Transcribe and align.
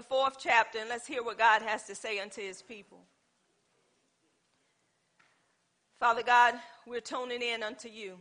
the 0.00 0.06
fourth 0.06 0.38
chapter, 0.38 0.78
and 0.78 0.88
let's 0.88 1.06
hear 1.06 1.22
what 1.22 1.36
God 1.36 1.60
has 1.60 1.82
to 1.82 1.94
say 1.94 2.20
unto 2.20 2.40
his 2.40 2.62
people. 2.62 3.00
Father 5.98 6.22
God, 6.22 6.54
we're 6.86 7.02
toning 7.02 7.42
in 7.42 7.62
unto 7.62 7.90
you. 7.90 8.16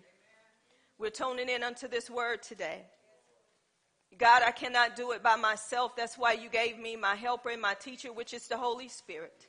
We're 0.97 1.09
toning 1.09 1.47
in 1.47 1.63
unto 1.63 1.87
this 1.87 2.09
word 2.09 2.43
today. 2.43 2.81
God, 4.17 4.43
I 4.45 4.51
cannot 4.51 4.97
do 4.97 5.13
it 5.13 5.23
by 5.23 5.37
myself. 5.37 5.95
That's 5.95 6.17
why 6.17 6.33
you 6.33 6.49
gave 6.49 6.77
me 6.77 6.97
my 6.97 7.15
helper 7.15 7.49
and 7.49 7.61
my 7.61 7.75
teacher, 7.75 8.11
which 8.11 8.33
is 8.33 8.49
the 8.49 8.57
Holy 8.57 8.89
Spirit. 8.89 9.47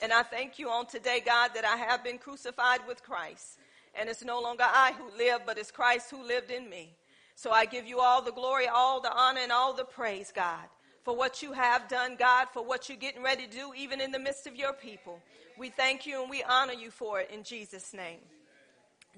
And 0.00 0.12
I 0.12 0.22
thank 0.22 0.60
you 0.60 0.70
on 0.70 0.86
today, 0.86 1.22
God, 1.26 1.50
that 1.56 1.64
I 1.64 1.76
have 1.76 2.04
been 2.04 2.18
crucified 2.18 2.86
with 2.86 3.02
Christ. 3.02 3.58
And 3.98 4.08
it's 4.08 4.24
no 4.24 4.40
longer 4.40 4.64
I 4.64 4.92
who 4.92 5.18
live, 5.18 5.40
but 5.44 5.58
it's 5.58 5.72
Christ 5.72 6.08
who 6.12 6.24
lived 6.24 6.52
in 6.52 6.70
me. 6.70 6.94
So 7.34 7.50
I 7.50 7.64
give 7.64 7.84
you 7.84 7.98
all 7.98 8.22
the 8.22 8.30
glory, 8.30 8.68
all 8.68 9.00
the 9.00 9.12
honor, 9.12 9.40
and 9.40 9.50
all 9.50 9.72
the 9.72 9.84
praise, 9.84 10.32
God, 10.32 10.68
for 11.04 11.14
what 11.14 11.42
you 11.42 11.52
have 11.52 11.86
done, 11.88 12.16
God, 12.16 12.48
for 12.52 12.64
what 12.64 12.88
you're 12.88 12.98
getting 12.98 13.22
ready 13.22 13.46
to 13.46 13.52
do, 13.52 13.72
even 13.76 14.00
in 14.00 14.10
the 14.10 14.18
midst 14.18 14.46
of 14.46 14.56
your 14.56 14.72
people. 14.72 15.20
We 15.58 15.68
thank 15.68 16.06
you 16.06 16.22
and 16.22 16.30
we 16.30 16.42
honor 16.42 16.72
you 16.72 16.90
for 16.90 17.20
it 17.20 17.30
in 17.32 17.44
Jesus' 17.44 17.92
name. 17.92 18.20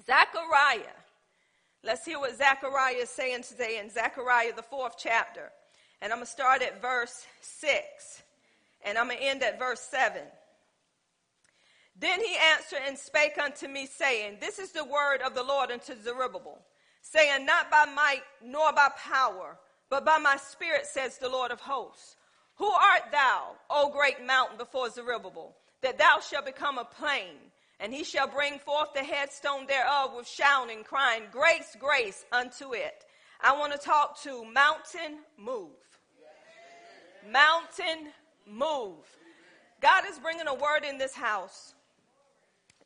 Zechariah. 0.05 0.93
Let's 1.85 2.05
hear 2.05 2.19
what 2.19 2.37
Zechariah 2.37 2.97
is 2.97 3.11
saying 3.11 3.45
today 3.45 3.79
in 3.83 3.89
Zechariah, 3.89 4.53
the 4.55 4.63
fourth 4.63 4.97
chapter. 4.99 5.53
And 6.03 6.13
I'm 6.13 6.19
going 6.19 6.27
to 6.27 6.33
start 6.33 6.61
at 6.61 6.83
verse 6.83 7.25
6, 7.41 8.23
and 8.85 8.99
I'm 8.99 9.07
going 9.07 9.19
to 9.19 9.25
end 9.25 9.43
at 9.43 9.59
verse 9.59 9.81
7. 9.81 10.21
Then 11.99 12.21
he 12.21 12.37
answered 12.55 12.81
and 12.87 12.99
spake 12.99 13.39
unto 13.43 13.69
me, 13.69 13.87
saying, 13.87 14.39
This 14.41 14.59
is 14.59 14.73
the 14.73 14.85
word 14.85 15.23
of 15.25 15.35
the 15.35 15.43
Lord 15.43 15.71
unto 15.71 15.95
Zerubbabel, 16.03 16.61
saying, 17.01 17.47
Not 17.47 17.71
by 17.71 17.87
might 17.87 18.23
nor 18.45 18.73
by 18.73 18.89
power, 18.99 19.57
but 19.91 20.05
by 20.05 20.19
my 20.19 20.37
spirit, 20.37 20.87
says 20.87 21.19
the 21.19 21.29
Lord 21.29 21.51
of 21.51 21.61
hosts. 21.61 22.17
Who 22.57 22.67
art 22.67 23.13
thou, 23.13 23.53
O 23.69 23.91
great 23.91 24.25
mountain, 24.25 24.57
before 24.57 24.91
Zerubbabel, 24.91 25.55
that 25.83 25.99
thou 25.99 26.21
shalt 26.21 26.47
become 26.47 26.79
a 26.79 26.85
plain? 26.85 27.37
And 27.79 27.93
he 27.93 28.05
shall 28.05 28.27
bring 28.27 28.59
forth 28.59 28.95
the 28.95 29.05
headstone 29.05 29.67
thereof 29.67 30.13
with 30.17 30.27
shouting, 30.27 30.83
crying, 30.83 31.25
Grace, 31.31 31.77
grace 31.79 32.25
unto 32.33 32.73
it. 32.73 33.05
I 33.41 33.53
want 33.53 33.73
to 33.73 33.79
talk 33.79 34.21
to 34.23 34.45
mountain 34.45 35.19
move. 35.39 35.77
Mountain 37.31 38.13
move. 38.47 39.05
God 39.81 40.05
is 40.09 40.19
bringing 40.19 40.47
a 40.47 40.55
word 40.55 40.85
in 40.89 40.97
this 40.97 41.15
house. 41.15 41.75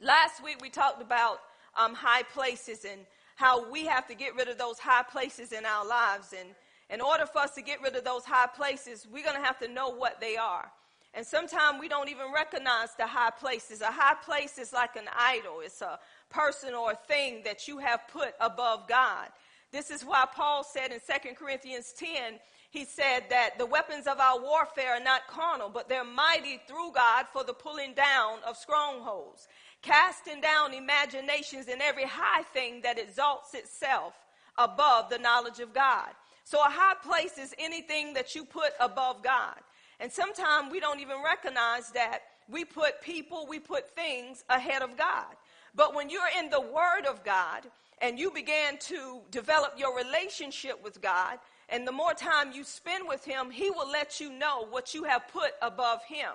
Last 0.01 0.43
week 0.43 0.59
we 0.61 0.71
talked 0.71 1.01
about 1.01 1.39
um, 1.79 1.95
high 1.95 2.25
places 2.25 2.85
and 2.85 3.03
how 3.37 3.71
we 3.71 3.87
have 3.87 4.09
to 4.09 4.15
get 4.15 4.35
rid 4.35 4.49
of 4.49 4.59
those 4.59 4.79
high 4.79 5.05
places 5.05 5.53
in 5.53 5.65
our 5.65 5.87
lives. 5.87 6.35
And 6.37 6.51
in 6.93 7.01
order 7.01 7.27
for 7.27 7.39
us 7.39 7.55
to 7.55 7.63
get 7.63 7.81
rid 7.83 7.97
of 7.97 8.05
those 8.05 8.25
high 8.25 8.47
places, 8.47 9.07
we're 9.11 9.25
going 9.25 9.37
to 9.37 9.47
have 9.47 9.59
to 9.61 9.69
know 9.69 9.89
what 9.89 10.21
they 10.21 10.37
are. 10.37 10.71
And 11.15 11.27
sometimes 11.27 11.81
we 11.81 11.89
don't 11.89 12.09
even 12.09 12.33
recognize 12.33 12.95
the 12.97 13.07
high 13.07 13.31
places. 13.31 13.81
A 13.81 13.87
high 13.87 14.15
place 14.15 14.59
is 14.59 14.73
like 14.73 14.97
an 14.97 15.09
idol, 15.17 15.61
it's 15.65 15.83
a 15.83 15.99
person 16.29 16.75
or 16.75 16.93
a 16.93 17.07
thing 17.09 17.43
that 17.45 17.67
you 17.67 17.79
have 17.79 18.01
put 18.13 18.35
above 18.41 18.87
God. 18.89 19.29
This 19.73 19.91
is 19.91 20.05
why 20.05 20.25
Paul 20.33 20.65
said 20.65 20.93
in 20.93 20.99
2 20.99 21.35
Corinthians 21.35 21.93
10, 21.97 22.39
he 22.71 22.85
said 22.85 23.25
that 23.31 23.59
the 23.59 23.67
weapons 23.67 24.07
of 24.07 24.21
our 24.21 24.41
warfare 24.41 24.95
are 24.95 25.03
not 25.03 25.27
carnal, 25.29 25.69
but 25.69 25.89
they're 25.89 26.05
mighty 26.05 26.61
through 26.69 26.93
God 26.93 27.27
for 27.33 27.43
the 27.43 27.53
pulling 27.53 27.95
down 27.95 28.39
of 28.47 28.57
strongholds 28.57 29.49
casting 29.83 30.41
down 30.41 30.75
imaginations 30.75 31.69
and 31.69 31.81
every 31.81 32.05
high 32.05 32.43
thing 32.43 32.83
that 32.83 32.99
exalts 32.99 33.55
itself 33.55 34.15
above 34.59 35.09
the 35.09 35.19
knowledge 35.19 35.61
of 35.61 35.73
God. 35.73 36.09
So 36.51 36.59
a 36.59 36.69
high 36.69 36.97
place 37.01 37.39
is 37.39 37.55
anything 37.61 38.13
that 38.15 38.35
you 38.35 38.45
put 38.45 38.73
above 38.81 39.23
God. 39.23 39.55
And 40.01 40.11
sometimes 40.11 40.73
we 40.73 40.81
don't 40.81 40.99
even 40.99 41.19
recognize 41.25 41.91
that 41.93 42.23
we 42.49 42.65
put 42.65 43.01
people, 43.01 43.47
we 43.49 43.61
put 43.61 43.95
things 43.95 44.43
ahead 44.51 44.83
of 44.83 44.97
God. 44.97 45.37
But 45.77 45.95
when 45.95 46.11
you're 46.11 46.23
in 46.41 46.51
the 46.51 46.61
Word 46.61 47.07
of 47.09 47.23
God 47.23 47.67
and 48.03 48.19
you 48.19 48.33
begin 48.33 48.79
to 48.79 49.21
develop 49.31 49.75
your 49.79 49.97
relationship 49.97 50.83
with 50.83 51.01
God, 51.01 51.39
and 51.69 51.87
the 51.87 51.93
more 51.93 52.15
time 52.15 52.51
you 52.51 52.65
spend 52.65 53.07
with 53.07 53.25
Him, 53.25 53.53
He 53.53 53.71
will 53.71 53.89
let 53.89 54.19
you 54.19 54.33
know 54.33 54.67
what 54.71 54.93
you 54.93 55.05
have 55.05 55.29
put 55.29 55.53
above 55.63 56.03
Him. 56.03 56.31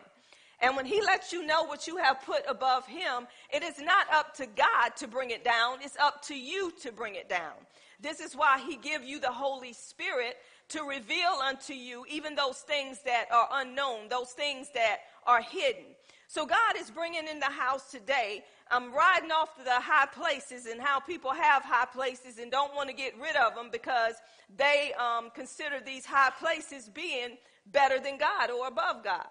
And 0.62 0.78
when 0.78 0.86
he 0.86 1.02
lets 1.02 1.34
you 1.34 1.46
know 1.46 1.66
what 1.66 1.88
you 1.88 1.98
have 1.98 2.22
put 2.22 2.44
above 2.48 2.88
him, 2.88 3.28
it 3.54 3.62
is 3.62 3.78
not 3.78 4.08
up 4.14 4.34
to 4.36 4.46
God 4.46 4.96
to 4.96 5.06
bring 5.06 5.32
it 5.32 5.44
down, 5.44 5.80
it's 5.82 5.98
up 5.98 6.24
to 6.28 6.34
you 6.34 6.72
to 6.82 6.94
bring 6.94 7.16
it 7.16 7.28
down. 7.28 7.52
This 8.00 8.20
is 8.20 8.36
why 8.36 8.60
he 8.60 8.78
give 8.78 9.04
you 9.04 9.20
the 9.20 9.32
Holy 9.32 9.74
Spirit 9.74 10.38
to 10.70 10.84
reveal 10.84 11.40
unto 11.44 11.74
you 11.74 12.06
even 12.10 12.36
those 12.36 12.60
things 12.60 13.00
that 13.06 13.26
are 13.32 13.48
unknown, 13.54 14.10
those 14.10 14.32
things 14.32 14.70
that 14.74 14.98
are 15.26 15.42
hidden. 15.42 15.86
So 16.28 16.46
God 16.46 16.76
is 16.78 16.90
bringing 16.90 17.28
in 17.28 17.40
the 17.40 17.46
house 17.46 17.92
today. 17.92 18.44
I'm 18.72 18.94
riding 18.94 19.32
off 19.32 19.56
to 19.58 19.64
the 19.64 19.80
high 19.80 20.08
places 20.08 20.66
and 20.66 20.82
how 20.82 21.00
people 21.00 21.32
have 21.32 21.64
high 21.64 21.86
places 21.86 22.40
and 22.40 22.52
don't 22.52 22.74
want 22.76 22.90
to 22.90 22.96
get 22.96 23.14
rid 23.20 23.36
of 23.36 23.56
them 23.56 23.70
because 23.72 24.16
they 24.58 24.92
um, 25.00 25.30
consider 25.34 25.80
these 25.86 26.06
high 26.06 26.32
places 26.32 26.90
being 26.90 27.38
better 27.68 28.00
than 28.00 28.18
God 28.18 28.50
or 28.50 28.68
above 28.68 29.04
God. 29.04 29.28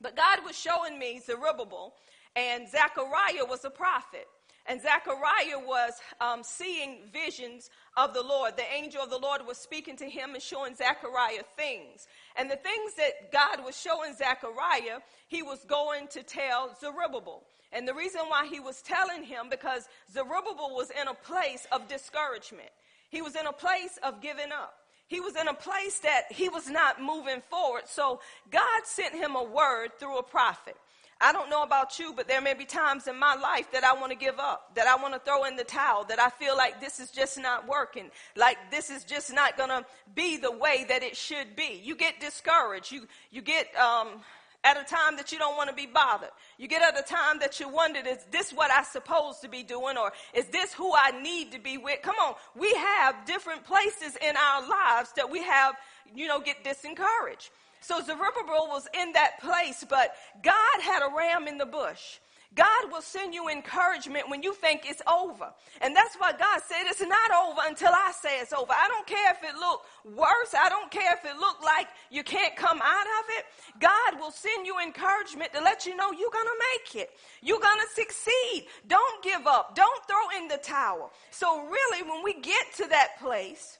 But 0.00 0.16
God 0.16 0.40
was 0.44 0.58
showing 0.58 0.98
me 0.98 1.20
Zerubbabel, 1.24 1.94
and 2.34 2.68
Zechariah 2.68 3.46
was 3.48 3.64
a 3.64 3.70
prophet. 3.70 4.26
And 4.66 4.80
Zechariah 4.80 5.58
was 5.58 5.92
um, 6.20 6.42
seeing 6.44 7.00
visions 7.12 7.68
of 7.96 8.14
the 8.14 8.22
Lord. 8.22 8.56
The 8.56 8.72
angel 8.72 9.02
of 9.02 9.10
the 9.10 9.18
Lord 9.18 9.46
was 9.46 9.58
speaking 9.58 9.96
to 9.96 10.08
him 10.08 10.34
and 10.34 10.42
showing 10.42 10.76
Zechariah 10.76 11.42
things. 11.56 12.06
And 12.36 12.48
the 12.48 12.56
things 12.56 12.94
that 12.96 13.32
God 13.32 13.64
was 13.64 13.80
showing 13.80 14.14
Zechariah, 14.14 15.00
he 15.26 15.42
was 15.42 15.64
going 15.64 16.06
to 16.08 16.22
tell 16.22 16.76
Zerubbabel. 16.80 17.42
And 17.72 17.88
the 17.88 17.94
reason 17.94 18.20
why 18.28 18.46
he 18.46 18.60
was 18.60 18.82
telling 18.82 19.24
him, 19.24 19.48
because 19.50 19.88
Zerubbabel 20.12 20.74
was 20.74 20.90
in 20.90 21.08
a 21.08 21.14
place 21.14 21.66
of 21.72 21.88
discouragement. 21.88 22.70
He 23.10 23.20
was 23.20 23.34
in 23.34 23.46
a 23.46 23.52
place 23.52 23.98
of 24.02 24.20
giving 24.20 24.52
up. 24.52 24.74
He 25.08 25.20
was 25.20 25.36
in 25.36 25.48
a 25.48 25.54
place 25.54 25.98
that 26.00 26.30
he 26.30 26.48
was 26.48 26.70
not 26.70 27.02
moving 27.02 27.42
forward. 27.50 27.82
So 27.86 28.20
God 28.50 28.82
sent 28.84 29.14
him 29.14 29.36
a 29.36 29.44
word 29.44 29.90
through 29.98 30.18
a 30.18 30.22
prophet. 30.22 30.76
I 31.22 31.32
don't 31.32 31.48
know 31.48 31.62
about 31.62 31.98
you, 31.98 32.12
but 32.14 32.26
there 32.26 32.40
may 32.40 32.54
be 32.54 32.64
times 32.64 33.06
in 33.06 33.18
my 33.18 33.36
life 33.36 33.70
that 33.72 33.84
I 33.84 33.92
want 33.94 34.10
to 34.10 34.18
give 34.18 34.38
up, 34.40 34.74
that 34.74 34.86
I 34.86 35.00
want 35.00 35.14
to 35.14 35.20
throw 35.20 35.44
in 35.44 35.56
the 35.56 35.64
towel, 35.64 36.04
that 36.04 36.18
I 36.18 36.30
feel 36.30 36.56
like 36.56 36.80
this 36.80 36.98
is 36.98 37.10
just 37.10 37.38
not 37.38 37.68
working, 37.68 38.10
like 38.36 38.58
this 38.70 38.90
is 38.90 39.04
just 39.04 39.32
not 39.32 39.56
going 39.56 39.70
to 39.70 39.84
be 40.14 40.36
the 40.36 40.50
way 40.50 40.84
that 40.88 41.02
it 41.02 41.16
should 41.16 41.54
be. 41.54 41.80
You 41.82 41.94
get 41.94 42.20
discouraged. 42.20 42.90
You, 42.90 43.06
you 43.30 43.40
get, 43.40 43.74
um, 43.76 44.20
at 44.64 44.76
a 44.76 44.84
time 44.84 45.16
that 45.16 45.32
you 45.32 45.38
don't 45.38 45.56
want 45.56 45.68
to 45.70 45.74
be 45.74 45.86
bothered. 45.86 46.30
You 46.56 46.68
get 46.68 46.82
at 46.82 46.98
a 46.98 47.02
time 47.02 47.38
that 47.40 47.58
you 47.58 47.68
wondered, 47.68 48.06
is 48.06 48.24
this 48.30 48.52
what 48.52 48.70
I'm 48.72 48.84
supposed 48.84 49.42
to 49.42 49.48
be 49.48 49.62
doing? 49.62 49.96
Or 49.96 50.12
is 50.34 50.46
this 50.46 50.72
who 50.72 50.92
I 50.94 51.20
need 51.20 51.50
to 51.52 51.58
be 51.58 51.78
with? 51.78 52.00
Come 52.02 52.14
on. 52.22 52.34
We 52.56 52.72
have 52.74 53.26
different 53.26 53.64
places 53.64 54.16
in 54.16 54.36
our 54.36 54.68
lives 54.68 55.12
that 55.16 55.28
we 55.28 55.42
have, 55.42 55.74
you 56.14 56.28
know, 56.28 56.40
get 56.40 56.62
disencouraged. 56.64 57.50
So 57.82 58.00
Zerubbabel 58.00 58.68
was 58.68 58.88
in 58.94 59.12
that 59.12 59.40
place, 59.40 59.84
but 59.88 60.14
God 60.42 60.80
had 60.80 61.02
a 61.02 61.14
ram 61.14 61.48
in 61.48 61.58
the 61.58 61.66
bush. 61.66 62.18
God 62.54 62.92
will 62.92 63.00
send 63.00 63.32
you 63.32 63.48
encouragement 63.48 64.28
when 64.28 64.42
you 64.42 64.52
think 64.52 64.82
it's 64.84 65.00
over. 65.10 65.52
And 65.80 65.96
that's 65.96 66.16
why 66.16 66.32
God 66.32 66.60
said 66.66 66.84
it's 66.84 67.00
not 67.00 67.30
over 67.32 67.60
until 67.66 67.90
I 67.92 68.12
say 68.12 68.40
it's 68.40 68.52
over. 68.52 68.72
I 68.72 68.88
don't 68.88 69.06
care 69.06 69.32
if 69.32 69.42
it 69.42 69.56
look 69.58 69.82
worse. 70.04 70.54
I 70.54 70.68
don't 70.68 70.90
care 70.90 71.14
if 71.14 71.24
it 71.24 71.38
look 71.38 71.62
like 71.62 71.88
you 72.10 72.22
can't 72.22 72.54
come 72.54 72.80
out 72.82 73.06
of 73.20 73.24
it. 73.38 73.46
God 73.80 74.20
will 74.20 74.30
send 74.30 74.66
you 74.66 74.78
encouragement 74.80 75.52
to 75.54 75.60
let 75.62 75.86
you 75.86 75.96
know 75.96 76.12
you're 76.12 76.30
going 76.30 76.46
to 76.46 76.62
make 76.74 77.02
it. 77.02 77.10
You're 77.42 77.60
going 77.60 77.80
to 77.80 77.94
succeed. 77.94 78.66
Don't 78.86 79.24
give 79.24 79.46
up. 79.46 79.74
Don't 79.74 80.06
throw 80.06 80.38
in 80.38 80.48
the 80.48 80.58
towel. 80.58 81.10
So 81.30 81.62
really, 81.62 82.02
when 82.02 82.22
we 82.22 82.34
get 82.34 82.66
to 82.76 82.86
that 82.88 83.18
place, 83.18 83.78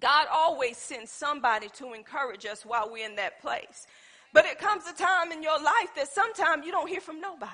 God 0.00 0.26
always 0.32 0.76
sends 0.76 1.10
somebody 1.10 1.68
to 1.74 1.92
encourage 1.92 2.46
us 2.46 2.64
while 2.64 2.90
we're 2.90 3.06
in 3.06 3.16
that 3.16 3.40
place. 3.40 3.86
But 4.32 4.46
it 4.46 4.58
comes 4.58 4.84
a 4.86 4.94
time 4.96 5.32
in 5.32 5.42
your 5.42 5.58
life 5.58 5.94
that 5.96 6.08
sometimes 6.08 6.64
you 6.64 6.72
don't 6.72 6.88
hear 6.88 7.00
from 7.00 7.20
nobody. 7.20 7.52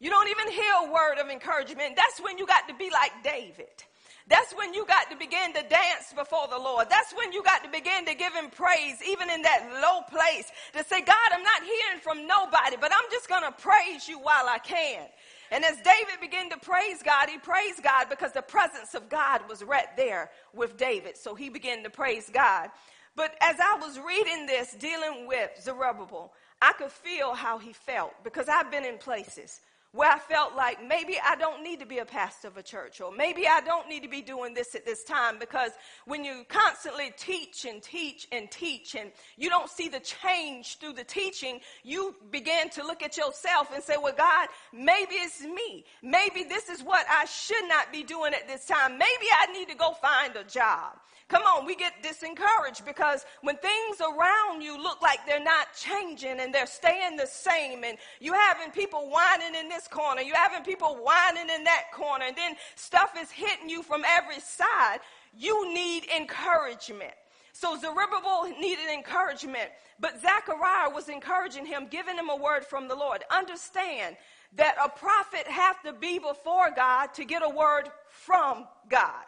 You 0.00 0.10
don't 0.10 0.28
even 0.28 0.50
hear 0.50 0.72
a 0.82 0.92
word 0.92 1.18
of 1.18 1.30
encouragement. 1.30 1.96
That's 1.96 2.20
when 2.20 2.38
you 2.38 2.46
got 2.46 2.66
to 2.68 2.74
be 2.74 2.90
like 2.90 3.12
David. 3.22 3.84
That's 4.26 4.54
when 4.54 4.72
you 4.72 4.86
got 4.86 5.10
to 5.10 5.16
begin 5.16 5.52
to 5.52 5.62
dance 5.62 6.14
before 6.16 6.48
the 6.48 6.58
Lord. 6.58 6.88
That's 6.88 7.12
when 7.12 7.30
you 7.32 7.42
got 7.42 7.62
to 7.62 7.70
begin 7.70 8.06
to 8.06 8.14
give 8.14 8.32
him 8.32 8.48
praise, 8.48 8.96
even 9.06 9.28
in 9.28 9.42
that 9.42 9.68
low 9.82 10.00
place, 10.08 10.50
to 10.72 10.82
say, 10.82 11.02
God, 11.02 11.28
I'm 11.30 11.42
not 11.42 11.62
hearing 11.62 12.00
from 12.02 12.26
nobody, 12.26 12.76
but 12.80 12.90
I'm 12.90 13.10
just 13.10 13.28
going 13.28 13.42
to 13.42 13.52
praise 13.52 14.08
you 14.08 14.18
while 14.18 14.48
I 14.48 14.58
can. 14.58 15.06
And 15.50 15.64
as 15.64 15.76
David 15.76 16.20
began 16.20 16.50
to 16.50 16.58
praise 16.58 17.02
God, 17.02 17.28
he 17.28 17.38
praised 17.38 17.82
God 17.82 18.08
because 18.08 18.32
the 18.32 18.42
presence 18.42 18.94
of 18.94 19.08
God 19.08 19.42
was 19.48 19.62
right 19.62 19.94
there 19.96 20.30
with 20.54 20.76
David. 20.76 21.16
So 21.16 21.34
he 21.34 21.48
began 21.48 21.82
to 21.84 21.90
praise 21.90 22.30
God. 22.32 22.70
But 23.16 23.34
as 23.40 23.56
I 23.60 23.78
was 23.80 23.98
reading 24.00 24.46
this, 24.46 24.72
dealing 24.72 25.26
with 25.26 25.50
Zerubbabel, 25.62 26.32
I 26.60 26.72
could 26.72 26.90
feel 26.90 27.34
how 27.34 27.58
he 27.58 27.72
felt 27.72 28.12
because 28.24 28.48
I've 28.48 28.70
been 28.70 28.84
in 28.84 28.98
places 28.98 29.60
where 29.94 30.10
I 30.10 30.18
felt 30.18 30.56
like 30.56 30.84
maybe 30.84 31.18
I 31.24 31.36
don't 31.36 31.62
need 31.62 31.78
to 31.78 31.86
be 31.86 31.98
a 31.98 32.04
pastor 32.04 32.48
of 32.48 32.56
a 32.56 32.64
church 32.64 33.00
or 33.00 33.12
maybe 33.12 33.46
I 33.46 33.60
don't 33.60 33.88
need 33.88 34.02
to 34.02 34.08
be 34.08 34.22
doing 34.22 34.52
this 34.52 34.74
at 34.74 34.84
this 34.84 35.04
time 35.04 35.38
because 35.38 35.70
when 36.04 36.24
you 36.24 36.44
constantly 36.48 37.12
teach 37.16 37.64
and 37.64 37.80
teach 37.80 38.26
and 38.32 38.50
teach 38.50 38.96
and 38.96 39.12
you 39.36 39.48
don't 39.48 39.70
see 39.70 39.88
the 39.88 40.00
change 40.00 40.78
through 40.78 40.94
the 40.94 41.04
teaching, 41.04 41.60
you 41.84 42.12
begin 42.32 42.70
to 42.70 42.84
look 42.84 43.04
at 43.04 43.16
yourself 43.16 43.70
and 43.72 43.84
say, 43.84 43.94
well, 43.96 44.14
God, 44.18 44.48
maybe 44.72 45.14
it's 45.14 45.42
me. 45.42 45.84
Maybe 46.02 46.42
this 46.42 46.68
is 46.68 46.82
what 46.82 47.06
I 47.08 47.24
should 47.26 47.68
not 47.68 47.92
be 47.92 48.02
doing 48.02 48.34
at 48.34 48.48
this 48.48 48.66
time. 48.66 48.98
Maybe 48.98 49.26
I 49.38 49.52
need 49.52 49.68
to 49.68 49.76
go 49.76 49.92
find 49.92 50.34
a 50.34 50.42
job. 50.42 50.98
Come 51.28 51.42
on, 51.42 51.64
we 51.64 51.74
get 51.74 52.02
disencouraged 52.02 52.84
because 52.84 53.24
when 53.40 53.56
things 53.56 54.00
around 54.00 54.60
you 54.60 54.80
look 54.80 55.00
like 55.00 55.20
they're 55.26 55.42
not 55.42 55.68
changing 55.74 56.38
and 56.38 56.54
they're 56.54 56.66
staying 56.66 57.16
the 57.16 57.26
same, 57.26 57.82
and 57.82 57.96
you 58.20 58.34
having 58.34 58.70
people 58.70 59.10
whining 59.10 59.54
in 59.54 59.68
this 59.70 59.83
corner, 59.88 60.20
you're 60.20 60.36
having 60.36 60.62
people 60.62 60.96
whining 61.02 61.48
in 61.50 61.64
that 61.64 61.84
corner, 61.92 62.26
and 62.26 62.36
then 62.36 62.56
stuff 62.76 63.12
is 63.20 63.30
hitting 63.30 63.68
you 63.68 63.82
from 63.82 64.04
every 64.06 64.40
side, 64.40 64.98
you 65.36 65.72
need 65.72 66.04
encouragement. 66.16 67.14
So 67.52 67.78
Zerubbabel 67.78 68.52
needed 68.58 68.88
encouragement, 68.92 69.70
but 70.00 70.20
Zechariah 70.20 70.90
was 70.90 71.08
encouraging 71.08 71.66
him, 71.66 71.86
giving 71.88 72.16
him 72.16 72.28
a 72.28 72.36
word 72.36 72.64
from 72.64 72.88
the 72.88 72.96
Lord. 72.96 73.22
Understand 73.30 74.16
that 74.56 74.74
a 74.84 74.88
prophet 74.88 75.46
have 75.46 75.80
to 75.82 75.92
be 75.92 76.18
before 76.18 76.70
God 76.74 77.14
to 77.14 77.24
get 77.24 77.42
a 77.44 77.48
word 77.48 77.88
from 78.08 78.66
God. 78.88 79.24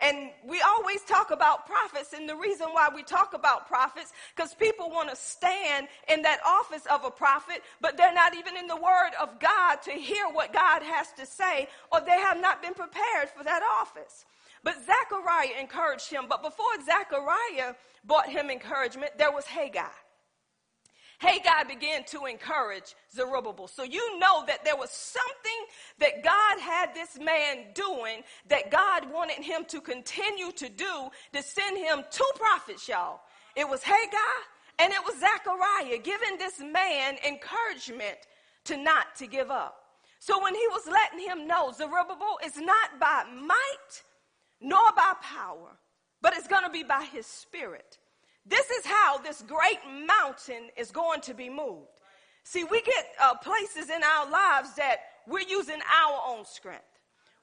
And 0.00 0.30
we 0.46 0.60
always 0.60 1.02
talk 1.02 1.30
about 1.30 1.66
prophets, 1.66 2.12
and 2.12 2.28
the 2.28 2.36
reason 2.36 2.68
why 2.72 2.88
we 2.94 3.02
talk 3.02 3.34
about 3.34 3.66
prophets, 3.66 4.12
because 4.34 4.54
people 4.54 4.90
want 4.90 5.10
to 5.10 5.16
stand 5.16 5.88
in 6.08 6.22
that 6.22 6.38
office 6.46 6.86
of 6.86 7.04
a 7.04 7.10
prophet, 7.10 7.62
but 7.80 7.96
they're 7.96 8.14
not 8.14 8.36
even 8.36 8.56
in 8.56 8.68
the 8.68 8.76
word 8.76 9.10
of 9.20 9.40
God 9.40 9.82
to 9.82 9.90
hear 9.90 10.26
what 10.28 10.52
God 10.52 10.82
has 10.82 11.08
to 11.18 11.26
say, 11.26 11.68
or 11.90 12.00
they 12.00 12.20
have 12.20 12.40
not 12.40 12.62
been 12.62 12.74
prepared 12.74 13.28
for 13.36 13.42
that 13.44 13.62
office. 13.80 14.24
But 14.62 14.76
Zechariah 14.84 15.60
encouraged 15.60 16.10
him. 16.10 16.26
But 16.28 16.42
before 16.42 16.66
Zechariah 16.84 17.74
brought 18.04 18.28
him 18.28 18.50
encouragement, 18.50 19.12
there 19.18 19.32
was 19.32 19.46
Haggai. 19.46 19.86
Haggai 21.18 21.64
began 21.64 22.04
to 22.04 22.26
encourage 22.26 22.94
Zerubbabel. 23.12 23.66
So 23.66 23.82
you 23.82 24.18
know 24.20 24.44
that 24.46 24.64
there 24.64 24.76
was 24.76 24.90
something 24.90 25.66
that 25.98 26.22
God 26.22 26.60
had 26.60 26.94
this 26.94 27.18
man 27.18 27.66
doing 27.74 28.22
that 28.48 28.70
God 28.70 29.10
wanted 29.12 29.42
him 29.44 29.64
to 29.66 29.80
continue 29.80 30.52
to 30.52 30.68
do 30.68 31.08
to 31.32 31.42
send 31.42 31.76
him 31.76 32.04
two 32.10 32.30
prophets, 32.36 32.88
y'all. 32.88 33.20
It 33.56 33.68
was 33.68 33.82
Haggai 33.82 34.38
and 34.78 34.92
it 34.92 35.00
was 35.04 35.18
Zechariah 35.18 35.98
giving 35.98 36.38
this 36.38 36.60
man 36.60 37.16
encouragement 37.26 38.18
to 38.64 38.76
not 38.76 39.16
to 39.16 39.26
give 39.26 39.50
up. 39.50 39.82
So 40.20 40.40
when 40.42 40.54
he 40.54 40.66
was 40.70 40.86
letting 40.86 41.26
him 41.26 41.48
know, 41.48 41.72
Zerubbabel 41.72 42.38
is 42.44 42.56
not 42.56 43.00
by 43.00 43.24
might 43.34 44.02
nor 44.60 44.92
by 44.96 45.14
power, 45.20 45.76
but 46.20 46.36
it's 46.36 46.48
going 46.48 46.64
to 46.64 46.70
be 46.70 46.84
by 46.84 47.06
his 47.12 47.26
spirit. 47.26 47.98
This 48.48 48.70
is 48.70 48.86
how 48.86 49.18
this 49.18 49.42
great 49.42 49.78
mountain 50.06 50.70
is 50.76 50.90
going 50.90 51.20
to 51.22 51.34
be 51.34 51.48
moved. 51.48 51.86
See, 52.44 52.64
we 52.64 52.80
get 52.80 53.06
uh, 53.20 53.34
places 53.36 53.90
in 53.90 54.02
our 54.02 54.30
lives 54.30 54.74
that 54.76 54.98
we're 55.26 55.40
using 55.40 55.78
our 56.02 56.20
own 56.28 56.46
strength. 56.46 56.82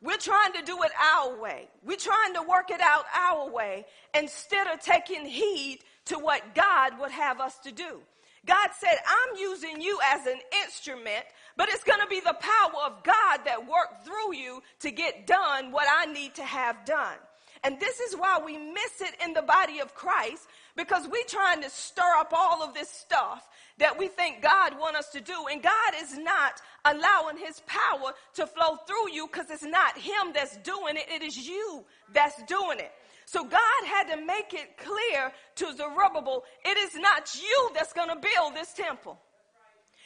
We're 0.01 0.17
trying 0.17 0.53
to 0.53 0.61
do 0.63 0.81
it 0.83 0.91
our 1.13 1.39
way. 1.39 1.69
We're 1.83 1.97
trying 1.97 2.33
to 2.33 2.41
work 2.41 2.69
it 2.69 2.81
out 2.81 3.05
our 3.15 3.49
way 3.49 3.85
instead 4.17 4.67
of 4.67 4.81
taking 4.81 5.25
heed 5.25 5.79
to 6.05 6.19
what 6.19 6.55
God 6.55 6.99
would 6.99 7.11
have 7.11 7.39
us 7.39 7.57
to 7.59 7.71
do. 7.71 8.01
God 8.45 8.69
said, 8.77 8.95
I'm 9.07 9.39
using 9.39 9.81
you 9.81 9.99
as 10.13 10.27
an 10.27 10.39
instrument, 10.63 11.25
but 11.57 11.69
it's 11.69 11.83
going 11.83 12.01
to 12.01 12.07
be 12.07 12.19
the 12.19 12.37
power 12.39 12.85
of 12.85 13.03
God 13.03 13.39
that 13.45 13.67
worked 13.67 14.05
through 14.05 14.35
you 14.35 14.61
to 14.81 14.91
get 14.91 15.25
done 15.25 15.71
what 15.71 15.87
I 15.91 16.11
need 16.11 16.35
to 16.35 16.43
have 16.43 16.85
done. 16.85 17.17
And 17.63 17.79
this 17.79 17.99
is 17.99 18.15
why 18.15 18.39
we 18.45 18.57
miss 18.57 19.01
it 19.01 19.15
in 19.23 19.33
the 19.33 19.41
body 19.41 19.79
of 19.79 19.95
Christ 19.95 20.47
because 20.75 21.07
we're 21.07 21.24
trying 21.27 21.62
to 21.62 21.69
stir 21.69 22.13
up 22.19 22.33
all 22.33 22.62
of 22.62 22.74
this 22.74 22.89
stuff 22.89 23.48
that 23.77 23.98
we 23.98 24.07
think 24.07 24.42
God 24.42 24.80
wants 24.80 25.00
us 25.00 25.10
to 25.12 25.22
do. 25.22 25.45
And 25.51 25.62
God 25.62 25.94
is 26.01 26.18
not 26.18 26.62
allowing 26.86 27.38
his 27.38 27.62
power 27.62 28.13
to 28.36 28.48
flow 28.48 28.77
through 28.88 29.12
you 29.12 29.27
because 29.27 29.50
it's 29.50 29.63
not 29.63 29.98
him 29.98 30.33
that's 30.33 30.57
doing 30.57 30.98
it. 30.98 31.06
It 31.10 31.24
is 31.24 31.38
you 31.38 31.83
that's 32.13 32.42
doing 32.44 32.80
it. 32.80 32.92
So 33.25 33.44
God 33.44 33.86
had 33.86 34.16
to 34.16 34.24
make 34.24 34.54
it 34.54 34.77
clear 34.77 35.31
to 35.56 35.75
Zerubbabel, 35.75 36.44
it 36.63 36.77
is 36.77 36.95
not 36.95 37.36
you 37.36 37.69
that's 37.74 37.92
going 37.92 38.10
to 38.10 38.16
build 38.16 38.54
this 38.54 38.74
temple. 38.74 39.18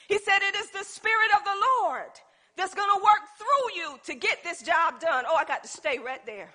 He 0.07 0.18
said 0.18 0.39
it 0.42 0.56
is 0.56 0.71
the 0.71 0.83
spirit 0.83 1.31
of 1.36 1.44
the 1.44 1.66
Lord 1.83 2.10
that's 2.56 2.74
going 2.74 2.89
to 2.98 3.04
work 3.04 3.21
through 3.38 3.75
you 3.75 4.00
to 4.06 4.16
get 4.16 4.44
this 4.44 4.62
job 4.62 5.00
done. 5.00 5.25
Oh, 5.27 5.36
I 5.36 5.45
got 5.45 5.63
to 5.63 5.69
stay 5.69 6.00
right 6.00 6.25
there. 6.25 6.50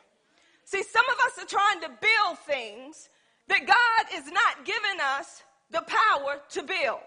See, 0.64 0.82
some 0.82 1.04
of 1.10 1.16
us 1.26 1.44
are 1.44 1.46
trying 1.46 1.80
to 1.82 1.88
build 1.88 2.38
things 2.46 3.10
that 3.48 3.66
God 3.66 4.14
is 4.14 4.26
not 4.26 4.64
giving 4.64 5.00
us 5.18 5.42
the 5.70 5.82
power 5.82 6.40
to 6.50 6.62
build. 6.62 7.00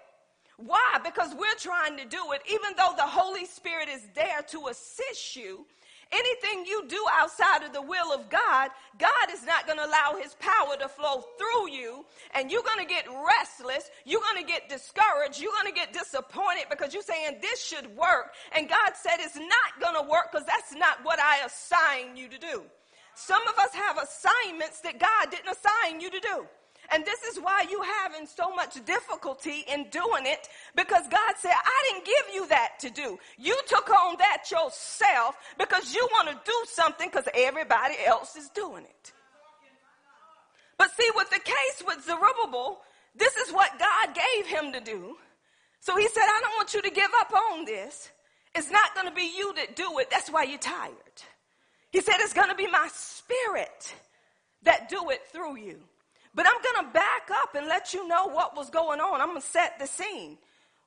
Why? 0.58 1.00
Because 1.04 1.36
we're 1.36 1.60
trying 1.60 1.98
to 1.98 2.06
do 2.06 2.32
it, 2.34 2.42
even 2.48 2.72
though 2.78 2.94
the 2.96 3.04
Holy 3.04 3.46
Spirit 3.46 3.90
is 3.90 4.08
there 4.16 4.42
to 4.50 4.68
assist 4.68 5.36
you. 5.36 5.66
Anything 6.12 6.66
you 6.66 6.88
do 6.88 7.04
outside 7.14 7.64
of 7.64 7.74
the 7.74 7.82
will 7.82 8.14
of 8.14 8.30
God, 8.30 8.70
God 8.98 9.28
is 9.32 9.46
not 9.46 9.68
going 9.68 9.78
to 9.78 9.86
allow 9.86 10.16
His 10.20 10.36
power 10.40 10.78
to 10.80 10.88
flow 10.88 11.26
through 11.38 11.70
you, 11.70 12.06
and 12.34 12.50
you're 12.50 12.64
going 12.64 12.80
to 12.80 12.92
get 12.92 13.06
restless. 13.08 13.90
You're 14.06 14.22
going 14.22 14.44
to 14.44 14.50
get 14.50 14.70
discouraged. 14.70 15.42
You're 15.42 15.52
going 15.52 15.74
to 15.74 15.78
get 15.78 15.92
disappointed 15.92 16.66
because 16.70 16.94
you're 16.94 17.04
saying 17.04 17.40
this 17.42 17.62
should 17.62 17.88
work, 17.96 18.34
and 18.56 18.70
God 18.70 18.92
said 18.96 19.18
it's 19.20 19.36
not 19.36 19.82
going 19.82 20.02
to 20.02 20.10
work 20.10 20.32
because 20.32 20.48
that's 20.48 20.74
not 20.74 21.04
what 21.04 21.20
I 21.20 21.46
assigned 21.46 22.18
you 22.18 22.30
to 22.30 22.38
do. 22.38 22.64
Some 23.18 23.42
of 23.48 23.58
us 23.58 23.74
have 23.74 23.98
assignments 23.98 24.82
that 24.82 25.00
God 25.00 25.32
didn't 25.32 25.50
assign 25.50 26.00
you 26.00 26.12
to 26.12 26.20
do. 26.20 26.46
And 26.92 27.04
this 27.04 27.24
is 27.24 27.38
why 27.38 27.66
you 27.68 27.82
having 28.04 28.28
so 28.28 28.54
much 28.54 28.76
difficulty 28.86 29.66
in 29.68 29.90
doing 29.90 30.26
it 30.26 30.48
because 30.76 31.02
God 31.10 31.34
said, 31.40 31.52
I 31.52 31.92
didn't 31.92 32.06
give 32.06 32.36
you 32.36 32.48
that 32.50 32.80
to 32.82 32.92
do. 32.92 33.18
You 33.40 33.60
took 33.68 33.90
on 33.90 34.18
that 34.20 34.44
yourself 34.52 35.36
because 35.58 35.96
you 35.96 36.08
want 36.14 36.30
to 36.30 36.40
do 36.46 36.66
something 36.72 37.10
because 37.10 37.28
everybody 37.34 37.96
else 38.06 38.36
is 38.36 38.50
doing 38.50 38.84
it. 38.84 39.14
But 40.78 40.92
see, 40.92 41.10
with 41.16 41.32
the 41.32 41.40
case 41.40 41.84
with 41.88 42.06
Zerubbabel, 42.06 42.82
this 43.16 43.36
is 43.36 43.52
what 43.52 43.72
God 43.80 44.16
gave 44.16 44.46
him 44.46 44.72
to 44.74 44.80
do. 44.80 45.18
So 45.80 45.98
he 45.98 46.08
said, 46.08 46.22
I 46.24 46.40
don't 46.44 46.56
want 46.56 46.76
you 46.76 46.84
to 46.84 46.92
give 46.92 47.12
up 47.20 47.34
on 47.52 47.66
this. 47.66 48.12
It's 48.54 48.70
not 48.70 48.94
going 48.94 49.08
to 49.08 49.14
be 49.14 49.34
you 49.36 49.54
that 49.56 49.76
do 49.76 49.98
it. 49.98 50.12
That's 50.12 50.30
why 50.30 50.44
you're 50.44 50.60
tired. 50.60 50.94
He 51.92 52.02
said, 52.02 52.16
It's 52.20 52.34
going 52.34 52.50
to 52.50 52.56
be 52.56 52.68
my 52.68 52.88
spirit 52.94 53.96
that 54.64 54.90
do 54.90 55.10
it 55.10 55.22
through 55.32 55.58
you. 55.58 55.80
But 56.36 56.46
I'm 56.48 56.62
going 56.62 56.86
to 56.86 56.94
back 56.94 57.30
up 57.32 57.56
and 57.56 57.68
let 57.68 57.94
you 57.94 58.08
know 58.08 58.28
what 58.28 58.56
was 58.56 58.70
going 58.70 59.00
on. 59.00 59.22
I'm 59.22 59.30
going 59.30 59.42
to 59.42 59.48
set 59.48 59.80
the 59.80 59.88
scene. 59.88 60.38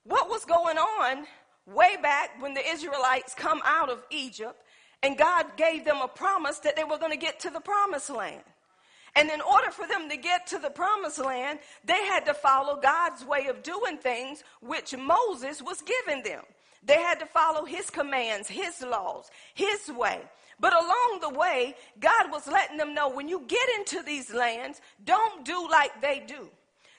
What 0.05 0.29
was 0.29 0.45
going 0.45 0.79
on 0.79 1.27
way 1.67 1.97
back 2.01 2.41
when 2.41 2.55
the 2.55 2.67
Israelites 2.67 3.35
come 3.35 3.61
out 3.65 3.91
of 3.91 4.05
Egypt 4.11 4.57
and 5.03 5.17
God 5.17 5.57
gave 5.57 5.85
them 5.85 6.01
a 6.03 6.09
promise 6.09 6.59
that 6.61 6.77
they 6.77 6.85
were 6.85 6.99
going 6.99 7.13
to 7.13 7.19
get 7.19 7.41
to 7.41 7.51
the 7.51 7.61
promised 7.61 8.11
land. 8.11 8.43
And 9.17 9.29
in 9.31 9.41
order 9.41 9.71
for 9.71 9.87
them 9.87 10.09
to 10.09 10.17
get 10.17 10.47
to 10.49 10.59
the 10.59 10.71
promised 10.71 11.19
land, 11.19 11.59
they 11.85 12.05
had 12.07 12.27
to 12.27 12.35
follow 12.35 12.81
God's 12.81 13.25
way 13.25 13.47
of 13.47 13.63
doing 13.63 13.97
things, 13.97 14.45
which 14.61 14.97
Moses 14.97 15.61
was 15.61 15.83
giving 15.83 16.23
them. 16.23 16.43
They 16.83 17.01
had 17.01 17.19
to 17.21 17.27
follow 17.27 17.65
his 17.65 17.91
commands, 17.91 18.49
his 18.49 18.83
laws, 18.83 19.31
his 19.55 19.91
way. 19.91 20.21
But 20.61 20.75
along 20.75 21.19
the 21.23 21.31
way, 21.31 21.75
God 21.99 22.31
was 22.31 22.47
letting 22.47 22.77
them 22.77 22.95
know 22.95 23.09
when 23.09 23.29
you 23.29 23.43
get 23.49 23.69
into 23.79 24.03
these 24.03 24.33
lands, 24.33 24.81
don't 25.05 25.45
do 25.45 25.69
like 25.71 26.01
they 26.03 26.23
do. 26.27 26.51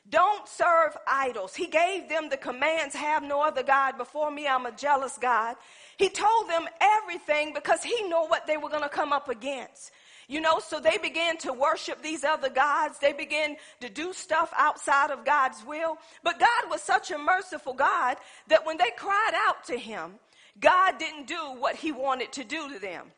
Don't 0.10 0.48
serve 0.48 0.98
idols. 1.08 1.54
He 1.54 1.68
gave 1.68 2.10
them 2.10 2.28
the 2.30 2.38
commands 2.38 2.96
have 2.96 3.22
no 3.22 3.42
other 3.42 3.62
God 3.62 3.98
before 3.98 4.32
me. 4.32 4.48
I'm 4.48 4.66
a 4.66 4.72
jealous 4.72 5.18
God. 5.18 5.56
He 5.98 6.10
told 6.10 6.50
them 6.50 6.68
everything 6.82 7.54
because 7.54 7.84
he 7.84 8.02
knew 8.04 8.26
what 8.26 8.48
they 8.48 8.58
were 8.58 8.70
going 8.70 8.82
to 8.82 8.90
come 8.90 9.14
up 9.14 9.30
against. 9.30 9.92
You 10.28 10.42
know, 10.42 10.60
so 10.60 10.80
they 10.80 10.98
began 10.98 11.38
to 11.40 11.54
worship 11.54 12.02
these 12.02 12.24
other 12.24 12.50
gods. 12.50 12.98
They 12.98 13.14
began 13.14 13.58
to 13.80 13.90
do 13.90 14.12
stuff 14.12 14.52
outside 14.58 15.12
of 15.12 15.24
God's 15.24 15.64
will. 15.64 15.98
But 16.24 16.40
God 16.40 16.70
was 16.70 16.82
such 16.82 17.12
a 17.12 17.18
merciful 17.18 17.74
God 17.74 18.18
that 18.48 18.66
when 18.66 18.78
they 18.78 18.92
cried 18.98 19.34
out 19.48 19.64
to 19.66 19.78
him, 19.78 20.14
God 20.60 20.98
didn't 20.98 21.28
do 21.28 21.54
what 21.60 21.76
he 21.76 21.92
wanted 21.92 22.32
to 22.34 22.44
do 22.44 22.74
to 22.74 22.80
them. 22.80 23.12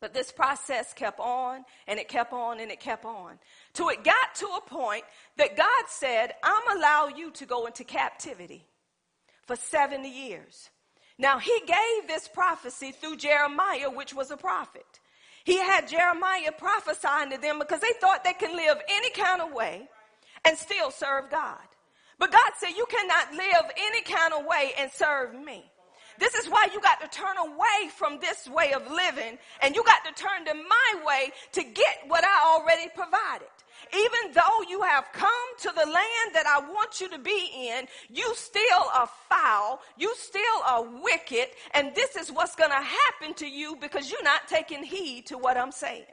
But 0.00 0.14
this 0.14 0.32
process 0.32 0.94
kept 0.94 1.20
on 1.20 1.64
and 1.86 2.00
it 2.00 2.08
kept 2.08 2.32
on 2.32 2.58
and 2.58 2.70
it 2.70 2.80
kept 2.80 3.04
on. 3.04 3.38
Till 3.74 3.90
it 3.90 4.02
got 4.02 4.34
to 4.36 4.46
a 4.46 4.60
point 4.62 5.04
that 5.36 5.56
God 5.56 5.84
said, 5.88 6.32
I'm 6.42 6.78
allow 6.78 7.08
you 7.08 7.30
to 7.32 7.46
go 7.46 7.66
into 7.66 7.84
captivity 7.84 8.66
for 9.46 9.56
70 9.56 10.08
years. 10.08 10.70
Now 11.18 11.38
he 11.38 11.60
gave 11.66 12.08
this 12.08 12.28
prophecy 12.28 12.92
through 12.92 13.16
Jeremiah, 13.16 13.90
which 13.90 14.14
was 14.14 14.30
a 14.30 14.38
prophet. 14.38 14.86
He 15.44 15.58
had 15.58 15.88
Jeremiah 15.88 16.52
prophesying 16.56 17.30
to 17.30 17.38
them 17.38 17.58
because 17.58 17.80
they 17.80 17.92
thought 18.00 18.24
they 18.24 18.32
can 18.32 18.56
live 18.56 18.78
any 18.88 19.10
kind 19.10 19.42
of 19.42 19.52
way 19.52 19.88
and 20.46 20.56
still 20.56 20.90
serve 20.90 21.30
God. 21.30 21.58
But 22.18 22.32
God 22.32 22.52
said, 22.58 22.70
you 22.70 22.86
cannot 22.86 23.32
live 23.34 23.70
any 23.78 24.02
kind 24.02 24.32
of 24.34 24.46
way 24.46 24.72
and 24.78 24.90
serve 24.92 25.34
me. 25.34 25.69
This 26.20 26.34
is 26.34 26.48
why 26.48 26.68
you 26.72 26.80
got 26.80 27.00
to 27.00 27.08
turn 27.08 27.36
away 27.38 27.88
from 27.96 28.20
this 28.20 28.46
way 28.46 28.74
of 28.74 28.82
living 28.90 29.38
and 29.62 29.74
you 29.74 29.82
got 29.82 30.04
to 30.04 30.12
turn 30.12 30.44
to 30.44 30.54
my 30.54 31.04
way 31.04 31.32
to 31.52 31.62
get 31.62 32.04
what 32.08 32.24
I 32.24 32.58
already 32.58 32.90
provided. 32.94 33.48
Even 33.94 34.34
though 34.34 34.68
you 34.68 34.82
have 34.82 35.06
come 35.14 35.30
to 35.60 35.72
the 35.74 35.86
land 35.86 36.34
that 36.34 36.46
I 36.46 36.60
want 36.60 37.00
you 37.00 37.08
to 37.08 37.18
be 37.18 37.70
in, 37.70 37.86
you 38.10 38.34
still 38.36 38.84
are 38.94 39.08
foul, 39.30 39.80
you 39.96 40.14
still 40.14 40.42
are 40.66 40.84
wicked, 40.84 41.48
and 41.72 41.94
this 41.94 42.14
is 42.14 42.30
what's 42.30 42.54
going 42.54 42.70
to 42.70 42.76
happen 42.76 43.32
to 43.36 43.46
you 43.46 43.76
because 43.80 44.10
you're 44.10 44.22
not 44.22 44.46
taking 44.46 44.84
heed 44.84 45.24
to 45.26 45.38
what 45.38 45.56
I'm 45.56 45.72
saying. 45.72 46.04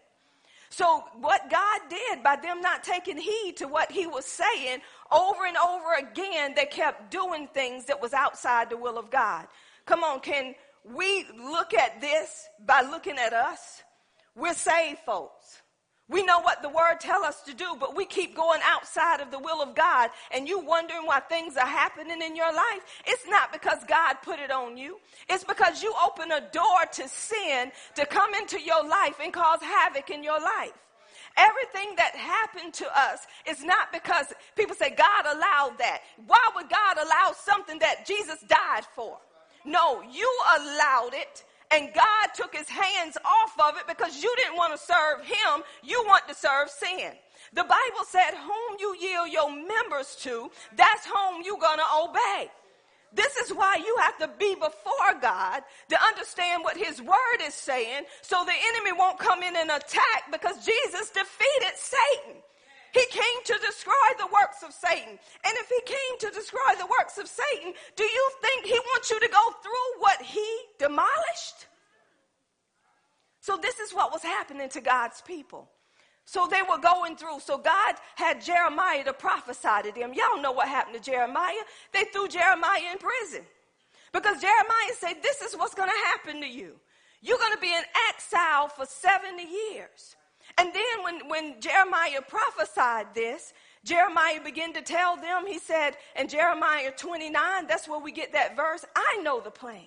So, 0.70 1.04
what 1.20 1.50
God 1.50 1.82
did 1.90 2.24
by 2.24 2.36
them 2.36 2.62
not 2.62 2.84
taking 2.84 3.18
heed 3.18 3.56
to 3.58 3.68
what 3.68 3.92
He 3.92 4.06
was 4.06 4.26
saying 4.26 4.80
over 5.12 5.46
and 5.46 5.58
over 5.58 5.94
again, 6.00 6.54
they 6.56 6.66
kept 6.66 7.10
doing 7.12 7.48
things 7.54 7.86
that 7.86 8.02
was 8.02 8.14
outside 8.14 8.70
the 8.70 8.78
will 8.78 8.98
of 8.98 9.10
God. 9.10 9.48
Come 9.88 10.03
on, 10.03 10.20
can 10.20 10.53
we 10.84 11.25
look 11.36 11.74
at 11.74 12.01
this 12.01 12.48
by 12.65 12.82
looking 12.82 13.17
at 13.17 13.34
us? 13.34 13.82
We're 14.36 14.53
saved 14.53 15.00
folks. 15.06 15.62
We 16.10 16.24
know 16.24 16.39
what 16.41 16.62
the 16.62 16.70
word 16.70 17.00
tell 17.00 17.24
us 17.24 17.41
to 17.44 17.53
do, 17.53 17.75
but 17.79 17.96
we 17.96 18.06
keep 18.06 18.36
going 18.36 18.62
outside 18.65 19.20
of 19.20 19.32
the 19.32 19.39
will 19.39 19.62
of 19.62 19.75
God 19.75 20.10
and 20.32 20.48
you 20.48 20.60
wondering 20.60 21.06
why 21.06 21.20
things 21.22 21.58
are 21.58 21.67
happening 21.67 22.22
in 22.22 22.36
your 22.36 22.53
life. 22.53 22.82
It's 23.06 23.27
not 23.27 23.51
because 23.51 23.84
God 23.88 24.15
put 24.24 24.39
it 24.39 24.51
on 24.51 24.77
you. 24.77 25.00
It's 25.29 25.44
because 25.44 25.84
you 25.84 25.94
open 26.06 26.32
a 26.32 26.41
door 26.51 26.86
to 26.94 27.08
sin 27.10 27.72
to 27.96 28.06
come 28.06 28.34
into 28.36 28.62
your 28.62 28.88
life 28.88 29.15
and 29.22 29.34
cause 29.34 29.62
havoc 29.62 30.10
in 30.10 30.24
your 30.24 30.39
life. 30.39 30.72
Everything 31.38 31.96
that 31.98 32.15
happened 32.15 32.74
to 32.75 32.88
us 32.88 33.27
is 33.48 33.63
not 33.63 33.91
because 33.91 34.34
people 34.56 34.75
say 34.75 34.89
God 34.89 35.25
allowed 35.25 35.77
that. 35.79 36.01
Why 36.25 36.50
would 36.56 36.70
God 36.70 36.98
allow 36.98 37.34
something 37.38 37.79
that 37.79 38.06
Jesus 38.06 38.39
died 38.48 38.86
for? 38.96 39.17
No, 39.66 40.02
you 40.02 40.32
allowed 40.58 41.14
it 41.14 41.44
and 41.72 41.90
God 41.94 42.28
took 42.34 42.56
his 42.56 42.70
hands 42.70 43.18
off 43.26 43.54
of 43.70 43.78
it 43.78 43.88
because 43.88 44.24
you 44.24 44.34
didn't 44.38 44.56
want 44.56 44.74
to 44.74 44.80
serve 44.80 45.26
him. 45.26 45.64
You 45.84 46.04
want 46.08 46.28
to 46.28 46.36
serve 46.36 46.70
sin. 46.70 47.12
The 47.54 47.64
Bible 47.64 48.06
said, 48.08 48.32
whom 48.36 48.78
you 48.80 48.96
yield 49.00 49.30
your 49.32 49.52
members 49.52 50.16
to, 50.22 50.50
that's 50.76 51.06
whom 51.06 51.42
you're 51.44 51.60
going 51.60 51.80
to 51.80 52.10
obey. 52.10 52.50
This 53.14 53.38
is 53.38 53.52
why 53.52 53.78
you 53.78 53.98
have 54.02 54.18
to 54.20 54.30
be 54.38 54.56
before 54.56 55.20
God 55.22 55.64
to 55.90 56.04
understand 56.04 56.64
what 56.64 56.78
His 56.78 57.02
Word 57.02 57.40
is 57.42 57.54
saying 57.54 58.04
so 58.22 58.44
the 58.46 58.52
enemy 58.76 58.98
won't 58.98 59.18
come 59.18 59.44
in 59.44 59.56
and 59.56 59.72
attack 59.72 60.32
because 60.32 60.66
Jesus 60.66 61.10
defeated 61.10 61.74
Satan. 61.78 62.42
He 62.94 63.06
came 63.12 63.44
to 63.46 63.60
destroy 63.65 64.10
the 64.17 64.27
works 64.27 64.63
of 64.63 64.74
Satan. 64.74 65.20
And 65.46 65.58
if 65.58 65.70
he 65.70 65.82
came 65.86 66.20
to 66.20 66.29
destroy 66.29 66.74
the 66.77 66.88
works 67.00 67.17
of 67.17 67.27
Satan, 67.27 67.74
do 67.96 68.03
you 68.03 68.32
think 68.41 68.65
he 68.65 68.79
wants 68.79 69.10
you 69.12 69.20
to 69.20 69.27
go 69.27 69.51
through 69.62 70.00
what 70.01 70.22
he 70.22 70.46
demolished? 70.79 71.67
So 73.39 73.56
this 73.56 73.79
is 73.79 73.94
what 73.94 74.12
was 74.12 74.24
happening 74.24 74.67
to 74.70 74.82
God's 74.82 75.22
people. 75.22 75.70
So 76.25 76.46
they 76.51 76.62
were 76.62 76.77
going 76.77 77.15
through. 77.15 77.39
So 77.39 77.58
God 77.58 77.96
had 78.15 78.41
Jeremiah 78.41 79.06
to 79.06 79.13
prophesy 79.13 79.84
to 79.86 79.91
them. 79.98 80.13
Y'all 80.13 80.41
know 80.41 80.51
what 80.51 80.67
happened 80.67 81.01
to 81.01 81.12
Jeremiah. 81.12 81.63
They 81.94 82.03
threw 82.12 82.27
Jeremiah 82.27 82.91
in 82.91 82.98
prison. 82.98 83.46
Because 84.12 84.41
Jeremiah 84.41 84.94
said, 85.00 85.24
This 85.24 85.41
is 85.41 85.56
what's 85.56 85.74
going 85.74 85.88
to 85.88 86.08
happen 86.08 86.41
to 86.41 86.48
you. 86.48 86.74
You're 87.22 87.38
going 87.38 87.53
to 87.53 87.62
be 87.62 87.74
in 87.74 87.84
exile 88.10 88.67
for 88.67 88.86
70 88.86 89.41
years. 89.41 90.17
And 90.58 90.74
then 90.74 91.04
when, 91.04 91.30
when 91.30 91.62
Jeremiah 91.62 92.22
prophesied 92.28 93.14
this, 93.14 93.54
Jeremiah 93.84 94.42
began 94.44 94.74
to 94.74 94.82
tell 94.82 95.16
them, 95.16 95.46
he 95.48 95.60
said 95.60 95.98
in 96.20 96.28
Jeremiah 96.28 96.92
29, 96.96 97.68
that's 97.68 97.88
where 97.88 98.00
we 98.00 98.12
get 98.12 98.34
that 98.34 98.56
verse, 98.56 98.84
I 98.96 99.22
know 99.22 99.40
the 99.40 99.52
plans 99.52 99.84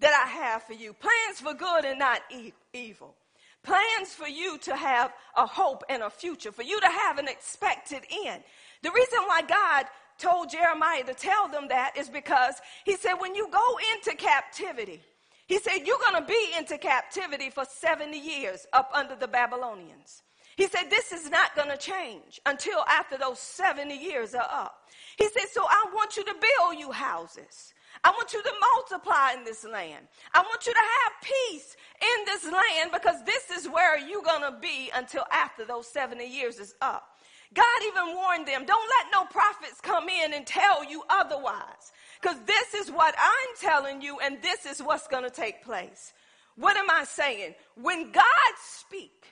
that 0.00 0.12
I 0.12 0.28
have 0.28 0.62
for 0.62 0.72
you. 0.72 0.92
Plans 0.92 1.40
for 1.40 1.54
good 1.54 1.84
and 1.84 1.98
not 1.98 2.20
e- 2.30 2.52
evil. 2.72 3.14
Plans 3.62 4.14
for 4.14 4.28
you 4.28 4.58
to 4.58 4.76
have 4.76 5.12
a 5.36 5.46
hope 5.46 5.82
and 5.88 6.02
a 6.02 6.10
future, 6.10 6.52
for 6.52 6.62
you 6.62 6.80
to 6.80 6.86
have 6.86 7.18
an 7.18 7.26
expected 7.26 8.02
end. 8.24 8.44
The 8.82 8.92
reason 8.92 9.18
why 9.26 9.42
God 9.42 9.86
told 10.18 10.50
Jeremiah 10.50 11.02
to 11.04 11.14
tell 11.14 11.48
them 11.48 11.68
that 11.68 11.96
is 11.98 12.08
because 12.08 12.54
he 12.84 12.96
said, 12.96 13.14
when 13.14 13.34
you 13.34 13.48
go 13.50 13.78
into 13.94 14.16
captivity, 14.16 15.00
he 15.46 15.58
said, 15.58 15.86
You're 15.86 15.98
going 16.10 16.22
to 16.22 16.28
be 16.28 16.52
into 16.58 16.78
captivity 16.78 17.50
for 17.50 17.64
70 17.64 18.18
years 18.18 18.66
up 18.72 18.90
under 18.94 19.16
the 19.16 19.28
Babylonians. 19.28 20.22
He 20.56 20.66
said, 20.66 20.90
This 20.90 21.12
is 21.12 21.30
not 21.30 21.54
going 21.54 21.68
to 21.68 21.76
change 21.76 22.40
until 22.46 22.80
after 22.88 23.16
those 23.18 23.38
70 23.38 23.94
years 23.94 24.34
are 24.34 24.48
up. 24.50 24.88
He 25.18 25.28
said, 25.28 25.48
So 25.50 25.64
I 25.64 25.86
want 25.94 26.16
you 26.16 26.24
to 26.24 26.34
build 26.34 26.78
you 26.78 26.92
houses. 26.92 27.74
I 28.04 28.10
want 28.10 28.32
you 28.32 28.42
to 28.42 28.52
multiply 28.74 29.32
in 29.32 29.44
this 29.44 29.64
land. 29.64 30.06
I 30.34 30.40
want 30.40 30.66
you 30.66 30.72
to 30.72 30.78
have 30.78 31.12
peace 31.22 31.76
in 32.00 32.24
this 32.26 32.44
land 32.44 32.90
because 32.92 33.24
this 33.24 33.50
is 33.50 33.68
where 33.68 33.98
you're 33.98 34.22
going 34.22 34.42
to 34.42 34.58
be 34.60 34.90
until 34.94 35.24
after 35.30 35.64
those 35.64 35.86
70 35.88 36.24
years 36.24 36.58
is 36.58 36.74
up. 36.82 37.08
God 37.54 37.64
even 37.86 38.14
warned 38.14 38.46
them, 38.46 38.64
don't 38.66 38.90
let 39.00 39.12
no 39.12 39.24
prophets 39.26 39.80
come 39.80 40.08
in 40.08 40.34
and 40.34 40.46
tell 40.46 40.84
you 40.84 41.02
otherwise. 41.08 41.92
Because 42.20 42.36
this 42.46 42.74
is 42.74 42.90
what 42.90 43.14
I'm 43.18 43.56
telling 43.60 44.02
you, 44.02 44.18
and 44.20 44.40
this 44.42 44.66
is 44.66 44.82
what's 44.82 45.06
going 45.06 45.24
to 45.24 45.30
take 45.30 45.62
place. 45.64 46.12
What 46.56 46.76
am 46.76 46.90
I 46.90 47.04
saying? 47.04 47.54
When 47.74 48.12
God 48.12 48.24
speaks, 48.62 49.28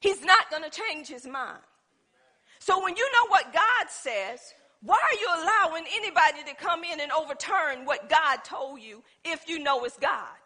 He's 0.00 0.24
not 0.24 0.50
going 0.50 0.64
to 0.64 0.70
change 0.70 1.08
His 1.08 1.26
mind. 1.26 1.60
So 2.58 2.82
when 2.82 2.96
you 2.96 3.08
know 3.12 3.28
what 3.28 3.52
God 3.52 3.88
says, 3.88 4.40
why 4.82 4.96
are 4.96 5.18
you 5.20 5.28
allowing 5.42 5.84
anybody 5.94 6.42
to 6.48 6.54
come 6.56 6.82
in 6.84 7.00
and 7.00 7.12
overturn 7.12 7.84
what 7.84 8.08
God 8.08 8.38
told 8.44 8.80
you 8.80 9.02
if 9.24 9.48
you 9.48 9.58
know 9.60 9.84
it's 9.84 9.96
God? 9.98 10.42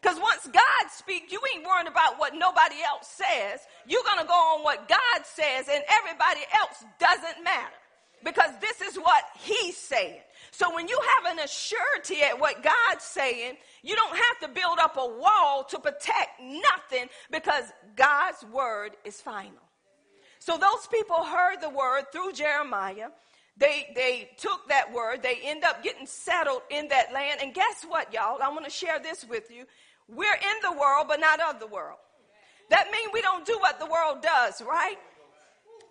Because 0.00 0.18
once 0.18 0.46
God 0.46 0.90
speaks, 0.90 1.32
you 1.32 1.40
ain't 1.54 1.66
worrying 1.66 1.88
about 1.88 2.18
what 2.18 2.34
nobody 2.34 2.76
else 2.86 3.06
says. 3.06 3.60
You're 3.86 4.04
going 4.04 4.20
to 4.20 4.26
go 4.26 4.32
on 4.32 4.62
what 4.62 4.88
God 4.88 5.24
says, 5.24 5.68
and 5.70 5.82
everybody 5.98 6.40
else 6.58 6.84
doesn't 6.98 7.44
matter. 7.44 7.74
Because 8.24 8.50
this 8.60 8.80
is 8.80 8.96
what 8.96 9.24
He's 9.38 9.76
saying. 9.76 10.20
So 10.52 10.74
when 10.74 10.88
you 10.88 10.98
have 11.14 11.36
an 11.36 11.44
assurity 11.44 12.22
at 12.22 12.38
what 12.38 12.62
God's 12.62 13.04
saying, 13.04 13.56
you 13.82 13.94
don't 13.94 14.16
have 14.16 14.38
to 14.42 14.48
build 14.48 14.78
up 14.78 14.96
a 14.96 15.06
wall 15.06 15.64
to 15.70 15.78
protect 15.78 16.40
nothing 16.40 17.08
because 17.30 17.64
God's 17.96 18.44
word 18.52 18.92
is 19.04 19.20
final. 19.20 19.62
So 20.38 20.56
those 20.56 20.86
people 20.90 21.24
heard 21.24 21.60
the 21.60 21.70
word 21.70 22.04
through 22.12 22.32
Jeremiah. 22.32 23.08
They, 23.56 23.92
they 23.94 24.30
took 24.38 24.68
that 24.68 24.92
word. 24.92 25.22
They 25.22 25.38
end 25.44 25.64
up 25.64 25.84
getting 25.84 26.06
settled 26.06 26.62
in 26.70 26.88
that 26.88 27.12
land. 27.12 27.40
And 27.42 27.52
guess 27.52 27.84
what, 27.86 28.12
y'all? 28.12 28.42
I 28.42 28.48
want 28.48 28.64
to 28.64 28.70
share 28.70 28.98
this 28.98 29.24
with 29.28 29.50
you. 29.50 29.64
We're 30.08 30.34
in 30.34 30.56
the 30.62 30.72
world, 30.72 31.06
but 31.08 31.20
not 31.20 31.40
of 31.40 31.60
the 31.60 31.66
world. 31.66 31.98
That 32.70 32.86
means 32.90 33.10
we 33.12 33.20
don't 33.20 33.44
do 33.44 33.58
what 33.60 33.78
the 33.78 33.86
world 33.86 34.22
does, 34.22 34.62
right? 34.62 34.96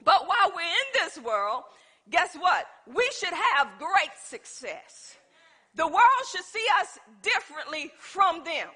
But 0.04 0.28
while 0.28 0.52
we're 0.56 0.62
in 0.62 1.06
this 1.06 1.20
world, 1.20 1.64
guess 2.10 2.36
what? 2.36 2.66
We 2.88 3.08
should 3.18 3.34
have 3.34 3.70
great 3.78 4.14
success. 4.24 5.18
The 5.76 5.88
world 5.88 6.24
should 6.32 6.46
see 6.46 6.66
us 6.82 6.98
differently 7.22 7.92
from 8.00 8.44
them. 8.44 8.68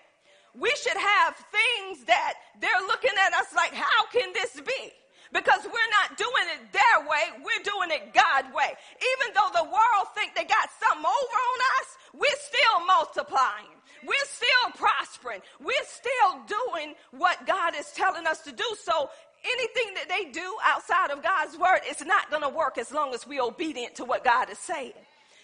We 0.56 0.72
should 0.78 0.98
have 0.98 1.36
things 1.50 2.06
that 2.06 2.34
they're 2.62 2.88
looking 2.88 3.14
at 3.26 3.34
us 3.34 3.48
like, 3.56 3.74
how 3.74 4.06
can 4.12 4.32
this 4.34 4.62
be? 4.62 4.92
Because 5.34 5.66
we're 5.66 5.94
not 6.04 6.16
doing 6.16 6.48
it 6.54 6.72
their 6.72 7.10
way, 7.10 7.42
we're 7.42 7.64
doing 7.64 7.90
it 7.90 8.14
God 8.14 8.54
way. 8.54 8.70
Even 8.70 9.34
though 9.34 9.50
the 9.52 9.64
world 9.64 10.08
think 10.14 10.36
they 10.36 10.46
got 10.46 10.70
something 10.78 11.04
over 11.04 11.40
on 11.42 11.60
us, 11.82 11.88
we're 12.14 12.42
still 12.46 12.86
multiplying. 12.86 13.74
We're 14.06 14.30
still 14.30 14.72
prospering. 14.76 15.42
We're 15.60 15.88
still 15.88 16.46
doing 16.46 16.94
what 17.12 17.48
God 17.48 17.74
is 17.76 17.90
telling 17.92 18.28
us 18.28 18.42
to 18.42 18.52
do. 18.52 18.66
So 18.84 19.10
anything 19.44 19.94
that 19.96 20.10
they 20.10 20.32
do 20.32 20.56
outside 20.66 21.12
of 21.12 21.24
God's 21.24 21.58
word, 21.58 21.80
it's 21.84 22.06
not 22.06 22.30
going 22.30 22.44
to 22.44 22.50
work 22.50 22.78
as 22.78 22.92
long 22.92 23.14
as 23.14 23.28
we're 23.28 23.44
obedient 23.44 23.96
to 23.96 24.06
what 24.06 24.24
God 24.24 24.50
is 24.50 24.58
saying. 24.58 24.94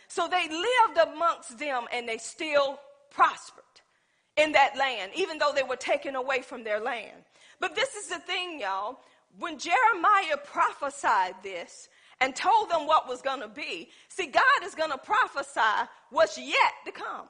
So 0.07 0.27
they 0.27 0.47
lived 0.49 1.13
amongst 1.13 1.59
them 1.59 1.85
and 1.93 2.07
they 2.07 2.17
still 2.17 2.79
prospered 3.11 3.63
in 4.37 4.53
that 4.53 4.77
land, 4.77 5.11
even 5.15 5.37
though 5.37 5.51
they 5.53 5.63
were 5.63 5.75
taken 5.75 6.15
away 6.15 6.41
from 6.41 6.63
their 6.63 6.79
land. 6.79 7.23
But 7.59 7.75
this 7.75 7.95
is 7.95 8.07
the 8.07 8.19
thing, 8.19 8.59
y'all. 8.59 8.99
When 9.37 9.59
Jeremiah 9.59 10.37
prophesied 10.43 11.35
this 11.43 11.89
and 12.21 12.35
told 12.35 12.69
them 12.69 12.87
what 12.87 13.07
was 13.07 13.21
going 13.21 13.41
to 13.41 13.47
be, 13.47 13.89
see, 14.07 14.27
God 14.27 14.43
is 14.63 14.75
going 14.75 14.91
to 14.91 14.97
prophesy 14.97 15.87
what's 16.09 16.37
yet 16.37 16.73
to 16.85 16.91
come. 16.91 17.27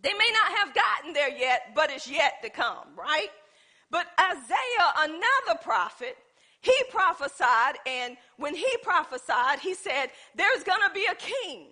They 0.00 0.12
may 0.12 0.30
not 0.32 0.58
have 0.58 0.74
gotten 0.74 1.12
there 1.12 1.36
yet, 1.36 1.72
but 1.74 1.90
it's 1.90 2.08
yet 2.08 2.34
to 2.42 2.50
come, 2.50 2.86
right? 2.96 3.28
But 3.90 4.06
Isaiah, 4.20 4.92
another 4.98 5.58
prophet, 5.62 6.16
he 6.60 6.74
prophesied, 6.90 7.76
and 7.86 8.16
when 8.36 8.54
he 8.54 8.68
prophesied, 8.82 9.60
he 9.60 9.74
said, 9.74 10.10
There's 10.34 10.64
going 10.64 10.82
to 10.86 10.92
be 10.92 11.06
a 11.10 11.14
king 11.14 11.68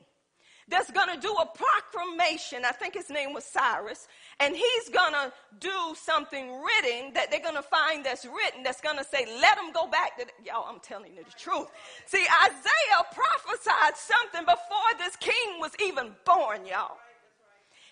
that's 0.68 0.90
going 0.90 1.14
to 1.14 1.20
do 1.20 1.32
a 1.32 1.46
proclamation. 1.46 2.64
I 2.64 2.72
think 2.72 2.94
his 2.94 3.08
name 3.08 3.32
was 3.32 3.44
Cyrus. 3.44 4.08
And 4.40 4.54
he's 4.54 4.88
going 4.88 5.12
to 5.12 5.32
do 5.60 5.94
something 5.94 6.60
written 6.60 7.12
that 7.14 7.30
they're 7.30 7.42
going 7.42 7.54
to 7.54 7.62
find 7.62 8.04
that's 8.04 8.24
written 8.24 8.64
that's 8.64 8.80
going 8.80 8.98
to 8.98 9.04
say, 9.04 9.26
let 9.40 9.56
them 9.56 9.72
go 9.72 9.86
back 9.86 10.18
to, 10.18 10.26
y'all, 10.44 10.66
I'm 10.68 10.80
telling 10.80 11.14
you 11.14 11.22
the 11.22 11.38
truth. 11.38 11.68
See, 12.06 12.26
Isaiah 12.44 13.06
prophesied 13.12 13.96
something 13.96 14.44
before 14.44 14.90
this 14.98 15.14
king 15.16 15.60
was 15.60 15.70
even 15.80 16.10
born, 16.24 16.66
y'all. 16.66 16.98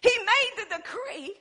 He 0.02 0.10
made 0.18 0.64
the 0.68 0.76
decree 0.76 1.34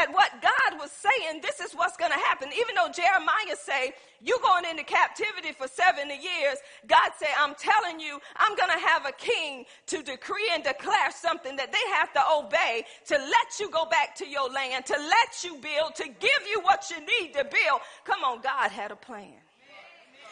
at 0.00 0.12
what 0.12 0.30
God 0.40 0.80
was 0.80 0.90
saying, 0.90 1.42
this 1.42 1.60
is 1.60 1.72
what's 1.74 1.96
going 1.96 2.10
to 2.10 2.18
happen. 2.18 2.48
Even 2.56 2.74
though 2.74 2.88
Jeremiah 2.88 3.56
say, 3.56 3.92
you 4.22 4.38
going 4.42 4.64
into 4.64 4.82
captivity 4.82 5.52
for 5.52 5.68
70 5.68 6.08
years, 6.14 6.58
God 6.86 7.10
say, 7.18 7.26
I'm 7.38 7.54
telling 7.54 8.00
you, 8.00 8.18
I'm 8.36 8.56
going 8.56 8.70
to 8.70 8.86
have 8.86 9.06
a 9.06 9.12
king 9.12 9.66
to 9.86 10.02
decree 10.02 10.48
and 10.54 10.64
declare 10.64 11.10
something 11.12 11.56
that 11.56 11.72
they 11.72 11.86
have 11.94 12.12
to 12.14 12.22
obey 12.38 12.84
to 13.08 13.14
let 13.14 13.60
you 13.60 13.70
go 13.70 13.84
back 13.86 14.16
to 14.16 14.26
your 14.26 14.50
land, 14.50 14.86
to 14.86 14.96
let 14.96 15.44
you 15.44 15.56
build, 15.60 15.94
to 15.96 16.04
give 16.04 16.42
you 16.50 16.60
what 16.62 16.90
you 16.90 17.00
need 17.00 17.34
to 17.34 17.44
build. 17.44 17.80
Come 18.04 18.24
on, 18.24 18.40
God 18.40 18.70
had 18.70 18.90
a 18.90 18.96
plan. 18.96 19.36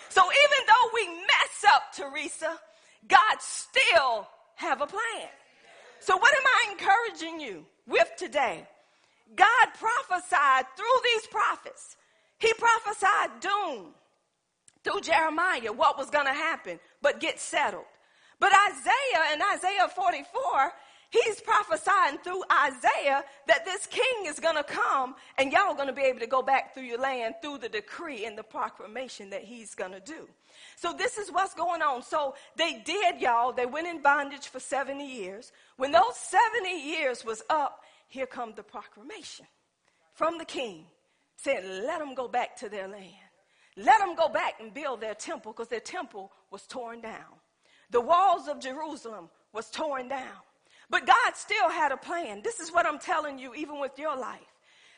So 0.08 0.22
even 0.22 0.66
though 0.66 0.90
we 0.94 1.08
mess 1.08 1.64
up, 1.75 1.92
Teresa, 1.94 2.58
God 3.06 3.37
still 3.40 4.26
have 4.56 4.80
a 4.80 4.87
plan. 4.87 5.28
So 6.00 6.16
what 6.16 6.34
am 6.34 6.42
I 6.46 6.72
encouraging 6.72 7.40
you 7.40 7.66
with 7.87 8.08
today? 8.16 8.66
God 9.35 9.68
prophesied 9.78 10.66
through 10.76 11.00
these 11.04 11.26
prophets. 11.26 11.97
He 12.38 12.52
prophesied 12.54 13.40
doom 13.40 13.94
through 14.85 15.00
Jeremiah, 15.00 15.73
what 15.73 15.99
was 15.99 16.11
going 16.11 16.26
to 16.26 16.32
happen, 16.32 16.78
but 17.02 17.20
get 17.20 17.40
settled. 17.40 17.85
But 18.40 18.52
Isaiah 18.52 19.35
in 19.35 19.42
Isaiah 19.54 19.88
44, 19.88 20.73
he's 21.11 21.40
prophesying 21.40 22.18
through 22.23 22.42
Isaiah 22.66 23.25
that 23.49 23.64
this 23.64 23.87
king 23.87 24.26
is 24.26 24.38
going 24.38 24.56
to 24.56 24.62
come 24.62 25.16
and 25.37 25.52
y'all 25.52 25.70
are 25.70 25.75
going 25.75 25.88
to 25.88 25.92
be 25.92 26.02
able 26.02 26.20
to 26.20 26.26
go 26.26 26.42
back 26.42 26.75
through 26.75 26.85
your 26.85 27.00
land 27.00 27.35
through 27.42 27.58
the 27.58 27.68
decree 27.68 28.25
and 28.25 28.38
the 28.38 28.44
proclamation 28.44 29.30
that 29.30 29.42
he's 29.42 29.75
going 29.75 29.92
to 29.92 30.00
do. 30.00 30.28
So 30.76 30.92
this 30.92 31.18
is 31.18 31.32
what's 31.32 31.54
going 31.54 31.82
on. 31.82 32.02
So 32.02 32.35
they 32.56 32.80
did, 32.85 33.20
y'all. 33.20 33.52
They 33.52 33.66
went 33.66 33.88
in 33.88 34.00
bondage 34.00 34.49
for 34.49 34.61
70 34.61 35.04
years. 35.04 35.52
When 35.76 35.90
those 35.90 36.16
70 36.16 36.70
years 36.70 37.25
was 37.25 37.42
up, 37.50 37.82
here 38.08 38.26
come 38.26 38.52
the 38.56 38.62
proclamation 38.62 39.46
from 40.14 40.38
the 40.38 40.44
king 40.44 40.84
saying, 41.36 41.84
let 41.86 42.00
them 42.00 42.14
go 42.14 42.26
back 42.26 42.56
to 42.56 42.68
their 42.68 42.88
land. 42.88 43.14
Let 43.76 44.00
them 44.00 44.16
go 44.16 44.28
back 44.28 44.54
and 44.60 44.74
build 44.74 45.00
their 45.00 45.14
temple 45.14 45.52
because 45.52 45.68
their 45.68 45.78
temple 45.78 46.32
was 46.50 46.66
torn 46.66 47.00
down. 47.00 47.38
The 47.90 48.00
walls 48.00 48.48
of 48.48 48.60
Jerusalem 48.60 49.28
was 49.52 49.70
torn 49.70 50.08
down. 50.08 50.42
But 50.90 51.06
God 51.06 51.36
still 51.36 51.70
had 51.70 51.92
a 51.92 51.96
plan. 51.96 52.42
This 52.42 52.60
is 52.60 52.72
what 52.72 52.86
I'm 52.86 52.98
telling 52.98 53.38
you, 53.38 53.54
even 53.54 53.78
with 53.78 53.98
your 53.98 54.16
life. 54.18 54.40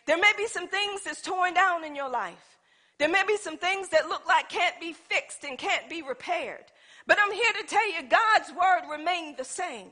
There 0.07 0.17
may 0.17 0.33
be 0.37 0.47
some 0.47 0.69
things 0.69 1.03
that's 1.05 1.21
torn 1.21 1.53
down 1.53 1.85
in 1.85 1.95
your 1.95 2.09
life. 2.09 2.59
There 2.99 3.09
may 3.09 3.23
be 3.27 3.37
some 3.37 3.59
things 3.59 3.89
that 3.91 4.09
look 4.09 4.27
like 4.27 4.49
can't 4.49 4.81
be 4.81 4.93
fixed 4.93 5.45
and 5.45 5.59
can't 5.59 5.89
be 5.91 6.03
repaired. 6.03 6.65
But 7.07 7.19
I'm 7.21 7.33
here 7.33 7.53
to 7.61 7.67
tell 7.67 7.87
you 7.93 8.03
God's 8.09 8.51
word 8.51 8.91
remained 8.91 9.37
the 9.37 9.45
same. 9.45 9.91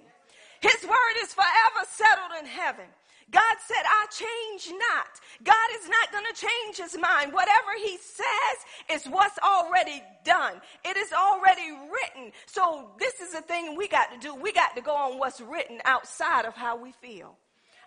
His 0.60 0.82
word 0.84 1.16
is 1.22 1.32
forever 1.32 1.86
settled 1.88 2.32
in 2.40 2.46
heaven. 2.46 2.86
God 3.30 3.56
said, 3.66 3.84
I 3.84 4.06
change 4.10 4.74
not. 4.78 5.20
God 5.44 5.68
is 5.78 5.88
not 5.88 6.12
going 6.12 6.24
to 6.32 6.40
change 6.40 6.78
his 6.78 6.98
mind. 6.98 7.32
Whatever 7.32 7.72
he 7.76 7.98
says 7.98 8.56
is 8.90 9.06
what's 9.06 9.38
already 9.40 10.02
done. 10.24 10.54
It 10.84 10.96
is 10.96 11.12
already 11.12 11.70
written. 11.72 12.32
So 12.46 12.90
this 12.98 13.20
is 13.20 13.32
the 13.32 13.42
thing 13.42 13.76
we 13.76 13.86
got 13.86 14.10
to 14.12 14.18
do. 14.18 14.34
We 14.34 14.52
got 14.52 14.74
to 14.76 14.82
go 14.82 14.94
on 14.94 15.18
what's 15.18 15.42
written 15.42 15.78
outside 15.84 16.46
of 16.46 16.54
how 16.54 16.82
we 16.82 16.92
feel, 16.92 17.36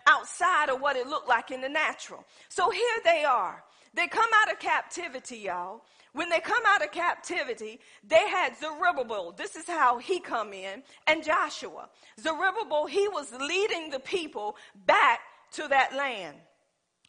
outside 0.06 0.68
of 0.68 0.80
what 0.80 0.96
it 0.96 1.08
looked 1.08 1.28
like 1.28 1.50
in 1.50 1.60
the 1.60 1.68
natural. 1.68 2.24
So 2.48 2.70
here 2.70 3.00
they 3.04 3.24
are. 3.24 3.64
They 3.94 4.06
come 4.06 4.30
out 4.42 4.52
of 4.52 4.60
captivity, 4.60 5.38
y'all. 5.38 5.82
When 6.14 6.28
they 6.28 6.40
come 6.40 6.62
out 6.66 6.84
of 6.84 6.92
captivity, 6.92 7.80
they 8.06 8.28
had 8.28 8.56
Zerubbabel. 8.58 9.32
This 9.32 9.56
is 9.56 9.66
how 9.66 9.98
he 9.98 10.20
come 10.20 10.52
in, 10.52 10.82
and 11.06 11.24
Joshua. 11.24 11.88
Zerubbabel, 12.20 12.86
he 12.86 13.08
was 13.08 13.32
leading 13.32 13.88
the 13.88 14.00
people 14.00 14.56
back 14.86 15.20
to 15.52 15.68
that 15.68 15.94
land. 15.94 16.36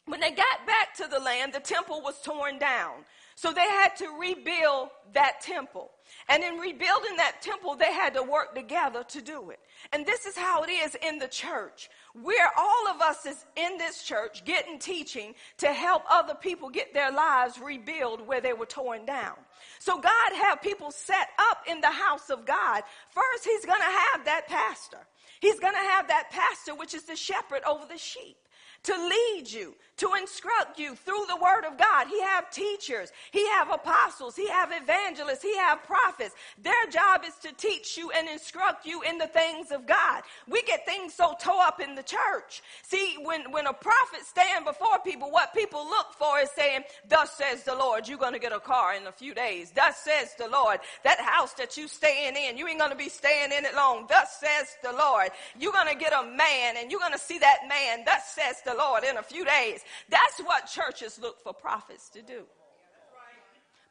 When 0.06 0.20
they 0.20 0.30
got 0.30 0.66
back 0.66 0.94
to 0.96 1.06
the 1.06 1.18
land, 1.18 1.52
the 1.52 1.60
temple 1.60 2.02
was 2.02 2.20
torn 2.22 2.58
down. 2.58 3.04
So 3.36 3.52
they 3.52 3.62
had 3.62 3.96
to 3.96 4.08
rebuild 4.18 4.90
that 5.12 5.40
temple. 5.40 5.90
And 6.28 6.42
in 6.44 6.54
rebuilding 6.58 7.16
that 7.16 7.42
temple, 7.42 7.74
they 7.74 7.92
had 7.92 8.14
to 8.14 8.22
work 8.22 8.54
together 8.54 9.02
to 9.04 9.22
do 9.22 9.50
it. 9.50 9.58
And 9.92 10.06
this 10.06 10.26
is 10.26 10.36
how 10.36 10.62
it 10.62 10.70
is 10.70 10.96
in 11.06 11.18
the 11.18 11.28
church. 11.28 11.90
Where 12.14 12.50
all 12.56 12.88
of 12.88 13.00
us 13.00 13.26
is 13.26 13.44
in 13.56 13.78
this 13.78 14.02
church 14.02 14.44
getting 14.44 14.78
teaching 14.78 15.34
to 15.58 15.68
help 15.72 16.02
other 16.10 16.34
people 16.34 16.70
get 16.70 16.94
their 16.94 17.12
lives 17.12 17.58
rebuild 17.58 18.26
where 18.26 18.40
they 18.40 18.52
were 18.52 18.66
torn 18.66 19.04
down. 19.04 19.36
So 19.78 20.00
God 20.00 20.32
have 20.42 20.62
people 20.62 20.90
set 20.90 21.28
up 21.50 21.58
in 21.68 21.80
the 21.80 21.90
house 21.90 22.30
of 22.30 22.46
God. 22.46 22.82
First, 23.10 23.44
he's 23.44 23.64
going 23.64 23.80
to 23.80 23.98
have 24.12 24.24
that 24.24 24.46
pastor. 24.48 24.98
He's 25.40 25.60
going 25.60 25.74
to 25.74 25.90
have 25.90 26.08
that 26.08 26.30
pastor, 26.30 26.74
which 26.74 26.94
is 26.94 27.04
the 27.04 27.16
shepherd 27.16 27.62
over 27.64 27.84
the 27.86 27.98
sheep 27.98 28.36
to 28.84 28.92
lead 28.92 29.50
you, 29.50 29.74
to 29.96 30.10
instruct 30.20 30.78
you 30.78 30.94
through 30.94 31.24
the 31.28 31.36
word 31.36 31.64
of 31.64 31.78
God. 31.78 32.08
He 32.08 32.20
have 32.20 32.50
teachers, 32.50 33.12
he 33.30 33.46
have 33.50 33.70
apostles, 33.70 34.34
he 34.34 34.48
have 34.48 34.70
evangelists, 34.72 35.42
he 35.42 35.56
have 35.56 35.84
prophets. 35.84 36.34
Their 36.62 36.86
job 36.90 37.22
is 37.26 37.34
to 37.42 37.52
teach 37.52 37.96
you 37.96 38.10
and 38.10 38.28
instruct 38.28 38.86
you 38.86 39.02
in 39.02 39.18
the 39.18 39.28
things 39.28 39.70
of 39.70 39.86
God. 39.86 40.22
We 40.48 40.62
get 40.62 40.84
things 40.84 41.14
so 41.14 41.34
tore 41.40 41.62
up 41.62 41.80
in 41.80 41.94
the 41.94 42.02
church. 42.02 42.62
See, 42.82 43.16
when, 43.22 43.52
when 43.52 43.66
a 43.66 43.72
prophet 43.72 44.24
stand 44.26 44.64
before 44.64 44.98
people, 45.04 45.30
what 45.30 45.54
people 45.54 45.84
look 45.84 46.12
for 46.18 46.40
is 46.40 46.50
saying, 46.50 46.82
thus 47.08 47.32
says 47.36 47.62
the 47.62 47.74
Lord, 47.74 48.08
you're 48.08 48.18
going 48.18 48.32
to 48.32 48.38
get 48.38 48.52
a 48.52 48.60
car 48.60 48.94
in 48.94 49.06
a 49.06 49.12
few 49.12 49.34
days. 49.34 49.70
Thus 49.70 49.96
says 49.98 50.34
the 50.38 50.48
Lord, 50.48 50.80
that 51.04 51.20
house 51.20 51.52
that 51.54 51.76
you 51.76 51.86
staying 51.86 52.34
in, 52.36 52.56
you 52.56 52.66
ain't 52.66 52.78
going 52.78 52.90
to 52.90 52.96
be 52.96 53.08
staying 53.08 53.52
in 53.52 53.64
it 53.64 53.74
long. 53.76 54.06
Thus 54.08 54.40
says 54.40 54.76
the 54.82 54.92
Lord, 54.92 55.30
you're 55.58 55.72
going 55.72 55.88
to 55.88 55.98
get 55.98 56.12
a 56.12 56.26
man 56.26 56.76
and 56.78 56.90
you're 56.90 57.00
going 57.00 57.12
to 57.12 57.18
see 57.18 57.38
that 57.38 57.60
man. 57.68 58.04
Thus 58.04 58.26
says 58.34 58.60
the 58.64 58.74
Lord 58.74 59.04
in 59.04 59.16
a 59.16 59.22
few 59.22 59.44
days. 59.44 59.83
That's 60.08 60.40
what 60.40 60.66
churches 60.66 61.18
look 61.20 61.40
for 61.42 61.52
prophets 61.52 62.08
to 62.10 62.22
do. 62.22 62.44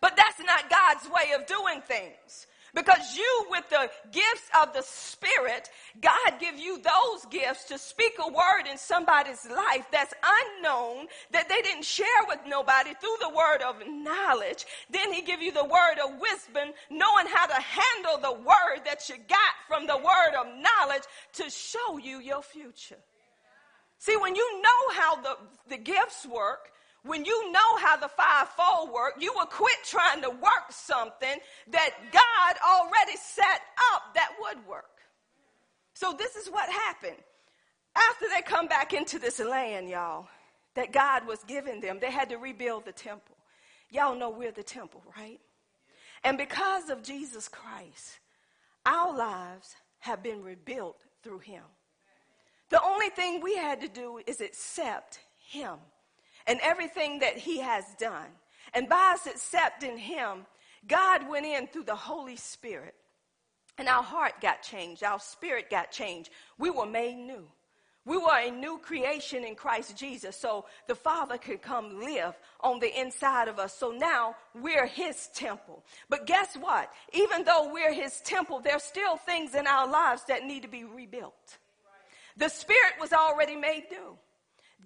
But 0.02 0.18
that's 0.18 0.40
not 0.40 0.70
God's 0.70 1.08
way 1.10 1.34
of 1.34 1.46
doing 1.46 1.82
things. 1.82 2.48
Because 2.76 3.16
you, 3.16 3.46
with 3.52 3.70
the 3.70 3.90
gifts 4.12 4.50
of 4.60 4.74
the 4.74 4.82
Spirit, 4.82 5.70
God 6.02 6.40
give 6.40 6.58
you 6.58 6.80
those 6.82 7.26
gifts 7.30 7.66
to 7.66 7.78
speak 7.78 8.14
a 8.20 8.28
word 8.28 8.68
in 8.70 8.80
somebody's 8.80 9.48
life 9.48 9.86
that's 9.92 10.14
unknown, 10.58 11.06
that 11.32 11.48
they 11.50 11.62
didn't 11.62 11.86
share 11.86 12.08
with 12.28 12.40
nobody 12.48 12.94
through 13.00 13.16
the 13.22 13.30
word 13.30 13.62
of 13.62 13.76
knowledge. 13.88 14.66
Then 14.90 15.14
He 15.14 15.22
give 15.22 15.42
you 15.42 15.52
the 15.52 15.64
word 15.64 16.00
of 16.04 16.20
wisdom, 16.20 16.74
knowing 16.90 17.28
how 17.28 17.46
to 17.46 17.62
handle 17.62 18.18
the 18.18 18.40
word 18.42 18.84
that 18.86 19.08
you 19.08 19.16
got 19.30 19.54
from 19.68 19.86
the 19.86 19.98
word 19.98 20.36
of 20.40 20.48
knowledge 20.48 21.04
to 21.34 21.50
show 21.52 21.98
you 22.00 22.20
your 22.20 22.42
future. 22.42 22.98
See, 24.04 24.18
when 24.18 24.36
you 24.36 24.62
know 24.62 25.00
how 25.00 25.16
the, 25.22 25.38
the 25.70 25.78
gifts 25.78 26.26
work, 26.26 26.74
when 27.06 27.24
you 27.24 27.54
know 27.54 27.78
how 27.78 27.96
the 27.96 28.10
fivefold 28.10 28.92
work, 28.92 29.14
you 29.18 29.32
will 29.34 29.46
quit 29.46 29.78
trying 29.86 30.22
to 30.24 30.30
work 30.30 30.72
something 30.72 31.38
that 31.72 31.90
God 32.12 32.56
already 32.68 33.16
set 33.16 33.62
up 33.94 34.14
that 34.16 34.32
would 34.42 34.68
work. 34.68 35.00
So 35.94 36.14
this 36.20 36.36
is 36.36 36.50
what 36.50 36.70
happened. 36.70 37.16
After 37.96 38.26
they 38.36 38.42
come 38.42 38.68
back 38.68 38.92
into 38.92 39.20
this 39.20 39.40
land, 39.40 39.88
y'all, 39.88 40.28
that 40.76 40.92
God 40.92 41.26
was 41.26 41.42
giving 41.46 41.80
them, 41.80 42.00
they 42.02 42.12
had 42.12 42.28
to 42.28 42.38
rebuild 42.38 42.84
the 42.84 42.92
temple. 42.92 43.38
Y'all 43.90 44.18
know 44.18 44.32
we're 44.32 44.52
the 44.52 44.64
temple, 44.64 45.02
right? 45.18 45.40
And 46.26 46.38
because 46.38 46.90
of 46.90 47.04
Jesus 47.04 47.48
Christ, 47.48 48.20
our 48.86 49.16
lives 49.16 49.78
have 50.00 50.22
been 50.22 50.44
rebuilt 50.44 50.98
through 51.24 51.40
him. 51.40 51.64
The 52.74 52.84
only 52.84 53.10
thing 53.10 53.40
we 53.40 53.56
had 53.56 53.82
to 53.82 53.88
do 53.88 54.20
is 54.26 54.42
accept 54.42 55.20
him 55.38 55.76
and 56.48 56.60
everything 56.64 57.20
that 57.20 57.38
he 57.38 57.60
has 57.60 57.86
done. 58.00 58.26
And 58.74 58.90
by 58.90 59.14
us 59.14 59.28
accepting 59.28 59.96
him, 59.96 60.48
God 60.88 61.30
went 61.30 61.46
in 61.46 61.68
through 61.68 61.84
the 61.84 61.94
Holy 61.94 62.36
Spirit. 62.36 62.96
And 63.78 63.88
our 63.88 64.02
heart 64.02 64.42
got 64.42 64.64
changed. 64.64 65.04
Our 65.04 65.20
spirit 65.20 65.70
got 65.70 65.92
changed. 65.92 66.32
We 66.58 66.72
were 66.72 66.88
made 66.88 67.16
new. 67.16 67.46
We 68.06 68.18
were 68.18 68.40
a 68.40 68.50
new 68.50 68.80
creation 68.80 69.46
in 69.46 69.54
Christ 69.54 69.96
Jesus 69.96 70.36
so 70.36 70.66
the 70.88 70.96
Father 70.96 71.38
could 71.38 71.62
come 71.62 72.00
live 72.00 72.34
on 72.60 72.80
the 72.80 73.00
inside 73.00 73.50
of 73.50 73.60
us. 73.60 73.78
So 73.78 73.92
now 73.92 74.36
we're 74.60 74.88
His 74.88 75.28
temple. 75.36 75.86
But 76.10 76.26
guess 76.26 76.56
what? 76.56 76.92
Even 77.14 77.44
though 77.44 77.72
we're 77.72 77.94
His 77.94 78.20
temple, 78.22 78.62
there's 78.62 78.82
still 78.82 79.18
things 79.18 79.54
in 79.54 79.68
our 79.68 79.88
lives 79.88 80.24
that 80.28 80.44
need 80.44 80.64
to 80.64 80.68
be 80.68 80.84
rebuilt. 80.86 81.60
The 82.38 82.50
spirit 82.50 82.94
was 83.00 83.14
already 83.14 83.56
made 83.56 83.86
new. 83.92 84.18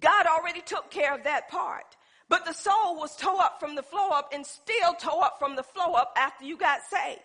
God 0.00 0.26
already 0.26 0.60
took 0.60 0.90
care 0.90 1.14
of 1.14 1.24
that 1.24 1.48
part. 1.48 1.96
But 2.28 2.44
the 2.44 2.52
soul 2.52 2.96
was 2.96 3.16
tore 3.16 3.40
up 3.40 3.58
from 3.58 3.74
the 3.74 3.82
flow 3.82 4.10
up 4.10 4.32
and 4.34 4.44
still 4.44 4.94
tore 4.94 5.24
up 5.24 5.38
from 5.38 5.56
the 5.56 5.62
flow 5.62 5.94
up 5.94 6.12
after 6.16 6.44
you 6.44 6.58
got 6.58 6.80
saved. 6.90 7.20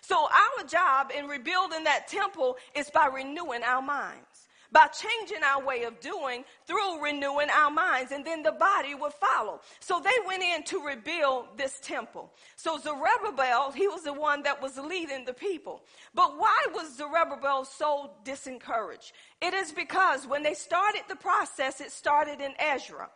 So 0.00 0.16
our 0.16 0.64
job 0.64 1.12
in 1.16 1.26
rebuilding 1.26 1.84
that 1.84 2.08
temple 2.08 2.56
is 2.74 2.90
by 2.90 3.06
renewing 3.06 3.62
our 3.62 3.82
minds. 3.82 4.24
By 4.70 4.86
changing 4.86 5.42
our 5.42 5.64
way 5.64 5.84
of 5.84 5.98
doing 6.00 6.44
through 6.66 7.02
renewing 7.02 7.48
our 7.50 7.70
minds, 7.70 8.12
and 8.12 8.24
then 8.24 8.42
the 8.42 8.52
body 8.52 8.94
would 8.94 9.12
follow. 9.14 9.60
So 9.80 10.00
they 10.00 10.26
went 10.26 10.42
in 10.42 10.62
to 10.64 10.84
rebuild 10.84 11.56
this 11.56 11.80
temple. 11.80 12.32
So 12.56 12.78
Zerubbabel, 12.78 13.72
he 13.72 13.88
was 13.88 14.02
the 14.02 14.12
one 14.12 14.42
that 14.42 14.60
was 14.60 14.76
leading 14.78 15.24
the 15.24 15.32
people. 15.32 15.82
But 16.14 16.38
why 16.38 16.66
was 16.74 16.96
Zerubbabel 16.96 17.64
so 17.64 18.10
disencouraged? 18.24 19.12
It 19.40 19.54
is 19.54 19.72
because 19.72 20.26
when 20.26 20.42
they 20.42 20.54
started 20.54 21.02
the 21.08 21.16
process, 21.16 21.80
it 21.80 21.92
started 21.92 22.40
in 22.40 22.52
Ezra. 22.58 23.08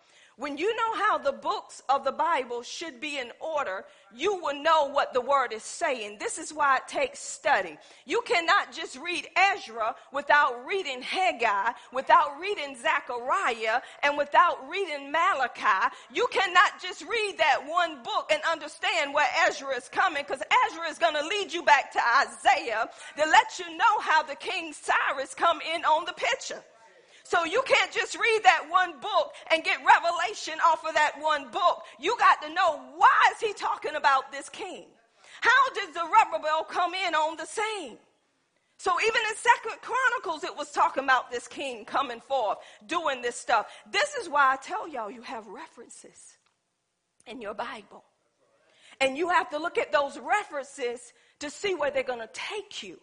When 0.42 0.58
you 0.58 0.74
know 0.74 0.94
how 0.96 1.18
the 1.18 1.30
books 1.30 1.84
of 1.88 2.02
the 2.02 2.10
Bible 2.10 2.64
should 2.64 3.00
be 3.00 3.16
in 3.16 3.30
order, 3.38 3.84
you 4.12 4.34
will 4.34 4.60
know 4.60 4.86
what 4.86 5.14
the 5.14 5.20
word 5.20 5.52
is 5.52 5.62
saying. 5.62 6.16
This 6.18 6.36
is 6.36 6.52
why 6.52 6.78
it 6.78 6.88
takes 6.88 7.20
study. 7.20 7.78
You 8.06 8.22
cannot 8.22 8.72
just 8.72 8.98
read 8.98 9.28
Ezra 9.36 9.94
without 10.12 10.66
reading 10.66 11.00
Haggai, 11.00 11.74
without 11.92 12.40
reading 12.40 12.74
Zechariah, 12.74 13.82
and 14.02 14.18
without 14.18 14.68
reading 14.68 15.12
Malachi. 15.12 15.94
You 16.12 16.26
cannot 16.32 16.82
just 16.82 17.02
read 17.02 17.36
that 17.38 17.60
one 17.64 18.02
book 18.02 18.32
and 18.32 18.42
understand 18.50 19.14
where 19.14 19.28
Ezra 19.46 19.76
is 19.76 19.88
coming 19.88 20.24
because 20.26 20.42
Ezra 20.66 20.88
is 20.88 20.98
going 20.98 21.14
to 21.14 21.24
lead 21.24 21.52
you 21.52 21.62
back 21.62 21.92
to 21.92 22.00
Isaiah 22.18 22.90
to 23.16 23.30
let 23.30 23.60
you 23.60 23.76
know 23.76 24.00
how 24.00 24.24
the 24.24 24.34
King 24.34 24.72
Cyrus 24.72 25.36
come 25.36 25.60
in 25.72 25.84
on 25.84 26.04
the 26.04 26.14
picture. 26.14 26.64
So 27.32 27.46
you 27.46 27.62
can't 27.62 27.90
just 27.90 28.14
read 28.14 28.40
that 28.44 28.66
one 28.68 29.00
book 29.00 29.32
and 29.50 29.64
get 29.64 29.78
revelation 29.78 30.52
off 30.66 30.84
of 30.86 30.92
that 30.92 31.12
one 31.18 31.50
book. 31.50 31.82
You 31.98 32.14
got 32.18 32.42
to 32.42 32.52
know 32.52 32.82
why 32.98 33.08
is 33.32 33.40
he 33.40 33.54
talking 33.54 33.94
about 33.94 34.30
this 34.30 34.50
king? 34.50 34.84
How 35.40 35.70
did 35.74 35.94
the 35.94 36.00
rubber 36.00 36.32
Zerubbabel 36.32 36.64
come 36.64 36.92
in 36.92 37.14
on 37.14 37.38
the 37.38 37.46
scene? 37.46 37.96
So 38.76 38.92
even 39.00 39.22
in 39.30 39.36
Second 39.36 39.80
Chronicles, 39.80 40.44
it 40.44 40.54
was 40.54 40.72
talking 40.72 41.04
about 41.04 41.30
this 41.30 41.48
king 41.48 41.86
coming 41.86 42.20
forth, 42.20 42.58
doing 42.86 43.22
this 43.22 43.36
stuff. 43.36 43.66
This 43.90 44.12
is 44.16 44.28
why 44.28 44.52
I 44.52 44.56
tell 44.56 44.86
y'all 44.86 45.10
you 45.10 45.22
have 45.22 45.46
references 45.46 46.36
in 47.26 47.40
your 47.40 47.54
Bible. 47.54 48.04
And 49.00 49.16
you 49.16 49.30
have 49.30 49.48
to 49.52 49.58
look 49.58 49.78
at 49.78 49.90
those 49.90 50.18
references 50.18 51.14
to 51.38 51.48
see 51.48 51.74
where 51.74 51.90
they're 51.90 52.02
going 52.02 52.18
to 52.18 52.30
take 52.34 52.82
you. 52.82 53.00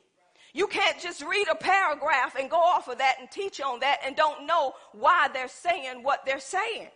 You 0.53 0.67
can't 0.67 0.99
just 0.99 1.21
read 1.21 1.47
a 1.51 1.55
paragraph 1.55 2.35
and 2.39 2.49
go 2.49 2.57
off 2.57 2.87
of 2.87 2.97
that 2.97 3.15
and 3.19 3.29
teach 3.29 3.61
on 3.61 3.79
that 3.81 3.99
and 4.05 4.15
don't 4.15 4.47
know 4.47 4.73
why 4.93 5.27
they're 5.33 5.47
saying 5.47 6.03
what 6.03 6.25
they're 6.25 6.39
saying. 6.39 6.89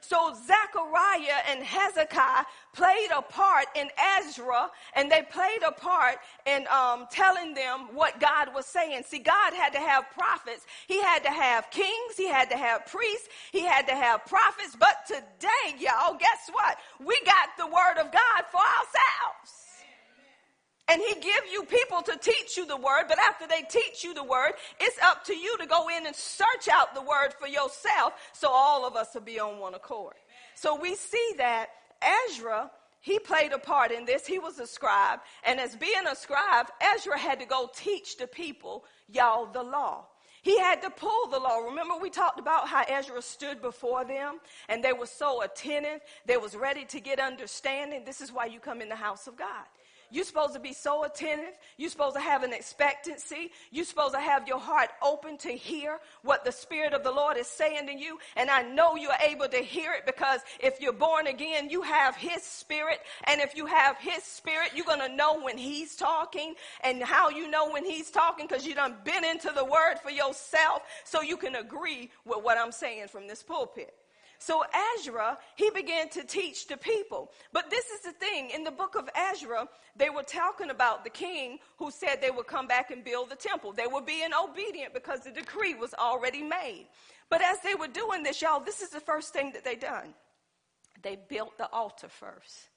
So 0.00 0.32
Zechariah 0.46 1.42
and 1.50 1.62
Hezekiah 1.62 2.44
played 2.72 3.08
a 3.16 3.20
part 3.20 3.66
in 3.74 3.88
Ezra, 4.18 4.70
and 4.94 5.10
they 5.10 5.22
played 5.22 5.62
a 5.66 5.72
part 5.72 6.18
in 6.46 6.66
um, 6.68 7.06
telling 7.10 7.52
them 7.54 7.88
what 7.94 8.20
God 8.20 8.54
was 8.54 8.64
saying. 8.66 9.02
See, 9.06 9.18
God 9.18 9.54
had 9.54 9.70
to 9.70 9.80
have 9.80 10.08
prophets. 10.12 10.66
He 10.86 11.02
had 11.02 11.24
to 11.24 11.30
have 11.30 11.70
kings. 11.70 12.16
He 12.16 12.28
had 12.28 12.48
to 12.50 12.56
have 12.56 12.86
priests. 12.86 13.28
He 13.50 13.62
had 13.62 13.88
to 13.88 13.94
have 13.94 14.24
prophets. 14.26 14.76
But 14.78 15.04
today, 15.06 15.76
y'all, 15.78 16.16
guess 16.16 16.48
what? 16.52 16.78
We 17.00 17.18
got 17.26 17.48
the 17.58 17.66
word 17.66 17.98
of 17.98 18.12
God 18.12 18.44
for 18.52 18.60
ourselves 18.60 19.67
and 20.88 21.00
he 21.02 21.14
give 21.14 21.42
you 21.52 21.64
people 21.64 22.02
to 22.02 22.16
teach 22.18 22.56
you 22.56 22.66
the 22.66 22.76
word 22.76 23.04
but 23.08 23.18
after 23.18 23.46
they 23.46 23.62
teach 23.68 24.02
you 24.02 24.14
the 24.14 24.24
word 24.24 24.52
it's 24.80 24.98
up 25.02 25.24
to 25.24 25.36
you 25.36 25.56
to 25.58 25.66
go 25.66 25.88
in 25.88 26.06
and 26.06 26.14
search 26.14 26.68
out 26.72 26.94
the 26.94 27.02
word 27.02 27.32
for 27.38 27.46
yourself 27.46 28.14
so 28.32 28.48
all 28.50 28.86
of 28.86 28.96
us 28.96 29.14
will 29.14 29.20
be 29.20 29.38
on 29.38 29.58
one 29.58 29.74
accord 29.74 30.14
so 30.54 30.78
we 30.80 30.94
see 30.94 31.32
that 31.36 31.68
ezra 32.30 32.70
he 33.00 33.18
played 33.18 33.52
a 33.52 33.58
part 33.58 33.90
in 33.90 34.04
this 34.04 34.26
he 34.26 34.38
was 34.38 34.58
a 34.58 34.66
scribe 34.66 35.20
and 35.44 35.60
as 35.60 35.76
being 35.76 36.06
a 36.10 36.16
scribe 36.16 36.66
ezra 36.94 37.18
had 37.18 37.38
to 37.38 37.46
go 37.46 37.68
teach 37.74 38.16
the 38.16 38.26
people 38.26 38.84
y'all 39.08 39.46
the 39.46 39.62
law 39.62 40.06
he 40.40 40.58
had 40.58 40.80
to 40.82 40.90
pull 40.90 41.26
the 41.30 41.38
law. 41.38 41.58
Remember 41.58 41.94
we 42.00 42.10
talked 42.10 42.38
about 42.38 42.68
how 42.68 42.84
Ezra 42.88 43.20
stood 43.20 43.60
before 43.60 44.04
them 44.04 44.38
and 44.68 44.82
they 44.82 44.92
were 44.92 45.06
so 45.06 45.42
attentive. 45.42 46.00
They 46.26 46.36
was 46.36 46.54
ready 46.54 46.84
to 46.86 47.00
get 47.00 47.20
understanding. 47.20 48.04
This 48.04 48.20
is 48.20 48.32
why 48.32 48.46
you 48.46 48.60
come 48.60 48.80
in 48.80 48.88
the 48.88 48.96
house 48.96 49.26
of 49.26 49.36
God. 49.36 49.66
You're 50.10 50.24
supposed 50.24 50.54
to 50.54 50.60
be 50.60 50.72
so 50.72 51.04
attentive. 51.04 51.54
You're 51.76 51.90
supposed 51.90 52.16
to 52.16 52.22
have 52.22 52.42
an 52.42 52.52
expectancy. 52.52 53.52
You're 53.70 53.84
supposed 53.84 54.14
to 54.14 54.20
have 54.20 54.48
your 54.48 54.58
heart 54.58 54.90
open 55.02 55.36
to 55.38 55.50
hear 55.50 55.98
what 56.22 56.44
the 56.44 56.52
Spirit 56.52 56.94
of 56.94 57.04
the 57.04 57.10
Lord 57.10 57.36
is 57.36 57.46
saying 57.46 57.86
to 57.86 57.92
you. 57.92 58.18
And 58.36 58.50
I 58.50 58.62
know 58.62 58.96
you're 58.96 59.12
able 59.26 59.48
to 59.48 59.58
hear 59.58 59.92
it 59.92 60.06
because 60.06 60.40
if 60.60 60.80
you're 60.80 60.92
born 60.92 61.26
again, 61.26 61.68
you 61.68 61.82
have 61.82 62.16
His 62.16 62.42
Spirit. 62.42 63.00
And 63.24 63.40
if 63.40 63.56
you 63.56 63.66
have 63.66 63.96
His 63.98 64.22
Spirit, 64.22 64.70
you're 64.74 64.86
going 64.86 65.06
to 65.06 65.14
know 65.14 65.42
when 65.42 65.58
He's 65.58 65.94
talking 65.94 66.54
and 66.82 67.02
how 67.02 67.28
you 67.28 67.50
know 67.50 67.70
when 67.70 67.84
He's 67.84 68.10
talking 68.10 68.46
because 68.46 68.66
you 68.66 68.74
done 68.74 68.96
been 69.04 69.24
into 69.24 69.52
the 69.54 69.64
Word 69.64 69.96
for 70.02 70.10
yourself 70.10 70.82
so 71.04 71.20
you 71.20 71.36
can 71.36 71.56
agree 71.56 72.10
with 72.24 72.42
what 72.42 72.58
I'm 72.58 72.72
saying 72.72 73.08
from 73.08 73.26
this 73.26 73.42
pulpit. 73.42 73.94
So 74.38 74.64
Ezra, 74.96 75.36
he 75.56 75.68
began 75.70 76.08
to 76.10 76.22
teach 76.22 76.68
the 76.68 76.76
people. 76.76 77.32
But 77.52 77.70
this 77.70 77.86
is 77.86 78.00
the 78.02 78.12
thing 78.12 78.50
in 78.50 78.62
the 78.62 78.70
book 78.70 78.94
of 78.94 79.10
Ezra, 79.14 79.68
they 79.96 80.10
were 80.10 80.22
talking 80.22 80.70
about 80.70 81.02
the 81.02 81.10
king 81.10 81.58
who 81.76 81.90
said 81.90 82.20
they 82.20 82.30
would 82.30 82.46
come 82.46 82.68
back 82.68 82.92
and 82.92 83.04
build 83.04 83.30
the 83.30 83.36
temple. 83.36 83.72
They 83.72 83.88
were 83.88 84.00
being 84.00 84.30
obedient 84.32 84.94
because 84.94 85.20
the 85.20 85.32
decree 85.32 85.74
was 85.74 85.92
already 85.94 86.42
made. 86.42 86.86
But 87.28 87.42
as 87.42 87.60
they 87.60 87.74
were 87.74 87.88
doing 87.88 88.22
this, 88.22 88.40
y'all, 88.40 88.60
this 88.60 88.80
is 88.80 88.90
the 88.90 89.00
first 89.00 89.32
thing 89.32 89.52
that 89.52 89.64
they 89.64 89.74
done. 89.74 90.14
They 91.02 91.16
built 91.28 91.58
the 91.58 91.70
altar 91.70 92.08
first. 92.08 92.68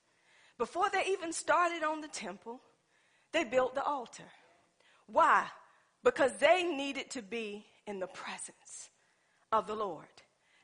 Before 0.58 0.89
they 0.89 1.06
even 1.12 1.32
started 1.32 1.84
on 1.84 2.02
the 2.02 2.08
temple, 2.08 2.60
they 3.32 3.43
built 3.43 3.76
the 3.76 3.84
altar. 3.84 4.30
Why? 5.08 5.45
Because 6.04 6.34
they 6.38 6.63
needed 6.63 7.12
to 7.12 7.21
be 7.21 7.65
in 7.86 8.00
the 8.00 8.08
presence 8.08 8.89
of 9.52 9.67
the 9.67 9.76
Lord. 9.76 10.06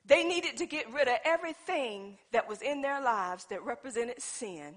They 0.08 0.24
needed 0.24 0.58
to 0.58 0.66
get 0.66 0.92
rid 0.94 1.10
of 1.10 1.18
everything 1.26 2.18
that 2.32 2.48
was 2.48 2.62
in 2.62 2.82
their 2.82 3.02
lives 3.02 3.46
that 3.46 3.66
represented 3.66 4.22
sin 4.22 4.76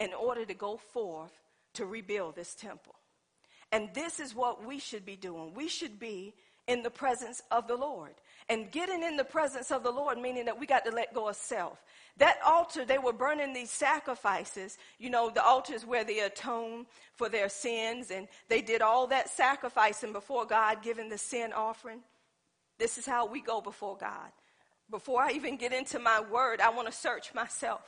in 0.00 0.14
order 0.14 0.46
to 0.46 0.54
go 0.54 0.78
forth 0.78 1.32
to 1.74 1.84
rebuild 1.84 2.36
this 2.36 2.54
temple. 2.54 2.94
And 3.70 3.90
this 3.94 4.18
is 4.18 4.34
what 4.34 4.64
we 4.64 4.78
should 4.78 5.04
be 5.04 5.16
doing. 5.16 5.52
We 5.54 5.68
should 5.68 5.98
be 5.98 6.34
in 6.66 6.82
the 6.82 6.90
presence 6.90 7.42
of 7.50 7.68
the 7.68 7.76
Lord. 7.76 8.14
And 8.48 8.70
getting 8.70 9.02
in 9.02 9.16
the 9.16 9.24
presence 9.24 9.70
of 9.70 9.82
the 9.82 9.90
Lord, 9.90 10.18
meaning 10.18 10.46
that 10.46 10.58
we 10.58 10.66
got 10.66 10.84
to 10.86 10.90
let 10.90 11.14
go 11.14 11.28
of 11.28 11.36
self. 11.36 11.82
That 12.16 12.38
altar, 12.44 12.84
they 12.84 12.98
were 12.98 13.12
burning 13.12 13.52
these 13.52 13.70
sacrifices. 13.70 14.78
You 14.98 15.10
know, 15.10 15.28
the 15.30 15.44
altars 15.44 15.84
where 15.84 16.04
they 16.04 16.20
atone 16.20 16.86
for 17.14 17.28
their 17.28 17.48
sins, 17.48 18.10
and 18.10 18.28
they 18.48 18.62
did 18.62 18.80
all 18.80 19.06
that 19.08 19.28
sacrificing 19.28 20.12
before 20.12 20.46
God, 20.46 20.82
giving 20.82 21.08
the 21.08 21.18
sin 21.18 21.52
offering. 21.52 22.00
This 22.78 22.96
is 22.96 23.06
how 23.06 23.26
we 23.26 23.40
go 23.40 23.60
before 23.60 23.96
God 23.96 24.30
before 24.90 25.22
I 25.22 25.32
even 25.32 25.56
get 25.56 25.72
into 25.72 25.98
my 25.98 26.20
word, 26.20 26.60
I 26.60 26.70
want 26.70 26.86
to 26.86 26.92
search 26.92 27.34
myself. 27.34 27.82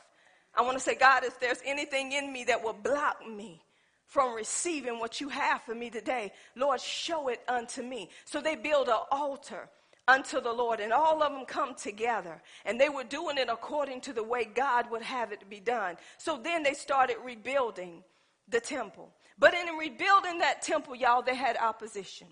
I 0.54 0.62
want 0.62 0.78
to 0.78 0.82
say, 0.82 0.94
God, 0.94 1.24
if 1.24 1.40
there's 1.40 1.60
anything 1.64 2.12
in 2.12 2.32
me 2.32 2.44
that 2.44 2.62
will 2.62 2.74
block 2.74 3.26
me 3.28 3.62
from 4.06 4.34
receiving 4.34 4.98
what 4.98 5.20
you 5.20 5.28
have 5.28 5.62
for 5.62 5.74
me 5.74 5.90
today, 5.90 6.32
Lord, 6.54 6.80
show 6.80 7.28
it 7.28 7.40
unto 7.48 7.82
me. 7.82 8.10
So 8.24 8.40
they 8.40 8.54
build 8.54 8.88
an 8.88 8.98
altar 9.10 9.68
unto 10.06 10.40
the 10.40 10.52
Lord, 10.52 10.80
and 10.80 10.92
all 10.92 11.22
of 11.22 11.32
them 11.32 11.46
come 11.46 11.74
together. 11.74 12.42
And 12.64 12.80
they 12.80 12.88
were 12.88 13.04
doing 13.04 13.38
it 13.38 13.48
according 13.48 14.02
to 14.02 14.12
the 14.12 14.22
way 14.22 14.44
God 14.44 14.90
would 14.90 15.02
have 15.02 15.32
it 15.32 15.48
be 15.48 15.60
done. 15.60 15.96
So 16.18 16.38
then 16.42 16.62
they 16.62 16.74
started 16.74 17.16
rebuilding 17.24 18.04
the 18.48 18.60
temple. 18.60 19.10
But 19.38 19.54
in 19.54 19.66
rebuilding 19.76 20.38
that 20.38 20.62
temple, 20.62 20.94
y'all, 20.94 21.22
they 21.22 21.34
had 21.34 21.56
opposition. 21.56 22.28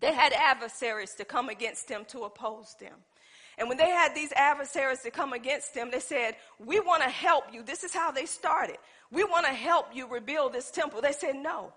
They 0.00 0.14
had 0.14 0.32
adversaries 0.32 1.14
to 1.14 1.24
come 1.24 1.48
against 1.48 1.88
them 1.88 2.04
to 2.08 2.20
oppose 2.20 2.74
them. 2.80 2.94
And 3.58 3.68
when 3.68 3.76
they 3.76 3.90
had 3.90 4.14
these 4.14 4.32
adversaries 4.32 5.00
to 5.00 5.10
come 5.10 5.32
against 5.32 5.74
them, 5.74 5.90
they 5.90 6.00
said, 6.00 6.36
We 6.64 6.78
want 6.78 7.02
to 7.02 7.08
help 7.08 7.52
you. 7.52 7.62
This 7.62 7.82
is 7.82 7.92
how 7.92 8.12
they 8.12 8.24
started. 8.24 8.76
We 9.10 9.24
want 9.24 9.46
to 9.46 9.52
help 9.52 9.94
you 9.94 10.06
rebuild 10.06 10.52
this 10.52 10.70
temple. 10.70 11.00
They 11.00 11.12
said, 11.12 11.34
No, 11.34 11.72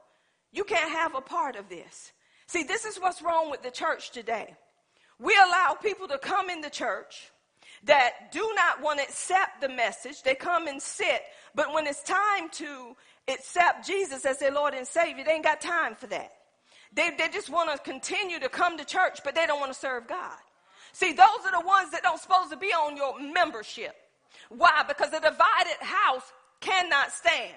you 0.52 0.64
can't 0.64 0.92
have 0.92 1.16
a 1.16 1.22
part 1.22 1.56
of 1.56 1.70
this. 1.70 2.12
See, 2.48 2.64
this 2.64 2.86
is 2.86 3.00
what's 3.00 3.22
wrong 3.22 3.50
with 3.50 3.64
the 3.64 3.72
church 3.72 4.12
today. 4.12 4.56
We 5.20 5.34
allow 5.36 5.76
people 5.82 6.08
to 6.10 6.18
come 6.18 6.50
in 6.50 6.62
the 6.62 6.70
church 6.70 7.32
that 7.86 8.32
do 8.32 8.52
not 8.56 8.82
want 8.82 9.00
to 9.00 9.06
accept 9.06 9.62
the 9.62 9.70
message. 9.70 10.22
They 10.22 10.36
come 10.36 10.68
and 10.68 10.82
sit, 10.82 11.22
but 11.56 11.74
when 11.74 11.88
it's 11.88 12.04
time 12.04 12.50
to 12.54 12.96
accept 13.28 13.88
Jesus 13.88 14.26
as 14.26 14.38
their 14.38 14.52
Lord 14.52 14.74
and 14.74 14.86
Savior, 14.86 15.24
they 15.24 15.34
ain't 15.34 15.44
got 15.44 15.62
time 15.62 15.96
for 15.96 16.08
that. 16.08 16.32
They, 16.94 17.12
they 17.18 17.30
just 17.30 17.50
want 17.50 17.72
to 17.72 17.78
continue 17.78 18.40
to 18.40 18.50
come 18.50 18.78
to 18.78 18.86
church, 18.86 19.20
but 19.24 19.34
they 19.34 19.46
don't 19.46 19.60
want 19.60 19.74
to 19.74 19.80
serve 19.80 20.08
God. 20.08 20.38
See, 20.94 21.14
those 21.14 21.46
are 21.46 21.62
the 21.62 21.66
ones 21.66 21.92
that 21.92 22.04
don't 22.04 22.20
supposed 22.20 22.52
to 22.52 22.58
be 22.58 22.68
on 22.68 22.98
your 22.98 23.20
membership. 23.20 23.96
Why? 24.50 24.84
Because 24.88 25.12
the 25.12 25.20
divided 25.20 25.80
house 25.80 26.32
cannot 26.60 27.12
stand. 27.12 27.56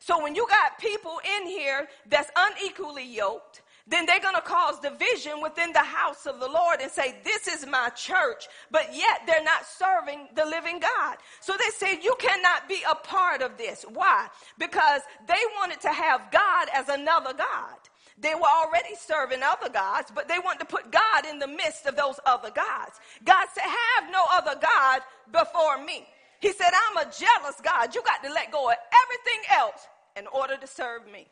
So 0.00 0.22
when 0.22 0.34
you 0.34 0.46
got 0.48 0.78
people 0.78 1.18
in 1.38 1.46
here 1.46 1.88
that's 2.08 2.30
unequally 2.36 3.06
yoked, 3.06 3.62
then 3.86 4.06
they're 4.06 4.20
going 4.20 4.34
to 4.34 4.40
cause 4.40 4.80
division 4.80 5.42
within 5.42 5.72
the 5.72 5.78
house 5.78 6.26
of 6.26 6.40
the 6.40 6.48
Lord 6.48 6.80
and 6.80 6.90
say, 6.90 7.16
This 7.22 7.48
is 7.48 7.66
my 7.66 7.90
church, 7.90 8.46
but 8.70 8.94
yet 8.94 9.20
they're 9.26 9.44
not 9.44 9.66
serving 9.66 10.28
the 10.34 10.44
living 10.44 10.80
God. 10.80 11.18
So 11.40 11.54
they 11.58 11.70
said, 11.70 12.02
You 12.02 12.14
cannot 12.18 12.68
be 12.68 12.78
a 12.90 12.94
part 12.94 13.42
of 13.42 13.58
this. 13.58 13.84
Why? 13.92 14.28
Because 14.58 15.02
they 15.26 15.40
wanted 15.58 15.80
to 15.82 15.88
have 15.88 16.30
God 16.30 16.68
as 16.74 16.88
another 16.88 17.34
God. 17.34 17.76
They 18.18 18.34
were 18.34 18.46
already 18.46 18.94
serving 18.94 19.42
other 19.42 19.68
gods, 19.68 20.12
but 20.14 20.28
they 20.28 20.38
wanted 20.38 20.60
to 20.60 20.66
put 20.66 20.92
God 20.92 21.26
in 21.28 21.38
the 21.38 21.48
midst 21.48 21.86
of 21.86 21.96
those 21.96 22.20
other 22.24 22.50
gods. 22.50 23.00
God 23.24 23.46
said, 23.52 23.64
Have 23.64 24.12
no 24.12 24.24
other 24.32 24.54
God 24.60 25.02
before 25.32 25.84
me. 25.84 26.06
He 26.40 26.52
said, 26.52 26.68
I'm 26.68 27.08
a 27.08 27.10
jealous 27.10 27.60
God. 27.62 27.94
You 27.94 28.02
got 28.04 28.22
to 28.22 28.32
let 28.32 28.52
go 28.52 28.68
of 28.68 28.76
everything 29.04 29.42
else 29.50 29.88
in 30.16 30.26
order 30.28 30.56
to 30.56 30.66
serve 30.66 31.10
me. 31.10 31.26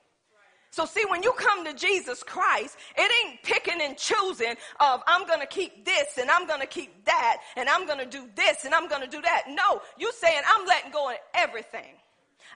So 0.70 0.86
see, 0.86 1.04
when 1.10 1.22
you 1.22 1.32
come 1.32 1.66
to 1.66 1.74
Jesus 1.74 2.22
Christ, 2.22 2.78
it 2.96 3.12
ain't 3.26 3.42
picking 3.42 3.82
and 3.82 3.96
choosing 3.96 4.54
of 4.80 5.02
I'm 5.06 5.26
going 5.26 5.40
to 5.40 5.46
keep 5.46 5.84
this 5.84 6.16
and 6.18 6.30
I'm 6.30 6.46
going 6.46 6.60
to 6.60 6.66
keep 6.66 7.04
that 7.04 7.36
and 7.56 7.68
I'm 7.68 7.86
going 7.86 7.98
to 7.98 8.06
do 8.06 8.26
this 8.34 8.64
and 8.64 8.74
I'm 8.74 8.88
going 8.88 9.02
to 9.02 9.08
do 9.08 9.20
that. 9.20 9.42
No, 9.50 9.82
you 9.98 10.10
saying 10.14 10.40
I'm 10.48 10.66
letting 10.66 10.90
go 10.90 11.10
of 11.10 11.16
everything. 11.34 11.94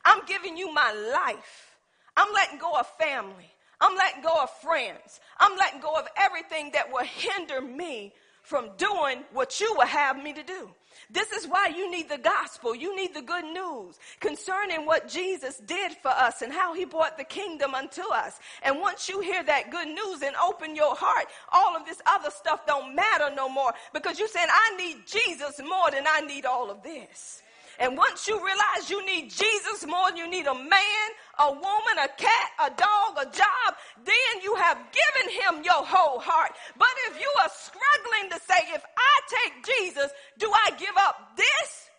I'm 0.07 0.25
giving 0.27 0.57
you 0.57 0.73
my 0.73 0.93
life. 1.13 1.77
I'm 2.17 2.33
letting 2.33 2.59
go 2.59 2.73
of 2.79 2.87
family. 2.99 3.51
I'm 3.81 3.97
letting 3.97 4.23
go 4.23 4.43
of 4.43 4.51
friends. 4.63 5.21
I'm 5.39 5.57
letting 5.57 5.81
go 5.81 5.95
of 5.95 6.09
everything 6.17 6.71
that 6.73 6.91
will 6.91 7.05
hinder 7.05 7.61
me 7.61 8.13
from 8.43 8.71
doing 8.77 9.25
what 9.33 9.61
you 9.61 9.75
will 9.75 9.87
have 9.87 10.23
me 10.23 10.33
to 10.33 10.43
do. 10.43 10.71
This 11.11 11.33
is 11.33 11.47
why 11.47 11.73
you 11.77 11.91
need 11.91 12.09
the 12.09 12.17
gospel. 12.17 12.77
You 12.77 12.95
need 12.95 13.13
the 13.13 13.21
good 13.21 13.45
news 13.45 13.99
concerning 14.21 14.87
what 14.87 15.09
Jesus 15.09 15.59
did 15.67 15.93
for 15.93 16.11
us 16.11 16.43
and 16.43 16.53
how 16.53 16.73
he 16.73 16.85
brought 16.85 17.19
the 17.19 17.25
kingdom 17.25 17.75
unto 17.75 18.03
us. 18.13 18.39
And 18.63 18.81
once 18.81 19.09
you 19.09 19.21
hear 19.21 19.43
that 19.43 19.73
good 19.73 19.89
news 19.89 20.23
and 20.23 20.37
open 20.37 20.77
your 20.77 20.95
heart, 20.95 21.27
all 21.53 21.77
of 21.77 21.85
this 21.85 22.01
other 22.07 22.31
stuff 22.31 22.65
don't 22.67 22.95
matter 22.95 23.31
no 23.35 23.49
more 23.49 23.75
because 23.93 24.19
you're 24.19 24.29
saying, 24.29 24.49
I 24.49 24.77
need 24.77 25.07
Jesus 25.07 25.61
more 25.61 25.91
than 25.91 26.05
I 26.07 26.21
need 26.21 26.47
all 26.47 26.71
of 26.71 26.85
this. 26.85 27.43
And 27.79 27.97
once 27.97 28.27
you 28.27 28.37
realize 28.37 28.89
you 28.89 29.05
need 29.05 29.31
Jesus 29.31 29.87
more 29.87 30.09
than 30.09 30.17
you 30.17 30.29
need 30.29 30.47
a 30.47 30.55
man, 30.55 31.09
a 31.39 31.51
woman, 31.53 31.99
a 32.03 32.09
cat, 32.09 32.51
a 32.61 32.71
dog, 32.71 33.19
a 33.21 33.25
job, 33.25 33.75
then 34.03 34.43
you 34.43 34.55
have 34.55 34.79
given 34.79 35.33
him 35.33 35.65
your 35.65 35.85
whole 35.85 36.19
heart. 36.19 36.53
But 36.79 36.89
if 37.11 37.21
you 37.21 37.31
are 37.43 37.51
struggling 37.51 38.31
to 38.31 38.41
say, 38.47 38.75
if 38.75 38.83
I 38.97 39.21
take 39.29 39.67
Jesus, 39.67 40.11
do 40.39 40.51
I 40.51 40.71
give 40.79 40.97
up 40.99 41.37
this? 41.37 41.91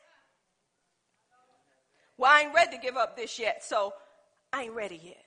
Well, 2.17 2.31
I 2.31 2.41
ain't 2.41 2.55
ready 2.55 2.77
to 2.77 2.81
give 2.81 2.97
up 2.97 3.15
this 3.15 3.37
yet, 3.37 3.63
so 3.63 3.93
I 4.51 4.63
ain't 4.63 4.73
ready 4.73 4.99
yet. 5.03 5.23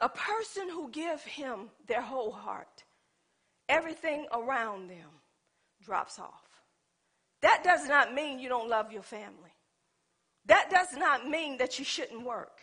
A 0.00 0.08
person 0.08 0.70
who 0.70 0.88
give 0.90 1.22
him 1.22 1.68
their 1.86 2.00
whole 2.00 2.32
heart, 2.32 2.84
everything 3.68 4.26
around 4.32 4.88
them 4.88 5.10
drops 5.82 6.18
off. 6.18 6.43
That 7.44 7.62
does 7.62 7.86
not 7.86 8.14
mean 8.14 8.38
you 8.38 8.48
don't 8.48 8.70
love 8.70 8.90
your 8.90 9.02
family. 9.02 9.52
That 10.46 10.70
does 10.70 10.96
not 10.96 11.28
mean 11.28 11.58
that 11.58 11.78
you 11.78 11.84
shouldn't 11.84 12.24
work. 12.24 12.62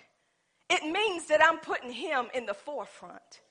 It 0.71 0.91
means 0.91 1.27
that 1.27 1.39
I'm 1.39 1.59
putting 1.59 1.91
him 1.91 2.29
in 2.33 2.47
the 2.47 2.55
forefront. 2.55 3.41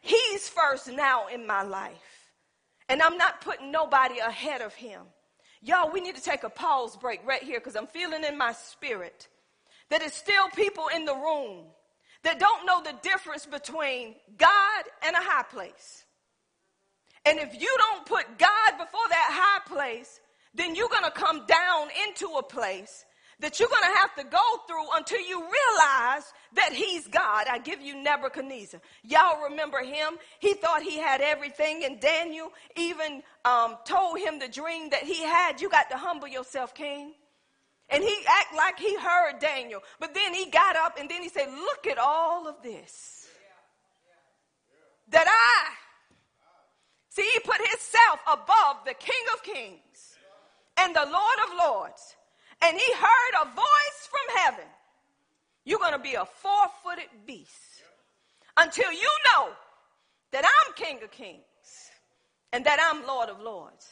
He's 0.00 0.48
first 0.48 0.90
now 0.90 1.28
in 1.28 1.46
my 1.46 1.62
life. 1.62 2.32
And 2.88 3.00
I'm 3.00 3.16
not 3.16 3.42
putting 3.42 3.70
nobody 3.70 4.18
ahead 4.18 4.60
of 4.60 4.74
him. 4.74 5.02
Y'all, 5.60 5.92
we 5.92 6.00
need 6.00 6.16
to 6.16 6.22
take 6.22 6.42
a 6.42 6.50
pause 6.50 6.96
break 6.96 7.24
right 7.24 7.44
here 7.44 7.60
because 7.60 7.76
I'm 7.76 7.86
feeling 7.86 8.24
in 8.24 8.36
my 8.36 8.50
spirit 8.50 9.28
that 9.88 10.02
it's 10.02 10.16
still 10.16 10.48
people 10.48 10.88
in 10.92 11.04
the 11.04 11.14
room 11.14 11.66
that 12.24 12.40
don't 12.40 12.66
know 12.66 12.82
the 12.82 12.94
difference 13.02 13.46
between 13.46 14.16
God 14.36 14.84
and 15.06 15.14
a 15.14 15.20
high 15.20 15.44
place. 15.44 16.06
And 17.24 17.38
if 17.38 17.54
you 17.54 17.72
don't 17.78 18.04
put 18.04 18.36
God 18.36 18.78
before 18.78 19.08
that 19.10 19.28
high 19.30 19.72
place, 19.72 20.18
then 20.54 20.74
you're 20.74 20.88
going 20.88 21.04
to 21.04 21.10
come 21.10 21.46
down 21.46 21.88
into 22.06 22.26
a 22.36 22.42
place 22.42 23.04
that 23.42 23.58
you're 23.58 23.68
going 23.68 23.82
to 23.82 23.98
have 23.98 24.14
to 24.14 24.24
go 24.24 24.38
through 24.68 24.86
until 24.94 25.20
you 25.20 25.38
realize 25.38 26.32
that 26.54 26.72
he's 26.72 27.08
God. 27.08 27.46
I 27.50 27.58
give 27.58 27.80
you 27.80 28.00
Nebuchadnezzar. 28.00 28.80
Y'all 29.02 29.42
remember 29.50 29.80
him? 29.82 30.14
He 30.38 30.54
thought 30.54 30.82
he 30.82 30.98
had 30.98 31.20
everything, 31.20 31.84
and 31.84 31.98
Daniel 31.98 32.52
even 32.76 33.22
um, 33.44 33.76
told 33.84 34.18
him 34.20 34.38
the 34.38 34.48
dream 34.48 34.90
that 34.90 35.02
he 35.02 35.22
had. 35.22 35.60
You 35.60 35.68
got 35.68 35.90
to 35.90 35.96
humble 35.96 36.28
yourself, 36.28 36.72
king. 36.72 37.14
And 37.88 38.02
he 38.02 38.16
act 38.28 38.54
like 38.56 38.78
he 38.78 38.96
heard 38.96 39.40
Daniel. 39.40 39.80
But 39.98 40.14
then 40.14 40.32
he 40.32 40.48
got 40.48 40.76
up 40.76 40.96
and 40.98 41.10
then 41.10 41.20
he 41.20 41.28
said, 41.28 41.48
Look 41.50 41.86
at 41.86 41.98
all 41.98 42.48
of 42.48 42.62
this. 42.62 43.26
That 45.10 45.26
I, 45.28 45.72
see, 47.10 47.28
he 47.34 47.40
put 47.40 47.58
himself 47.58 48.20
above 48.26 48.84
the 48.86 48.94
King 48.94 49.24
of 49.34 49.42
Kings 49.42 49.91
and 50.78 50.94
the 50.94 51.04
Lord 51.04 51.38
of 51.46 51.58
Lords, 51.58 52.16
and 52.62 52.76
he 52.76 52.92
heard 52.94 53.42
a 53.42 53.54
voice 53.54 54.08
from 54.10 54.36
heaven, 54.38 54.64
you're 55.64 55.78
going 55.78 55.92
to 55.92 55.98
be 55.98 56.14
a 56.14 56.24
four 56.24 56.66
footed 56.82 57.08
beast 57.26 57.82
until 58.56 58.90
you 58.92 59.10
know 59.34 59.50
that 60.32 60.44
I'm 60.44 60.74
King 60.74 61.02
of 61.02 61.10
Kings 61.10 61.42
and 62.52 62.64
that 62.64 62.78
I'm 62.80 63.06
Lord 63.06 63.28
of 63.28 63.40
Lords. 63.40 63.88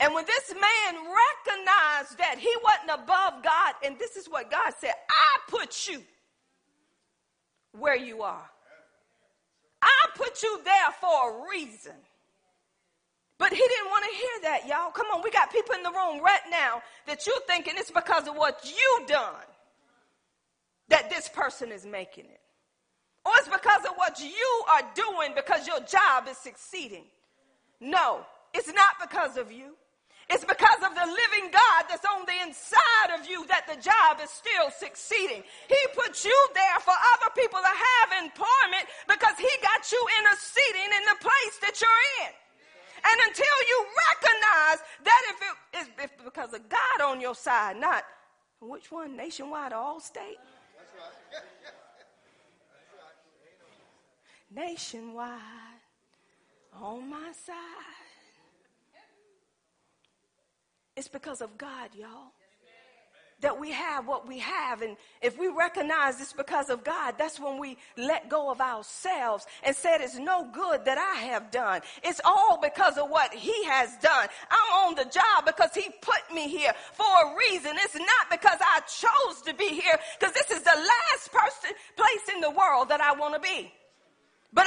And 0.00 0.14
when 0.14 0.24
this 0.24 0.52
man 0.54 0.94
recognized 0.94 2.18
that 2.18 2.36
he 2.38 2.52
wasn't 2.64 3.02
above 3.02 3.42
God, 3.42 3.74
and 3.84 3.98
this 3.98 4.16
is 4.16 4.28
what 4.28 4.50
God 4.50 4.72
said 4.78 4.94
I 5.10 5.50
put 5.50 5.88
you 5.88 6.02
where 7.78 7.96
you 7.96 8.22
are. 8.22 8.50
I 9.82 9.88
put 10.14 10.42
you 10.42 10.60
there 10.64 10.90
for 11.00 11.30
a 11.30 11.48
reason. 11.50 11.92
But 13.40 13.52
he 13.52 13.56
didn't 13.56 13.88
want 13.88 14.04
to 14.04 14.16
hear 14.18 14.36
that, 14.42 14.68
y'all. 14.68 14.90
Come 14.90 15.06
on, 15.14 15.22
we 15.24 15.30
got 15.30 15.50
people 15.50 15.74
in 15.74 15.82
the 15.82 15.90
room 15.90 16.20
right 16.22 16.44
now 16.50 16.82
that 17.06 17.26
you're 17.26 17.40
thinking 17.48 17.72
it's 17.78 17.90
because 17.90 18.28
of 18.28 18.36
what 18.36 18.60
you've 18.62 19.08
done 19.08 19.48
that 20.90 21.08
this 21.08 21.26
person 21.30 21.72
is 21.72 21.86
making 21.86 22.26
it. 22.26 22.40
Or 23.24 23.32
it's 23.36 23.48
because 23.48 23.86
of 23.88 23.96
what 23.96 24.20
you 24.20 24.64
are 24.76 24.84
doing 24.94 25.32
because 25.34 25.66
your 25.66 25.80
job 25.80 26.28
is 26.28 26.36
succeeding. 26.36 27.04
No, 27.80 28.26
it's 28.52 28.68
not 28.68 29.00
because 29.00 29.38
of 29.38 29.50
you. 29.50 29.72
It's 30.28 30.44
because 30.44 30.84
of 30.84 30.92
the 30.92 31.08
living 31.08 31.48
God 31.48 31.88
that's 31.88 32.04
on 32.04 32.28
the 32.28 32.36
inside 32.44 33.18
of 33.18 33.24
you 33.24 33.46
that 33.48 33.64
the 33.64 33.80
job 33.80 34.20
is 34.22 34.28
still 34.28 34.68
succeeding. 34.68 35.42
He 35.66 35.80
put 35.96 36.12
you 36.28 36.38
there 36.52 36.78
for 36.84 36.92
other 36.92 37.32
people 37.32 37.58
to 37.58 37.72
have 37.72 38.20
employment 38.20 38.84
because 39.08 39.40
he 39.40 39.48
got 39.64 39.88
you 39.88 40.02
interceding 40.20 40.90
in 40.92 41.04
the 41.08 41.18
place 41.24 41.56
that 41.64 41.80
you're 41.80 42.04
in. 42.28 42.36
And 43.04 43.20
until 43.28 43.56
you 43.68 43.86
recognize 44.08 44.78
that 45.04 45.22
if 45.30 45.40
it 45.42 45.78
is 45.78 46.04
if 46.04 46.24
because 46.24 46.52
of 46.52 46.68
God 46.68 47.00
on 47.02 47.20
your 47.20 47.34
side, 47.34 47.76
not 47.78 48.04
which 48.60 48.90
one, 48.92 49.16
nationwide 49.16 49.72
or 49.72 49.76
Allstate? 49.76 50.38
Nationwide 54.54 55.38
on 56.74 57.08
my 57.08 57.32
side. 57.32 57.54
It's 60.96 61.08
because 61.08 61.40
of 61.40 61.56
God, 61.56 61.90
y'all 61.94 62.32
that 63.40 63.58
we 63.58 63.70
have 63.70 64.06
what 64.06 64.26
we 64.26 64.38
have. 64.38 64.82
And 64.82 64.96
if 65.22 65.38
we 65.38 65.48
recognize 65.48 66.20
it's 66.20 66.32
because 66.32 66.70
of 66.70 66.84
God, 66.84 67.14
that's 67.18 67.40
when 67.40 67.58
we 67.58 67.76
let 67.96 68.28
go 68.28 68.50
of 68.50 68.60
ourselves 68.60 69.46
and 69.62 69.74
said 69.74 70.00
it's 70.00 70.18
no 70.18 70.48
good 70.52 70.84
that 70.84 70.98
I 70.98 71.20
have 71.26 71.50
done. 71.50 71.80
It's 72.02 72.20
all 72.24 72.58
because 72.60 72.98
of 72.98 73.10
what 73.10 73.32
he 73.34 73.64
has 73.64 73.96
done. 73.98 74.28
I'm 74.50 74.88
on 74.88 74.94
the 74.94 75.04
job 75.04 75.46
because 75.46 75.74
he 75.74 75.88
put 76.00 76.34
me 76.34 76.48
here 76.48 76.72
for 76.92 77.04
a 77.04 77.36
reason. 77.50 77.72
It's 77.76 77.94
not 77.94 78.30
because 78.30 78.58
I 78.60 78.80
chose 78.80 79.42
to 79.42 79.54
be 79.54 79.68
here 79.68 79.98
because 80.18 80.34
this 80.34 80.50
is 80.50 80.62
the 80.62 80.76
last 80.76 81.32
person, 81.32 81.76
place 81.96 82.34
in 82.34 82.40
the 82.40 82.50
world 82.50 82.88
that 82.88 83.00
I 83.00 83.12
want 83.12 83.34
to 83.34 83.40
be. 83.40 83.72
But 84.52 84.66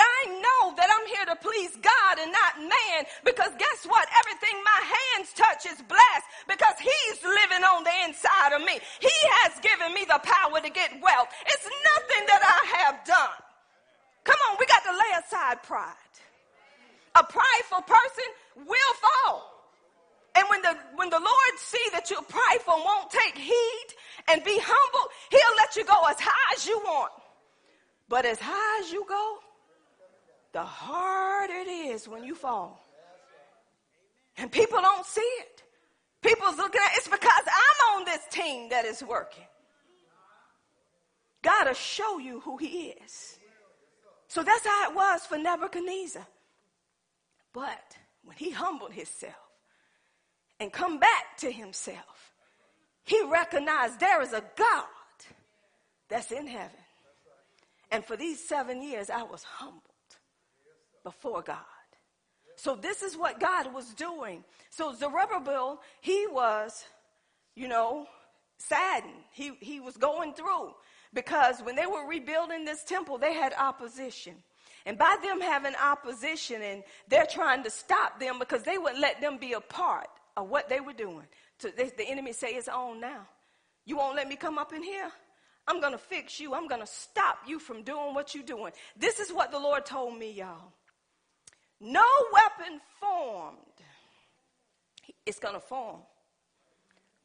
I'm 1.03 1.09
here 1.09 1.25
to 1.25 1.35
please 1.35 1.75
God 1.81 2.15
and 2.19 2.31
not 2.31 2.59
man 2.59 3.03
because 3.25 3.51
guess 3.59 3.83
what? 3.85 4.07
Everything 4.23 4.55
my 4.63 4.81
hands 4.87 5.33
touch 5.35 5.65
is 5.65 5.81
blessed 5.83 6.27
because 6.47 6.79
He's 6.79 7.19
living 7.23 7.63
on 7.63 7.83
the 7.83 7.91
inside 8.07 8.55
of 8.55 8.61
me. 8.63 8.79
He 9.01 9.17
has 9.43 9.59
given 9.59 9.93
me 9.93 10.05
the 10.05 10.19
power 10.23 10.61
to 10.61 10.69
get 10.69 10.95
wealth. 11.01 11.27
It's 11.45 11.65
nothing 11.67 12.23
that 12.27 12.39
I 12.39 12.61
have 12.77 13.03
done. 13.03 13.41
Come 14.23 14.39
on, 14.49 14.57
we 14.59 14.65
got 14.65 14.83
to 14.83 14.91
lay 14.91 15.11
aside 15.19 15.63
pride. 15.63 16.15
A 17.15 17.23
prideful 17.23 17.81
person 17.83 18.27
will 18.55 18.93
fall. 18.95 19.51
And 20.35 20.47
when 20.49 20.61
the 20.61 20.77
when 20.95 21.09
the 21.09 21.19
Lord 21.19 21.53
see 21.57 21.83
that 21.91 22.09
you're 22.09 22.23
prideful 22.23 22.75
and 22.75 22.83
won't 22.85 23.11
take 23.11 23.37
heed 23.37 23.87
and 24.31 24.43
be 24.43 24.57
humble, 24.57 25.11
He'll 25.29 25.57
let 25.57 25.75
you 25.75 25.83
go 25.83 25.99
as 26.07 26.17
high 26.19 26.53
as 26.55 26.65
you 26.65 26.79
want. 26.79 27.11
But 28.07 28.25
as 28.25 28.39
high 28.39 28.79
as 28.81 28.91
you 28.91 29.05
go, 29.07 29.39
the 30.53 30.63
harder 30.63 31.53
it 31.53 31.67
is 31.67 32.07
when 32.07 32.23
you 32.23 32.35
fall. 32.35 32.83
And 34.37 34.51
people 34.51 34.81
don't 34.81 35.05
see 35.05 35.21
it. 35.21 35.63
People's 36.21 36.57
looking 36.57 36.81
at 36.85 36.97
it's 36.97 37.07
because 37.07 37.43
I'm 37.47 37.99
on 37.99 38.05
this 38.05 38.21
team 38.31 38.69
that 38.69 38.85
is 38.85 39.03
working. 39.03 39.43
God 41.43 41.67
will 41.67 41.73
show 41.73 42.19
you 42.19 42.39
who 42.39 42.57
he 42.57 42.95
is. 43.03 43.37
So 44.29 44.43
that's 44.43 44.65
how 44.65 44.89
it 44.89 44.95
was 44.95 45.25
for 45.25 45.37
Nebuchadnezzar. 45.37 46.25
But 47.53 47.97
when 48.23 48.37
he 48.37 48.51
humbled 48.51 48.93
himself 48.93 49.35
and 50.59 50.71
come 50.71 50.99
back 50.99 51.37
to 51.39 51.51
himself, 51.51 52.33
he 53.03 53.21
recognized 53.23 53.99
there 53.99 54.21
is 54.21 54.33
a 54.33 54.43
God 54.55 54.85
that's 56.09 56.31
in 56.31 56.47
heaven 56.47 56.77
And 57.91 58.03
for 58.03 58.17
these 58.17 58.43
seven 58.43 58.81
years, 58.81 59.11
I 59.11 59.23
was 59.23 59.43
humbled 59.43 59.92
before 61.03 61.41
God. 61.41 61.57
So 62.55 62.75
this 62.75 63.01
is 63.01 63.17
what 63.17 63.39
God 63.39 63.73
was 63.73 63.93
doing. 63.93 64.43
So 64.69 64.93
Zerubbabel, 64.93 65.81
he 66.01 66.27
was, 66.29 66.85
you 67.55 67.67
know, 67.67 68.07
saddened. 68.57 69.13
He, 69.31 69.53
he 69.59 69.79
was 69.79 69.97
going 69.97 70.33
through 70.33 70.73
because 71.13 71.59
when 71.61 71.75
they 71.75 71.85
were 71.85 72.07
rebuilding 72.07 72.65
this 72.65 72.83
temple, 72.83 73.17
they 73.17 73.33
had 73.33 73.53
opposition. 73.53 74.35
And 74.85 74.97
by 74.97 75.17
them 75.23 75.39
having 75.39 75.73
opposition 75.81 76.61
and 76.61 76.83
they're 77.07 77.25
trying 77.25 77.63
to 77.63 77.69
stop 77.69 78.19
them 78.19 78.37
because 78.39 78.63
they 78.63 78.77
wouldn't 78.77 79.01
let 79.01 79.21
them 79.21 79.37
be 79.37 79.53
a 79.53 79.61
part 79.61 80.07
of 80.35 80.49
what 80.49 80.69
they 80.69 80.79
were 80.79 80.93
doing. 80.93 81.25
So 81.59 81.69
they, 81.75 81.89
the 81.89 82.07
enemy 82.07 82.33
say 82.33 82.49
it's 82.49 82.67
on 82.67 82.99
now. 82.99 83.27
You 83.85 83.97
won't 83.97 84.15
let 84.15 84.27
me 84.27 84.35
come 84.35 84.57
up 84.57 84.73
in 84.73 84.83
here? 84.83 85.09
I'm 85.67 85.79
going 85.79 85.93
to 85.93 85.97
fix 85.97 86.39
you. 86.39 86.53
I'm 86.53 86.67
going 86.67 86.81
to 86.81 86.87
stop 86.87 87.39
you 87.47 87.59
from 87.59 87.83
doing 87.83 88.13
what 88.13 88.35
you're 88.35 88.43
doing. 88.43 88.73
This 88.97 89.19
is 89.19 89.31
what 89.31 89.51
the 89.51 89.59
Lord 89.59 89.85
told 89.85 90.17
me, 90.17 90.31
y'all. 90.31 90.73
No 91.83 92.05
weapon 92.31 92.79
formed. 93.01 93.57
It's 95.25 95.37
going 95.37 95.53
to 95.53 95.59
form, 95.59 95.99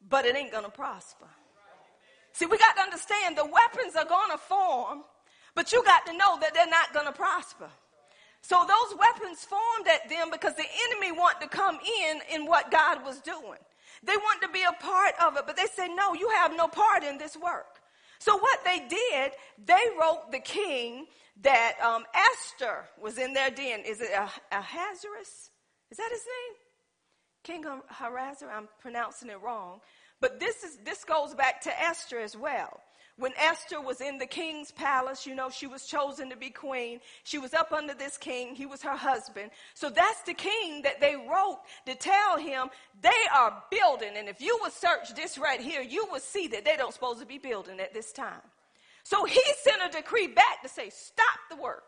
but 0.09 0.25
it 0.25 0.35
ain't 0.35 0.51
going 0.51 0.65
to 0.65 0.69
prosper. 0.69 1.27
See, 2.33 2.45
we 2.45 2.57
got 2.57 2.75
to 2.75 2.81
understand 2.81 3.37
the 3.37 3.45
weapons 3.45 3.95
are 3.95 4.05
going 4.05 4.31
to 4.31 4.37
form, 4.37 5.03
but 5.55 5.71
you 5.71 5.81
got 5.85 6.05
to 6.07 6.11
know 6.11 6.37
that 6.41 6.53
they're 6.53 6.67
not 6.67 6.93
going 6.93 7.05
to 7.05 7.13
prosper. 7.13 7.69
So 8.41 8.65
those 8.67 8.99
weapons 8.99 9.45
formed 9.45 9.87
at 9.87 10.09
them 10.09 10.29
because 10.29 10.55
the 10.55 10.67
enemy 10.89 11.13
wanted 11.13 11.41
to 11.41 11.47
come 11.47 11.79
in 12.03 12.19
in 12.33 12.45
what 12.45 12.69
God 12.69 13.03
was 13.05 13.21
doing. 13.21 13.59
They 14.03 14.15
wanted 14.17 14.47
to 14.47 14.53
be 14.53 14.63
a 14.63 14.73
part 14.81 15.13
of 15.21 15.37
it, 15.37 15.43
but 15.47 15.55
they 15.55 15.67
said, 15.73 15.87
no, 15.95 16.13
you 16.13 16.29
have 16.35 16.55
no 16.55 16.67
part 16.67 17.03
in 17.03 17.17
this 17.17 17.37
work. 17.37 17.79
So 18.19 18.37
what 18.37 18.59
they 18.65 18.79
did, 18.89 19.31
they 19.65 19.81
wrote 19.99 20.31
the 20.31 20.39
king 20.39 21.07
that 21.41 21.73
um, 21.83 22.03
Esther 22.13 22.85
was 23.01 23.17
in 23.17 23.33
their 23.33 23.49
den. 23.49 23.81
Is 23.85 24.01
it 24.01 24.11
Ahasuerus? 24.51 25.51
Is 25.91 25.97
that 25.97 26.09
his 26.11 26.25
name? 26.25 26.55
King 27.43 27.65
Ahasuerus? 27.89 28.43
I'm 28.43 28.67
pronouncing 28.81 29.29
it 29.29 29.41
wrong. 29.41 29.79
But 30.21 30.39
this 30.39 30.63
is 30.63 30.77
this 30.83 31.05
goes 31.05 31.33
back 31.33 31.61
to 31.61 31.81
Esther 31.81 32.19
as 32.19 32.35
well. 32.35 32.81
When 33.17 33.33
Esther 33.37 33.81
was 33.81 33.99
in 33.99 34.17
the 34.17 34.25
king's 34.25 34.71
palace, 34.71 35.25
you 35.25 35.35
know, 35.35 35.49
she 35.49 35.67
was 35.67 35.85
chosen 35.85 36.29
to 36.29 36.37
be 36.37 36.49
queen. 36.49 37.01
She 37.25 37.37
was 37.37 37.53
up 37.53 37.73
under 37.73 37.93
this 37.93 38.17
king. 38.17 38.55
He 38.55 38.65
was 38.65 38.81
her 38.81 38.95
husband. 38.95 39.51
So 39.73 39.89
that's 39.89 40.21
the 40.21 40.33
king 40.33 40.83
that 40.83 41.01
they 41.01 41.15
wrote 41.15 41.59
to 41.85 41.95
tell 41.95 42.37
him 42.37 42.69
they 43.01 43.09
are 43.35 43.61
building. 43.69 44.13
And 44.15 44.29
if 44.29 44.39
you 44.39 44.57
would 44.61 44.71
search 44.71 45.13
this 45.15 45.37
right 45.37 45.59
here, 45.59 45.81
you 45.81 46.07
would 46.13 46.21
see 46.21 46.47
that 46.47 46.63
they 46.63 46.77
don't 46.77 46.93
supposed 46.93 47.19
to 47.19 47.25
be 47.25 47.37
building 47.37 47.81
at 47.81 47.93
this 47.93 48.13
time. 48.13 48.41
So 49.09 49.25
he 49.25 49.41
sent 49.63 49.81
a 49.83 49.97
decree 49.97 50.27
back 50.27 50.61
to 50.61 50.69
say, 50.69 50.91
stop 50.91 51.39
the 51.49 51.55
work. 51.55 51.81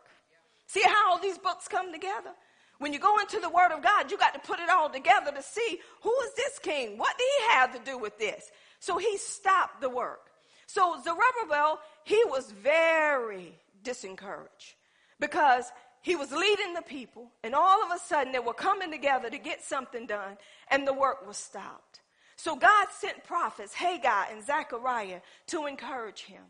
See 0.66 0.82
how 0.84 1.12
all 1.12 1.20
these 1.20 1.38
books 1.38 1.68
come 1.68 1.92
together? 1.92 2.32
When 2.80 2.92
you 2.92 2.98
go 2.98 3.16
into 3.20 3.38
the 3.38 3.48
Word 3.48 3.70
of 3.70 3.80
God, 3.80 4.10
you 4.10 4.18
got 4.18 4.34
to 4.34 4.40
put 4.40 4.58
it 4.58 4.68
all 4.68 4.90
together 4.90 5.30
to 5.30 5.40
see 5.40 5.78
who 6.02 6.12
is 6.24 6.34
this 6.34 6.58
king? 6.58 6.98
What 6.98 7.16
did 7.16 7.28
he 7.38 7.52
have 7.52 7.72
to 7.74 7.84
do 7.88 7.96
with 7.96 8.18
this? 8.18 8.50
So 8.80 8.98
he 8.98 9.16
stopped 9.18 9.80
the 9.80 9.88
work. 9.88 10.30
So 10.66 11.00
Zerubbabel, 11.04 11.78
he 12.02 12.20
was 12.26 12.50
very 12.50 13.54
disencouraged 13.84 14.74
because 15.20 15.66
he 16.00 16.16
was 16.16 16.32
leading 16.32 16.74
the 16.74 16.82
people, 16.82 17.30
and 17.44 17.54
all 17.54 17.84
of 17.84 17.92
a 17.94 18.00
sudden 18.00 18.32
they 18.32 18.40
were 18.40 18.52
coming 18.52 18.90
together 18.90 19.30
to 19.30 19.38
get 19.38 19.62
something 19.62 20.06
done, 20.06 20.38
and 20.72 20.88
the 20.88 20.92
work 20.92 21.24
was 21.24 21.36
stopped. 21.36 22.00
So 22.34 22.56
God 22.56 22.88
sent 22.90 23.22
prophets, 23.22 23.74
Haggai 23.74 24.32
and 24.32 24.44
Zechariah, 24.44 25.20
to 25.46 25.66
encourage 25.66 26.22
him 26.22 26.42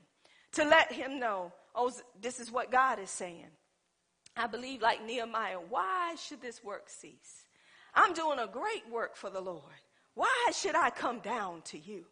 to 0.53 0.65
let 0.65 0.93
him 0.93 1.19
know, 1.19 1.53
oh, 1.75 1.93
this 2.21 2.41
is 2.41 2.51
what 2.51 2.71
God 2.71 2.99
is 2.99 3.11
saying. 3.11 3.49
I 4.37 4.47
believe, 4.47 4.81
like 4.81 5.05
Nehemiah, 5.05 5.59
why 5.69 6.15
should 6.17 6.41
this 6.41 6.65
work 6.65 6.89
cease? 6.89 7.47
I'm 7.95 8.15
doing 8.15 8.39
a 8.39 8.47
great 8.47 8.89
work 8.91 9.17
for 9.17 9.29
the 9.31 9.41
Lord. 9.41 9.63
Why 10.15 10.51
should 10.55 10.75
I 10.75 10.91
come 10.91 11.21
down 11.21 11.63
to 11.67 11.79
you? 11.79 12.05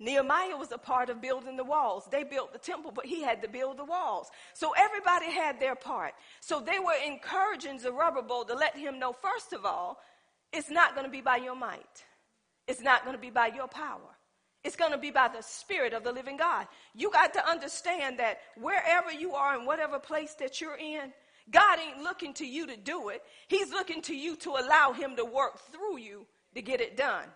Nehemiah 0.00 0.56
was 0.56 0.72
a 0.72 0.78
part 0.78 1.08
of 1.08 1.20
building 1.20 1.56
the 1.56 1.64
walls. 1.64 2.04
They 2.10 2.24
built 2.24 2.52
the 2.52 2.58
temple, 2.58 2.92
but 2.92 3.06
he 3.06 3.22
had 3.22 3.42
to 3.42 3.48
build 3.48 3.78
the 3.78 3.84
walls. 3.84 4.28
So 4.52 4.72
everybody 4.76 5.30
had 5.30 5.60
their 5.60 5.76
part. 5.76 6.14
So 6.40 6.60
they 6.60 6.78
were 6.78 6.96
encouraging 7.06 7.78
Zerubbabel 7.78 8.44
to 8.46 8.54
let 8.54 8.76
him 8.76 8.98
know, 8.98 9.12
first 9.12 9.52
of 9.52 9.64
all, 9.64 9.98
it's 10.52 10.70
not 10.70 10.94
going 10.94 11.06
to 11.06 11.10
be 11.10 11.20
by 11.20 11.36
your 11.36 11.56
might. 11.56 12.04
It's 12.66 12.80
not 12.80 13.04
going 13.04 13.14
to 13.14 13.20
be 13.20 13.30
by 13.30 13.48
your 13.48 13.68
power. 13.68 14.16
It's 14.64 14.76
going 14.76 14.92
to 14.92 14.98
be 14.98 15.10
by 15.10 15.28
the 15.28 15.42
Spirit 15.42 15.92
of 15.92 16.04
the 16.04 16.12
living 16.12 16.38
God. 16.38 16.66
You 16.94 17.10
got 17.10 17.34
to 17.34 17.48
understand 17.48 18.18
that 18.18 18.38
wherever 18.56 19.12
you 19.12 19.34
are 19.34 19.58
in 19.58 19.66
whatever 19.66 19.98
place 19.98 20.34
that 20.40 20.60
you're 20.60 20.78
in, 20.78 21.12
God 21.50 21.78
ain't 21.78 22.02
looking 22.02 22.32
to 22.34 22.46
you 22.46 22.66
to 22.66 22.76
do 22.76 23.10
it. 23.10 23.22
He's 23.48 23.70
looking 23.70 24.00
to 24.02 24.16
you 24.16 24.36
to 24.36 24.50
allow 24.50 24.92
Him 24.92 25.16
to 25.16 25.24
work 25.24 25.58
through 25.70 25.98
you 25.98 26.26
to 26.54 26.62
get 26.62 26.80
it 26.80 26.96
done. 26.96 27.26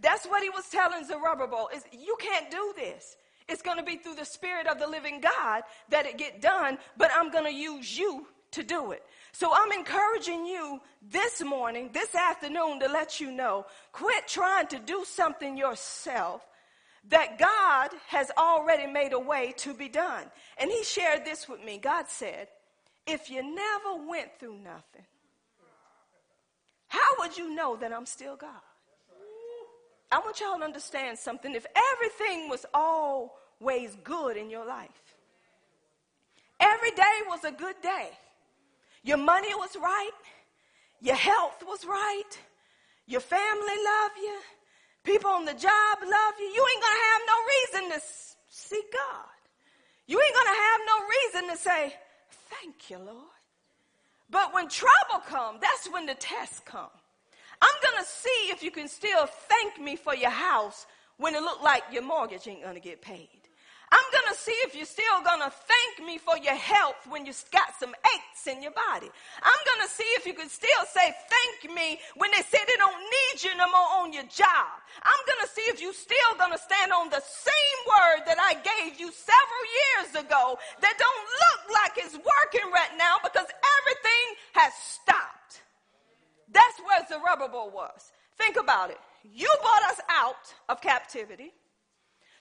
That's 0.00 0.24
what 0.24 0.42
He 0.42 0.48
was 0.48 0.66
telling 0.70 1.04
Zerubbabel 1.04 1.68
is 1.74 1.84
you 1.92 2.16
can't 2.18 2.50
do 2.50 2.72
this. 2.74 3.16
It's 3.48 3.62
going 3.62 3.78
to 3.78 3.84
be 3.84 3.96
through 3.96 4.14
the 4.14 4.24
Spirit 4.24 4.66
of 4.66 4.78
the 4.78 4.86
living 4.86 5.20
God 5.20 5.62
that 5.90 6.06
it 6.06 6.16
get 6.16 6.40
done, 6.40 6.78
but 6.96 7.10
I'm 7.14 7.30
going 7.30 7.44
to 7.44 7.52
use 7.52 7.98
you 7.98 8.26
to 8.52 8.62
do 8.62 8.92
it. 8.92 9.02
So 9.32 9.50
I'm 9.52 9.72
encouraging 9.72 10.46
you 10.46 10.80
this 11.02 11.42
morning, 11.42 11.90
this 11.92 12.14
afternoon 12.14 12.80
to 12.80 12.88
let 12.88 13.20
you 13.20 13.30
know, 13.30 13.66
quit 13.92 14.26
trying 14.26 14.68
to 14.68 14.78
do 14.78 15.04
something 15.06 15.56
yourself 15.56 16.46
that 17.08 17.38
God 17.38 17.90
has 18.08 18.30
already 18.36 18.86
made 18.86 19.12
a 19.12 19.18
way 19.18 19.54
to 19.58 19.72
be 19.72 19.88
done. 19.88 20.24
And 20.58 20.70
he 20.70 20.84
shared 20.84 21.24
this 21.24 21.48
with 21.48 21.62
me. 21.64 21.78
God 21.78 22.06
said, 22.08 22.48
if 23.06 23.30
you 23.30 23.42
never 23.42 24.08
went 24.08 24.38
through 24.38 24.58
nothing, 24.58 25.06
how 26.88 27.08
would 27.18 27.36
you 27.36 27.54
know 27.54 27.76
that 27.76 27.92
I'm 27.92 28.06
still 28.06 28.36
God? 28.36 28.50
I 30.10 30.18
want 30.20 30.40
y'all 30.40 30.58
to 30.58 30.64
understand 30.64 31.18
something. 31.18 31.54
If 31.54 31.66
everything 31.94 32.48
was 32.48 32.64
always 32.72 33.96
good 34.04 34.36
in 34.36 34.50
your 34.50 34.66
life, 34.66 34.88
every 36.60 36.90
day 36.92 37.02
was 37.26 37.44
a 37.44 37.52
good 37.52 37.76
day, 37.82 38.10
your 39.02 39.18
money 39.18 39.54
was 39.54 39.76
right, 39.76 40.10
your 41.00 41.14
health 41.14 41.62
was 41.66 41.84
right, 41.84 42.38
your 43.06 43.20
family 43.20 43.66
loved 43.84 44.18
you, 44.18 44.38
People 45.04 45.30
on 45.30 45.44
the 45.44 45.54
job 45.54 45.98
love 46.02 46.34
you. 46.38 46.46
You 46.46 46.66
ain't 46.70 46.82
gonna 46.82 47.04
have 47.12 47.22
no 47.26 47.36
reason 47.54 47.98
to 47.98 48.06
seek 48.48 48.92
God. 48.92 49.26
You 50.06 50.20
ain't 50.20 50.34
gonna 50.34 50.48
have 50.48 50.80
no 50.86 50.96
reason 51.08 51.50
to 51.50 51.56
say, 51.62 51.94
thank 52.50 52.90
you, 52.90 52.98
Lord. 52.98 53.38
But 54.30 54.54
when 54.54 54.68
trouble 54.68 55.24
comes, 55.26 55.60
that's 55.60 55.90
when 55.90 56.06
the 56.06 56.14
tests 56.14 56.60
come. 56.64 56.90
I'm 57.60 57.82
gonna 57.82 58.04
see 58.06 58.50
if 58.50 58.62
you 58.62 58.70
can 58.70 58.88
still 58.88 59.26
thank 59.26 59.80
me 59.80 59.96
for 59.96 60.14
your 60.14 60.30
house 60.30 60.86
when 61.16 61.34
it 61.34 61.40
look 61.42 61.62
like 61.62 61.82
your 61.90 62.02
mortgage 62.02 62.46
ain't 62.46 62.62
gonna 62.62 62.80
get 62.80 63.02
paid. 63.02 63.37
I'm 63.90 64.08
going 64.12 64.28
to 64.28 64.38
see 64.38 64.56
if 64.68 64.76
you're 64.76 64.84
still 64.88 65.24
going 65.24 65.40
to 65.40 65.48
thank 65.48 66.06
me 66.06 66.18
for 66.18 66.36
your 66.36 66.56
health 66.56 67.00
when 67.08 67.24
you've 67.24 67.40
got 67.50 67.72
some 67.80 67.94
aches 68.14 68.46
in 68.46 68.62
your 68.62 68.76
body. 68.76 69.08
I'm 69.40 69.62
going 69.64 69.82
to 69.88 69.90
see 69.92 70.08
if 70.20 70.26
you 70.26 70.34
can 70.34 70.48
still 70.48 70.84
say 70.92 71.08
thank 71.08 71.72
me 71.72 71.98
when 72.16 72.30
they 72.30 72.44
say 72.44 72.60
they 72.68 72.76
don't 72.76 73.00
need 73.00 73.36
you 73.44 73.56
no 73.56 73.64
more 73.66 74.04
on 74.04 74.12
your 74.12 74.28
job. 74.28 74.76
I'm 75.00 75.22
going 75.24 75.40
to 75.40 75.50
see 75.50 75.64
if 75.72 75.80
you're 75.80 75.96
still 75.96 76.32
going 76.36 76.52
to 76.52 76.60
stand 76.60 76.92
on 76.92 77.08
the 77.08 77.24
same 77.24 77.78
word 77.88 78.28
that 78.28 78.36
I 78.36 78.60
gave 78.60 79.00
you 79.00 79.08
several 79.08 79.64
years 79.80 80.10
ago 80.20 80.58
that 80.84 80.94
don't 81.00 81.24
look 81.40 81.60
like 81.72 81.92
it's 81.96 82.16
working 82.16 82.68
right 82.68 82.92
now 83.00 83.16
because 83.24 83.48
everything 83.48 84.26
has 84.52 84.72
stopped. 84.76 85.64
That's 86.52 86.78
where 86.84 87.00
Zerubbabel 87.08 87.70
was. 87.72 88.12
Think 88.36 88.56
about 88.56 88.90
it. 88.90 89.00
You 89.24 89.48
brought 89.60 89.92
us 89.92 90.00
out 90.08 90.54
of 90.68 90.80
captivity 90.80 91.52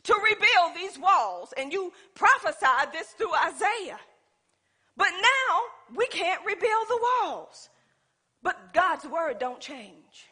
to 0.08 0.16
rebuild 0.16 0.76
these 0.76 1.00
walls. 1.00 1.54
And 1.58 1.72
you 1.72 1.94
prophesied 2.16 2.92
this 2.92 3.08
through 3.10 3.34
Isaiah. 3.34 4.00
But 4.98 5.12
now 5.12 5.96
we 5.96 6.08
can't 6.08 6.44
rebuild 6.46 6.88
the 6.90 7.00
walls. 7.24 7.70
But 8.42 8.74
God's 8.74 9.06
word 9.06 9.40
don't 9.40 9.60
change. 9.60 10.28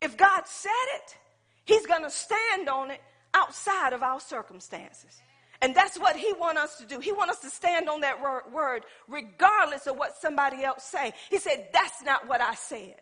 If 0.00 0.16
God 0.16 0.42
said 0.46 0.70
it, 0.96 1.16
he's 1.64 1.86
going 1.86 2.02
to 2.02 2.10
stand 2.10 2.68
on 2.68 2.90
it 2.90 3.00
outside 3.34 3.92
of 3.92 4.02
our 4.02 4.20
circumstances. 4.20 5.20
And 5.60 5.74
that's 5.74 5.96
what 5.96 6.16
he 6.16 6.32
want 6.32 6.58
us 6.58 6.78
to 6.78 6.86
do. 6.86 6.98
He 6.98 7.12
want 7.12 7.30
us 7.30 7.38
to 7.40 7.50
stand 7.50 7.88
on 7.88 8.00
that 8.00 8.20
word 8.20 8.82
regardless 9.06 9.86
of 9.86 9.96
what 9.96 10.16
somebody 10.20 10.64
else 10.64 10.82
say. 10.82 11.12
He 11.30 11.38
said, 11.38 11.68
that's 11.72 12.02
not 12.02 12.26
what 12.26 12.40
I 12.40 12.54
said. 12.54 13.00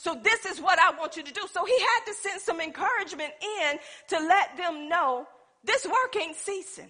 So 0.00 0.18
this 0.24 0.46
is 0.46 0.62
what 0.62 0.78
I 0.78 0.98
want 0.98 1.18
you 1.18 1.22
to 1.22 1.30
do. 1.30 1.42
So 1.52 1.62
he 1.66 1.78
had 1.78 2.04
to 2.06 2.14
send 2.14 2.40
some 2.40 2.58
encouragement 2.58 3.34
in 3.60 3.78
to 4.08 4.18
let 4.18 4.56
them 4.56 4.88
know 4.88 5.26
this 5.62 5.84
work 5.84 6.16
ain't 6.18 6.36
ceasing. 6.36 6.88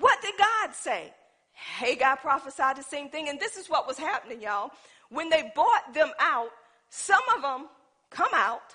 What 0.00 0.20
did 0.20 0.34
God 0.36 0.74
say? 0.74 1.14
Haggai 1.52 2.16
prophesied 2.16 2.76
the 2.76 2.82
same 2.82 3.08
thing. 3.08 3.28
And 3.28 3.38
this 3.38 3.56
is 3.56 3.70
what 3.70 3.86
was 3.86 3.98
happening, 3.98 4.42
y'all. 4.42 4.72
When 5.10 5.28
they 5.28 5.52
bought 5.54 5.94
them 5.94 6.10
out, 6.18 6.48
some 6.90 7.22
of 7.36 7.42
them 7.42 7.68
come 8.10 8.32
out, 8.34 8.74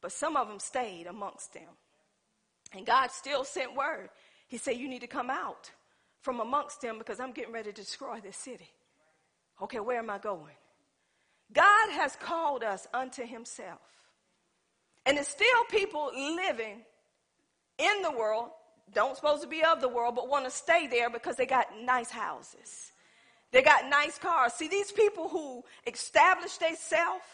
but 0.00 0.10
some 0.10 0.34
of 0.34 0.48
them 0.48 0.58
stayed 0.58 1.06
amongst 1.06 1.52
them. 1.52 1.68
And 2.72 2.86
God 2.86 3.10
still 3.10 3.44
sent 3.44 3.76
word. 3.76 4.08
He 4.48 4.56
said, 4.56 4.78
You 4.78 4.88
need 4.88 5.02
to 5.02 5.06
come 5.06 5.28
out 5.28 5.70
from 6.22 6.40
amongst 6.40 6.80
them 6.80 6.96
because 6.96 7.20
I'm 7.20 7.32
getting 7.32 7.52
ready 7.52 7.70
to 7.70 7.76
destroy 7.76 8.20
this 8.20 8.38
city. 8.38 8.70
Okay, 9.60 9.80
where 9.80 9.98
am 9.98 10.08
I 10.08 10.16
going? 10.16 10.54
God 11.52 11.90
has 11.90 12.16
called 12.16 12.62
us 12.62 12.86
unto 12.92 13.24
himself. 13.24 13.80
And 15.04 15.16
there's 15.16 15.28
still 15.28 15.64
people 15.70 16.10
living 16.14 16.82
in 17.78 18.02
the 18.02 18.10
world, 18.10 18.50
don't 18.92 19.16
supposed 19.16 19.42
to 19.42 19.48
be 19.48 19.62
of 19.62 19.80
the 19.80 19.88
world, 19.88 20.16
but 20.16 20.28
want 20.28 20.44
to 20.44 20.50
stay 20.50 20.86
there 20.86 21.10
because 21.10 21.36
they 21.36 21.46
got 21.46 21.66
nice 21.80 22.10
houses. 22.10 22.92
They 23.52 23.62
got 23.62 23.88
nice 23.88 24.18
cars. 24.18 24.54
See, 24.54 24.68
these 24.68 24.90
people 24.90 25.28
who 25.28 25.62
established 25.86 26.60
themselves 26.60 27.24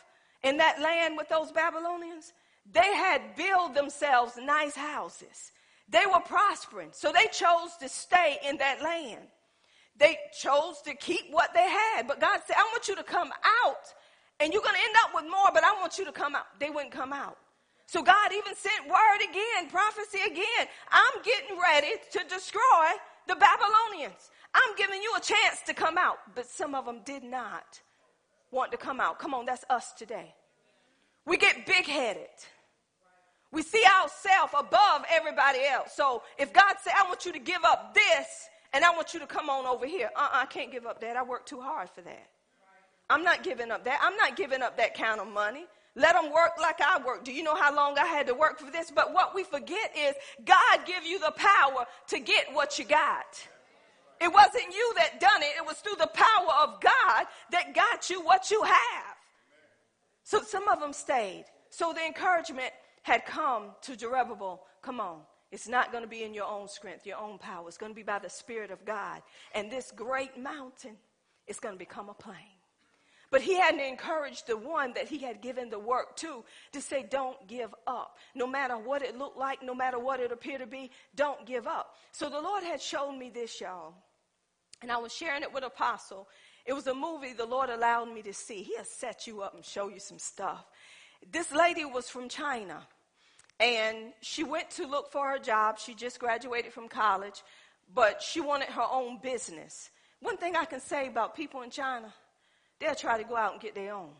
in 0.43 0.59
that 0.59 0.81
land 0.81 1.17
with 1.17 1.29
those 1.29 1.51
Babylonians, 1.51 2.33
they 2.71 2.95
had 2.95 3.35
built 3.37 3.75
themselves 3.75 4.37
nice 4.37 4.75
houses. 4.75 5.53
They 5.89 6.05
were 6.07 6.21
prospering, 6.21 6.91
so 6.93 7.13
they 7.13 7.27
chose 7.33 7.77
to 7.81 7.89
stay 7.89 8.39
in 8.47 8.59
that 8.59 8.83
land. 8.83 9.27
They 9.97 10.19
chose 10.39 10.81
to 10.85 10.95
keep 10.95 11.31
what 11.31 11.53
they 11.55 11.69
had. 11.69 12.09
But 12.09 12.21
God 12.21 12.41
said, 12.47 12.57
I 12.59 12.65
want 12.73 12.89
you 12.89 12.97
to 12.97 13.03
come 13.03 13.31
out, 13.65 13.95
and 14.41 14.53
you're 14.53 14.63
going 14.63 14.75
to 14.75 14.81
end 14.81 14.97
up 15.05 15.11
with 15.15 15.31
more, 15.31 15.51
but 15.53 15.65
I 15.65 15.73
want 15.81 15.99
you 15.99 16.05
to 16.07 16.13
come 16.13 16.35
out. 16.35 16.47
They 16.59 16.71
wouldn't 16.71 16.93
come 16.93 17.13
out. 17.13 17.37
So 17.87 18.03
God 18.03 18.33
even 18.33 18.55
sent 18.55 18.89
word 18.89 19.21
again, 19.29 19.69
prophecy 19.71 20.19
again. 20.27 20.67
I'm 20.91 21.23
getting 21.23 21.59
ready 21.61 21.95
to 22.13 22.21
destroy 22.29 22.89
the 23.29 23.37
Babylonians. 23.37 24.31
I'm 24.55 24.75
giving 24.77 25.03
you 25.03 25.13
a 25.17 25.21
chance 25.21 25.61
to 25.67 25.75
come 25.75 25.99
out. 25.99 26.19
But 26.35 26.47
some 26.47 26.75
of 26.75 26.87
them 26.87 27.01
did 27.05 27.23
not 27.23 27.81
want 28.51 28.73
to 28.73 28.79
come 28.79 29.01
out. 29.01 29.19
Come 29.19 29.35
on, 29.35 29.45
that's 29.45 29.65
us 29.69 29.93
today. 29.93 30.35
We 31.27 31.37
get 31.37 31.67
big 31.67 31.85
headed. 31.85 32.29
We 33.53 33.63
see 33.63 33.85
ourselves 34.01 34.55
above 34.59 35.05
everybody 35.11 35.61
else. 35.71 35.93
So 35.95 36.23
if 36.39 36.53
God 36.53 36.77
said, 36.83 36.95
I 36.99 37.07
want 37.07 37.27
you 37.27 37.33
to 37.33 37.39
give 37.39 37.63
up 37.65 37.95
this 37.95 38.49
and 38.73 38.85
I 38.85 38.91
want 38.95 39.15
you 39.15 39.21
to 39.21 39.27
come 39.27 39.51
on 39.51 39.67
over 39.67 39.87
here, 39.87 40.11
uh 40.17 40.21
uh 40.21 40.29
I 40.33 40.47
can't 40.47 40.73
give 40.73 40.87
up 40.87 41.01
that. 41.01 41.17
I 41.17 41.23
work 41.23 41.47
too 41.47 41.61
hard 41.61 41.91
for 41.91 42.01
that. 42.03 42.29
I'm 43.11 43.23
not 43.23 43.43
giving 43.43 43.71
up 43.71 43.85
that. 43.85 44.01
I'm 44.03 44.17
not 44.17 44.37
giving 44.37 44.63
up 44.63 44.77
that 44.79 44.95
kind 44.97 45.21
of 45.21 45.29
money. 45.29 45.67
Let 45.95 46.15
them 46.15 46.33
work 46.33 46.53
like 46.59 46.81
I 46.81 47.03
work. 47.05 47.25
Do 47.25 47.33
you 47.33 47.43
know 47.43 47.55
how 47.55 47.75
long 47.75 47.99
I 47.99 48.07
had 48.07 48.27
to 48.29 48.35
work 48.35 48.59
for 48.59 48.71
this? 48.71 48.91
But 48.91 49.13
what 49.13 49.35
we 49.35 49.45
forget 49.45 49.93
is 49.97 50.15
God 50.45 50.87
give 50.87 51.05
you 51.05 51.19
the 51.19 51.33
power 51.37 51.85
to 52.09 52.19
get 52.19 52.47
what 52.53 52.79
you 52.79 52.87
got. 52.87 53.47
It 54.19 54.33
wasn't 54.33 54.73
you 54.75 54.95
that 54.97 55.21
done 55.21 55.43
it. 55.43 55.53
It 55.59 55.67
was 55.67 55.77
through 55.79 55.97
the 55.99 56.11
power 56.15 56.49
of 56.63 56.81
God 56.81 57.27
that 57.51 57.75
got 57.75 58.09
you 58.09 58.23
what 58.23 58.51
you 58.51 58.63
have. 58.63 59.17
So 60.23 60.41
some 60.43 60.69
of 60.69 60.81
them 60.81 60.93
stayed. 60.93 61.45
So 61.71 61.93
the 61.93 62.07
encouragement 62.07 62.71
had 63.03 63.27
come 63.27 63.73
to 63.83 63.99
Zerubbabel. 63.99 64.63
Come 64.81 65.01
on. 65.01 65.21
It's 65.53 65.69
not 65.69 65.93
going 65.93 66.03
to 66.03 66.09
be 66.09 66.25
in 66.25 66.33
your 66.33 66.49
own 66.49 66.67
strength, 66.67 67.07
your 67.07 67.19
own 67.19 67.39
power. 67.39 67.69
It's 67.69 67.77
going 67.77 67.93
to 67.93 67.97
be 67.97 68.03
by 68.03 68.19
the 68.19 68.31
Spirit 68.31 68.71
of 68.71 68.85
God. 68.87 69.21
And 69.55 69.71
this 69.71 69.93
great 69.95 70.39
mountain 70.39 70.97
is 71.47 71.61
going 71.61 71.75
to 71.75 71.79
become 71.79 72.09
a 72.09 72.15
plain. 72.15 72.57
But 73.31 73.43
he 73.43 73.55
hadn't 73.55 73.81
encouraged 73.81 74.47
the 74.47 74.57
one 74.57 74.93
that 74.95 75.09
he 75.09 75.19
had 75.19 75.41
given 75.41 75.71
the 75.71 75.79
work 75.79 76.17
to 76.17 76.45
to 76.73 76.81
say, 76.81 77.07
don't 77.09 77.47
give 77.49 77.75
up. 77.87 78.17
No 78.35 78.47
matter 78.47 78.77
what 78.77 79.03
it 79.03 79.17
looked 79.17 79.39
like, 79.39 79.63
no 79.63 79.75
matter 79.75 79.99
what 79.99 80.21
it 80.21 80.33
appeared 80.33 80.61
to 80.61 80.67
be, 80.67 80.91
don't 81.15 81.47
give 81.47 81.67
up. 81.67 81.97
So 82.13 82.29
the 82.29 82.41
Lord 82.41 82.63
had 82.63 82.81
shown 82.81 83.19
me 83.19 83.31
this, 83.31 83.61
y'all. 83.61 83.95
And 84.83 84.91
I 84.91 84.97
was 84.97 85.15
sharing 85.15 85.43
it 85.43 85.53
with 85.53 85.65
Apostle. 85.65 86.29
It 86.67 86.73
was 86.73 86.87
a 86.87 86.95
movie 86.95 87.33
the 87.33 87.47
Lord 87.47 87.71
allowed 87.71 88.13
me 88.13 88.23
to 88.23 88.35
see. 88.35 88.63
He'll 88.63 88.85
set 88.85 89.27
you 89.27 89.43
up 89.43 89.55
and 89.55 89.65
show 89.65 89.89
you 89.89 89.99
some 89.99 90.19
stuff. 90.19 90.65
This 91.31 91.53
lady 91.53 91.85
was 91.85 92.09
from 92.09 92.29
China. 92.29 92.87
And 93.63 94.13
she 94.21 94.43
went 94.43 94.71
to 94.71 94.87
look 94.87 95.13
for 95.13 95.25
her 95.29 95.39
job. 95.39 95.79
She 95.79 95.95
just 95.95 96.19
graduated 96.19 96.73
from 96.73 96.89
college, 96.89 97.45
but 97.95 98.21
she 98.21 98.41
wanted 98.41 98.69
her 98.71 98.87
own 98.91 99.21
business. 99.23 99.91
One 100.21 100.37
thing 100.37 100.57
I 100.57 100.65
can 100.65 100.81
say 100.81 101.07
about 101.07 101.37
people 101.37 101.63
in 101.63 101.71
China, 101.71 102.13
they'll 102.81 102.97
try 102.97 103.19
to 103.19 103.25
go 103.25 103.37
out 103.37 103.53
and 103.53 103.61
get 103.61 103.77
their 103.77 103.95
own. 103.95 104.11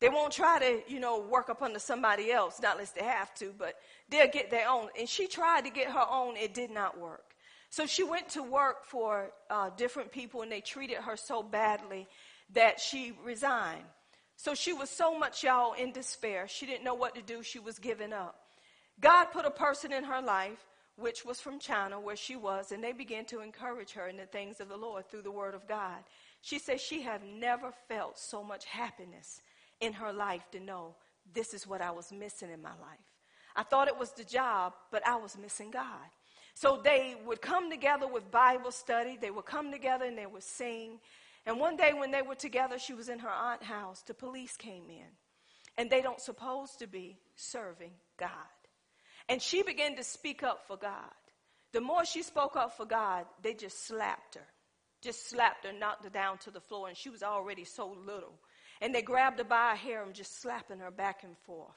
They 0.00 0.08
won't 0.08 0.32
try 0.32 0.58
to, 0.58 0.92
you 0.92 0.98
know, 0.98 1.20
work 1.20 1.48
up 1.48 1.62
under 1.62 1.78
somebody 1.78 2.32
else, 2.32 2.60
not 2.60 2.72
unless 2.72 2.90
they 2.90 3.04
have 3.04 3.32
to, 3.34 3.54
but 3.56 3.74
they'll 4.08 4.30
get 4.30 4.50
their 4.50 4.68
own. 4.68 4.88
And 4.98 5.08
she 5.08 5.28
tried 5.28 5.64
to 5.66 5.70
get 5.70 5.88
her 5.88 6.06
own, 6.10 6.36
it 6.36 6.52
did 6.52 6.70
not 6.70 6.98
work. 6.98 7.34
So 7.68 7.86
she 7.86 8.02
went 8.02 8.28
to 8.30 8.42
work 8.42 8.84
for 8.84 9.30
uh, 9.48 9.70
different 9.76 10.10
people, 10.10 10.42
and 10.42 10.50
they 10.50 10.60
treated 10.60 10.96
her 10.96 11.16
so 11.16 11.42
badly 11.42 12.08
that 12.54 12.80
she 12.80 13.12
resigned. 13.22 13.84
So 14.42 14.54
she 14.54 14.72
was 14.72 14.88
so 14.88 15.18
much, 15.18 15.44
y'all, 15.44 15.74
in 15.74 15.92
despair. 15.92 16.48
She 16.48 16.64
didn't 16.64 16.82
know 16.82 16.94
what 16.94 17.14
to 17.14 17.20
do. 17.20 17.42
She 17.42 17.58
was 17.58 17.78
giving 17.78 18.14
up. 18.14 18.36
God 18.98 19.26
put 19.26 19.44
a 19.44 19.50
person 19.50 19.92
in 19.92 20.02
her 20.04 20.22
life, 20.22 20.64
which 20.96 21.26
was 21.26 21.38
from 21.42 21.58
China, 21.58 22.00
where 22.00 22.16
she 22.16 22.36
was, 22.36 22.72
and 22.72 22.82
they 22.82 22.92
began 22.92 23.26
to 23.26 23.42
encourage 23.42 23.92
her 23.92 24.08
in 24.08 24.16
the 24.16 24.24
things 24.24 24.58
of 24.58 24.70
the 24.70 24.78
Lord 24.78 25.10
through 25.10 25.24
the 25.24 25.30
Word 25.30 25.52
of 25.52 25.68
God. 25.68 25.98
She 26.40 26.58
said 26.58 26.80
she 26.80 27.02
had 27.02 27.20
never 27.22 27.70
felt 27.86 28.18
so 28.18 28.42
much 28.42 28.64
happiness 28.64 29.42
in 29.78 29.92
her 29.92 30.10
life 30.10 30.50
to 30.52 30.58
know 30.58 30.94
this 31.34 31.52
is 31.52 31.66
what 31.66 31.82
I 31.82 31.90
was 31.90 32.10
missing 32.10 32.50
in 32.50 32.62
my 32.62 32.70
life. 32.70 33.10
I 33.54 33.62
thought 33.62 33.88
it 33.88 33.98
was 33.98 34.12
the 34.12 34.24
job, 34.24 34.72
but 34.90 35.06
I 35.06 35.16
was 35.16 35.36
missing 35.36 35.70
God. 35.70 36.08
So 36.54 36.80
they 36.82 37.14
would 37.26 37.42
come 37.42 37.70
together 37.70 38.06
with 38.06 38.30
Bible 38.30 38.70
study. 38.70 39.18
They 39.20 39.30
would 39.30 39.44
come 39.44 39.70
together 39.70 40.06
and 40.06 40.16
they 40.16 40.24
would 40.24 40.42
sing. 40.42 40.98
And 41.46 41.58
one 41.58 41.76
day 41.76 41.92
when 41.92 42.10
they 42.10 42.22
were 42.22 42.34
together, 42.34 42.78
she 42.78 42.94
was 42.94 43.08
in 43.08 43.18
her 43.20 43.30
aunt's 43.30 43.64
house. 43.66 44.02
The 44.06 44.14
police 44.14 44.56
came 44.56 44.90
in. 44.90 45.06
And 45.78 45.88
they 45.88 46.02
don't 46.02 46.20
supposed 46.20 46.80
to 46.80 46.86
be 46.86 47.18
serving 47.36 47.92
God. 48.18 48.30
And 49.28 49.40
she 49.40 49.62
began 49.62 49.96
to 49.96 50.04
speak 50.04 50.42
up 50.42 50.66
for 50.66 50.76
God. 50.76 51.12
The 51.72 51.80
more 51.80 52.04
she 52.04 52.22
spoke 52.22 52.56
up 52.56 52.76
for 52.76 52.84
God, 52.84 53.26
they 53.42 53.54
just 53.54 53.86
slapped 53.86 54.34
her. 54.34 54.46
Just 55.02 55.30
slapped 55.30 55.64
her, 55.64 55.72
knocked 55.72 56.04
her 56.04 56.10
down 56.10 56.38
to 56.38 56.50
the 56.50 56.60
floor, 56.60 56.88
and 56.88 56.96
she 56.96 57.08
was 57.08 57.22
already 57.22 57.64
so 57.64 57.96
little. 58.04 58.34
And 58.80 58.94
they 58.94 59.02
grabbed 59.02 59.38
her 59.38 59.44
by 59.44 59.70
her 59.70 59.76
hair 59.76 60.02
and 60.02 60.14
just 60.14 60.42
slapping 60.42 60.80
her 60.80 60.90
back 60.90 61.22
and 61.22 61.38
forth. 61.46 61.76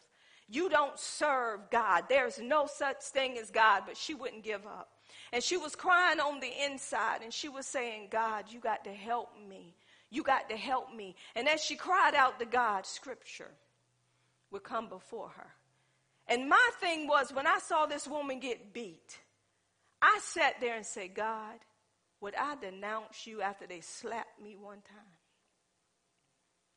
You 0.50 0.70
don't 0.70 0.98
serve 1.00 1.70
God. 1.72 2.06
There's 2.10 2.40
no 2.40 2.66
such 2.66 3.02
thing 3.04 3.38
as 3.38 3.50
God, 3.50 3.84
but 3.86 3.96
she 3.96 4.14
wouldn't 4.14 4.44
give 4.44 4.66
up. 4.66 4.90
And 5.34 5.44
she 5.44 5.58
was 5.58 5.76
crying 5.76 6.20
on 6.20 6.40
the 6.40 6.52
inside 6.64 7.24
and 7.24 7.34
she 7.34 7.50
was 7.50 7.66
saying, 7.66 8.10
God, 8.12 8.46
you 8.50 8.60
got 8.60 8.84
to 8.84 8.94
help 8.94 9.32
me. 9.50 9.74
You 10.12 10.22
got 10.22 10.48
to 10.50 10.56
help 10.56 10.94
me. 10.94 11.16
And 11.36 11.50
as 11.50 11.64
she 11.64 11.76
cried 11.76 12.14
out 12.14 12.38
to 12.40 12.46
God, 12.46 12.86
scripture 12.86 13.50
would 14.52 14.64
come 14.64 14.88
before 14.88 15.30
her. 15.30 15.48
And 16.28 16.48
my 16.48 16.70
thing 16.80 17.08
was, 17.08 17.34
when 17.34 17.48
I 17.48 17.58
saw 17.58 17.88
this 17.88 18.08
woman 18.08 18.40
get 18.40 18.74
beat, 18.74 19.18
I 20.04 20.20
sat 20.22 20.62
there 20.62 20.76
and 20.76 20.86
said, 20.86 21.16
God, 21.16 21.58
would 22.22 22.36
I 22.36 22.56
denounce 22.56 23.26
you 23.26 23.42
after 23.42 23.66
they 23.66 23.82
slapped 23.82 24.40
me 24.40 24.56
one 24.56 24.84
time? 24.88 25.16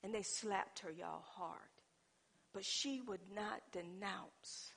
And 0.02 0.14
they 0.14 0.22
slapped 0.22 0.78
her, 0.78 0.90
y'all, 0.90 1.24
hard. 1.36 1.60
But 2.54 2.64
she 2.64 3.02
would 3.02 3.20
not 3.34 3.60
denounce 3.70 4.72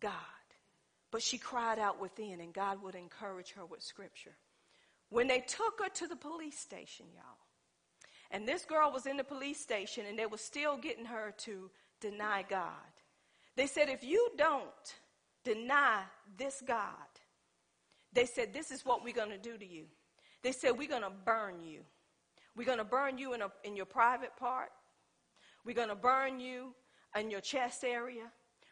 God. 0.00 0.12
But 1.10 1.22
she 1.22 1.38
cried 1.38 1.78
out 1.78 2.00
within, 2.00 2.40
and 2.40 2.52
God 2.52 2.82
would 2.82 2.94
encourage 2.94 3.52
her 3.52 3.64
with 3.64 3.82
scripture. 3.82 4.34
When 5.08 5.28
they 5.28 5.40
took 5.40 5.80
her 5.80 5.88
to 5.88 6.06
the 6.08 6.16
police 6.16 6.58
station, 6.58 7.06
y'all, 7.14 7.38
and 8.30 8.46
this 8.46 8.64
girl 8.64 8.90
was 8.92 9.06
in 9.06 9.16
the 9.16 9.24
police 9.24 9.60
station, 9.60 10.04
and 10.08 10.18
they 10.18 10.26
were 10.26 10.36
still 10.36 10.76
getting 10.76 11.04
her 11.04 11.32
to 11.38 11.70
deny 12.00 12.44
God. 12.48 12.70
They 13.54 13.66
said, 13.66 13.88
if 13.88 14.02
you 14.02 14.30
don't 14.36 14.64
deny 15.44 16.02
this 16.36 16.62
God, 16.66 16.88
they 18.12 18.26
said, 18.26 18.52
this 18.52 18.70
is 18.70 18.84
what 18.84 19.04
we're 19.04 19.14
going 19.14 19.30
to 19.30 19.38
do 19.38 19.56
to 19.56 19.66
you. 19.66 19.84
They 20.42 20.52
said, 20.52 20.72
we're 20.76 20.88
going 20.88 21.02
to 21.02 21.12
burn 21.24 21.62
you. 21.64 21.80
We're 22.56 22.66
going 22.66 22.78
to 22.78 22.84
burn 22.84 23.18
you 23.18 23.34
in, 23.34 23.42
a, 23.42 23.50
in 23.62 23.76
your 23.76 23.86
private 23.86 24.36
part. 24.36 24.70
We're 25.64 25.74
going 25.74 25.88
to 25.88 25.94
burn 25.94 26.40
you 26.40 26.74
in 27.18 27.30
your 27.30 27.40
chest 27.40 27.84
area. 27.84 28.24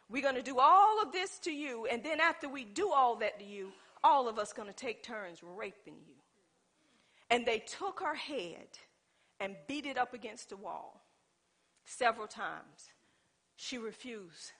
We're 0.09 0.21
going 0.21 0.35
to 0.35 0.43
do 0.43 0.59
all 0.59 1.01
of 1.01 1.11
this 1.11 1.39
to 1.39 1.51
you, 1.51 1.87
and 1.87 2.03
then 2.03 2.19
after 2.19 2.47
we 2.47 2.63
do 2.63 2.91
all 2.91 3.15
that 3.17 3.39
to 3.39 3.45
you, 3.45 3.71
all 4.03 4.27
of 4.27 4.37
us 4.37 4.53
going 4.53 4.67
to 4.67 4.75
take 4.75 5.01
turns 5.01 5.41
raping 5.41 5.95
you. 6.07 6.13
And 7.31 7.45
they 7.45 7.59
took 7.59 7.99
her 8.01 8.13
head 8.13 8.67
and 9.39 9.55
beat 9.67 9.85
it 9.85 9.97
up 9.97 10.13
against 10.13 10.49
the 10.49 10.57
wall 10.57 11.01
several 11.85 12.27
times. 12.27 12.91
She 13.55 13.79
refused 13.79 14.51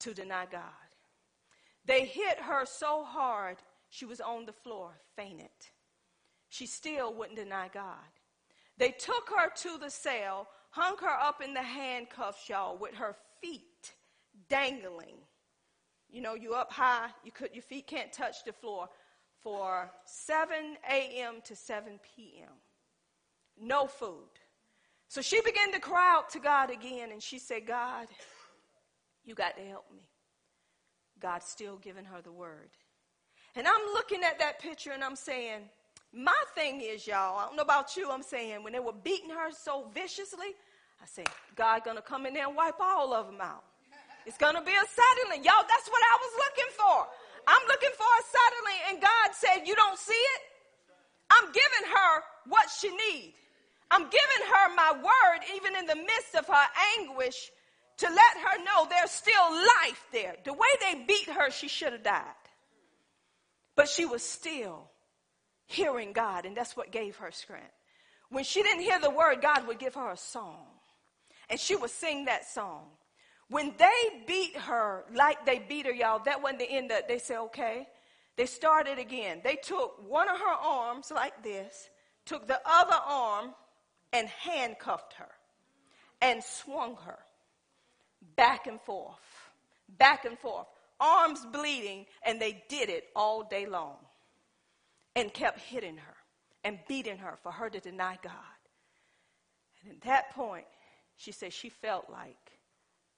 to 0.00 0.12
deny 0.12 0.46
God. 0.50 0.62
They 1.86 2.04
hit 2.04 2.38
her 2.40 2.66
so 2.66 3.02
hard, 3.04 3.56
she 3.88 4.04
was 4.04 4.20
on 4.20 4.44
the 4.44 4.52
floor, 4.52 4.90
fainted. 5.16 5.48
She 6.50 6.66
still 6.66 7.14
wouldn't 7.14 7.38
deny 7.38 7.70
God. 7.72 7.94
They 8.76 8.90
took 8.90 9.30
her 9.30 9.50
to 9.50 9.78
the 9.78 9.90
cell, 9.90 10.48
hung 10.70 10.96
her 10.98 11.08
up 11.08 11.40
in 11.42 11.54
the 11.54 11.62
handcuffs, 11.62 12.48
y'all, 12.48 12.76
with 12.76 12.94
her 12.94 13.16
feet 13.40 13.69
dangling. 14.48 15.16
You 16.08 16.22
know, 16.22 16.34
you 16.34 16.54
up 16.54 16.72
high, 16.72 17.08
you 17.24 17.30
could, 17.30 17.50
your 17.52 17.62
feet 17.62 17.86
can't 17.86 18.12
touch 18.12 18.44
the 18.44 18.52
floor 18.52 18.88
for 19.40 19.90
7 20.04 20.54
a.m. 20.90 21.36
to 21.44 21.54
7 21.54 22.00
p.m. 22.16 22.50
No 23.60 23.86
food. 23.86 24.28
So 25.08 25.20
she 25.20 25.40
began 25.42 25.72
to 25.72 25.80
cry 25.80 26.14
out 26.16 26.30
to 26.30 26.38
God 26.38 26.70
again, 26.70 27.10
and 27.12 27.22
she 27.22 27.38
said, 27.38 27.66
God, 27.66 28.08
you 29.24 29.34
got 29.34 29.56
to 29.56 29.62
help 29.62 29.86
me. 29.92 30.08
God's 31.20 31.46
still 31.46 31.76
giving 31.76 32.04
her 32.04 32.20
the 32.22 32.32
word. 32.32 32.70
And 33.54 33.66
I'm 33.66 33.92
looking 33.92 34.22
at 34.22 34.38
that 34.38 34.60
picture 34.60 34.92
and 34.92 35.02
I'm 35.02 35.16
saying, 35.16 35.62
my 36.12 36.32
thing 36.54 36.80
is, 36.80 37.06
y'all, 37.06 37.38
I 37.38 37.46
don't 37.46 37.56
know 37.56 37.62
about 37.62 37.96
you, 37.96 38.10
I'm 38.10 38.22
saying, 38.22 38.62
when 38.62 38.72
they 38.72 38.80
were 38.80 38.92
beating 38.92 39.30
her 39.30 39.50
so 39.52 39.86
viciously, 39.94 40.54
I 41.02 41.06
said, 41.06 41.28
God 41.56 41.82
gonna 41.84 42.02
come 42.02 42.26
in 42.26 42.34
there 42.34 42.46
and 42.46 42.56
wipe 42.56 42.80
all 42.80 43.12
of 43.12 43.26
them 43.26 43.40
out. 43.40 43.64
It's 44.26 44.38
gonna 44.38 44.62
be 44.62 44.72
a 44.72 44.86
suddenly. 44.86 45.44
Y'all, 45.44 45.66
that's 45.68 45.88
what 45.88 46.02
I 46.02 46.16
was 46.20 46.32
looking 46.36 46.72
for. 46.76 46.98
I'm 47.46 47.66
looking 47.68 47.94
for 47.96 48.04
a 48.04 48.22
suddenly, 48.28 48.78
and 48.88 49.00
God 49.00 49.28
said, 49.32 49.66
You 49.66 49.74
don't 49.74 49.98
see 49.98 50.12
it? 50.12 50.42
I'm 51.30 51.46
giving 51.52 51.90
her 51.90 52.22
what 52.46 52.68
she 52.70 52.90
needs. 52.90 53.34
I'm 53.90 54.02
giving 54.02 54.46
her 54.52 54.74
my 54.74 54.92
word, 54.92 55.40
even 55.56 55.76
in 55.76 55.86
the 55.86 55.96
midst 55.96 56.34
of 56.36 56.46
her 56.46 56.66
anguish, 56.98 57.50
to 57.98 58.06
let 58.06 58.36
her 58.44 58.64
know 58.64 58.86
there's 58.88 59.10
still 59.10 59.50
life 59.50 60.06
there. 60.12 60.36
The 60.44 60.52
way 60.52 60.68
they 60.80 61.04
beat 61.06 61.28
her, 61.28 61.50
she 61.50 61.68
should 61.68 61.92
have 61.92 62.02
died. 62.02 62.24
But 63.74 63.88
she 63.88 64.04
was 64.06 64.22
still 64.22 64.90
hearing 65.66 66.12
God, 66.12 66.46
and 66.46 66.56
that's 66.56 66.76
what 66.76 66.92
gave 66.92 67.16
her 67.16 67.30
strength. 67.32 67.72
When 68.28 68.44
she 68.44 68.62
didn't 68.62 68.82
hear 68.82 69.00
the 69.00 69.10
word, 69.10 69.42
God 69.42 69.66
would 69.66 69.78
give 69.78 69.94
her 69.94 70.10
a 70.10 70.16
song, 70.16 70.66
and 71.48 71.58
she 71.58 71.74
would 71.74 71.90
sing 71.90 72.26
that 72.26 72.46
song. 72.46 72.86
When 73.50 73.74
they 73.76 74.24
beat 74.26 74.56
her 74.56 75.04
like 75.12 75.44
they 75.44 75.58
beat 75.58 75.84
her, 75.86 75.92
y'all, 75.92 76.22
that 76.24 76.40
wasn't 76.40 76.60
the 76.60 76.70
end 76.70 76.92
of 76.92 76.98
it. 76.98 77.08
They 77.08 77.18
said, 77.18 77.38
okay. 77.38 77.86
They 78.36 78.46
started 78.46 78.98
again. 78.98 79.40
They 79.44 79.56
took 79.56 80.08
one 80.08 80.28
of 80.28 80.38
her 80.38 80.54
arms 80.62 81.10
like 81.14 81.42
this, 81.42 81.90
took 82.24 82.46
the 82.46 82.60
other 82.64 82.96
arm 83.06 83.52
and 84.12 84.28
handcuffed 84.28 85.14
her 85.14 85.28
and 86.22 86.42
swung 86.42 86.96
her 87.04 87.18
back 88.36 88.66
and 88.66 88.80
forth, 88.80 89.18
back 89.98 90.24
and 90.24 90.38
forth, 90.38 90.66
arms 91.00 91.44
bleeding, 91.52 92.06
and 92.24 92.40
they 92.40 92.62
did 92.68 92.88
it 92.88 93.08
all 93.16 93.42
day 93.42 93.66
long 93.66 93.96
and 95.16 95.34
kept 95.34 95.58
hitting 95.58 95.96
her 95.96 96.16
and 96.62 96.78
beating 96.86 97.18
her 97.18 97.36
for 97.42 97.50
her 97.50 97.68
to 97.68 97.80
deny 97.80 98.16
God. 98.22 98.32
And 99.82 99.92
at 99.92 100.00
that 100.02 100.30
point, 100.30 100.66
she 101.16 101.32
said 101.32 101.52
she 101.52 101.68
felt 101.68 102.08
like 102.10 102.59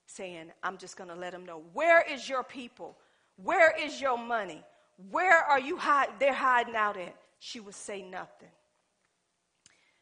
saying, 0.07 0.53
I'm 0.63 0.79
just 0.79 0.97
going 0.97 1.11
to 1.11 1.17
let 1.17 1.33
them 1.33 1.45
know, 1.45 1.63
where 1.73 2.03
is 2.03 2.29
your 2.29 2.43
people? 2.43 2.97
Where 3.37 3.75
is 3.79 4.01
your 4.01 4.19
money? 4.19 4.63
Where 5.11 5.39
are 5.39 5.61
you 5.61 5.77
hiding? 5.77 6.15
They're 6.19 6.35
hiding 6.35 6.77
out 6.77 6.97
at. 6.97 7.17
She 7.39 7.61
would 7.61 7.75
say 7.75 8.03
nothing. 8.03 8.51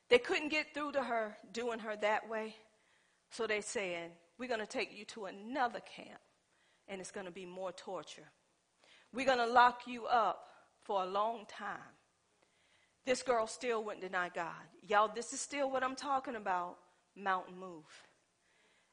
They 0.09 0.18
couldn't 0.18 0.48
get 0.48 0.74
through 0.74 0.92
to 0.92 1.03
her 1.03 1.36
doing 1.53 1.78
her 1.78 1.96
that 1.96 2.28
way. 2.28 2.57
So 3.30 3.46
they 3.46 3.61
saying, 3.61 4.11
We're 4.38 4.48
going 4.48 4.61
to 4.61 4.66
take 4.66 4.96
you 4.96 5.05
to 5.07 5.26
another 5.26 5.80
camp, 5.80 6.20
and 6.88 7.01
it's 7.01 7.12
going 7.12 7.26
to 7.26 7.32
be 7.32 7.46
more 7.46 7.72
torture. 7.72 8.28
We're 9.12 9.26
going 9.26 9.38
to 9.38 9.46
lock 9.46 9.82
you 9.86 10.07
up 10.07 10.46
for 10.82 11.03
a 11.03 11.07
long 11.07 11.46
time. 11.48 11.78
This 13.07 13.22
girl 13.22 13.46
still 13.46 13.84
wouldn't 13.84 14.03
deny 14.03 14.28
God. 14.34 14.53
Y'all, 14.86 15.11
this 15.14 15.32
is 15.32 15.40
still 15.40 15.70
what 15.70 15.82
I'm 15.82 15.96
talking 15.96 16.36
about 16.36 16.76
mountain 17.16 17.59
move. 17.59 17.84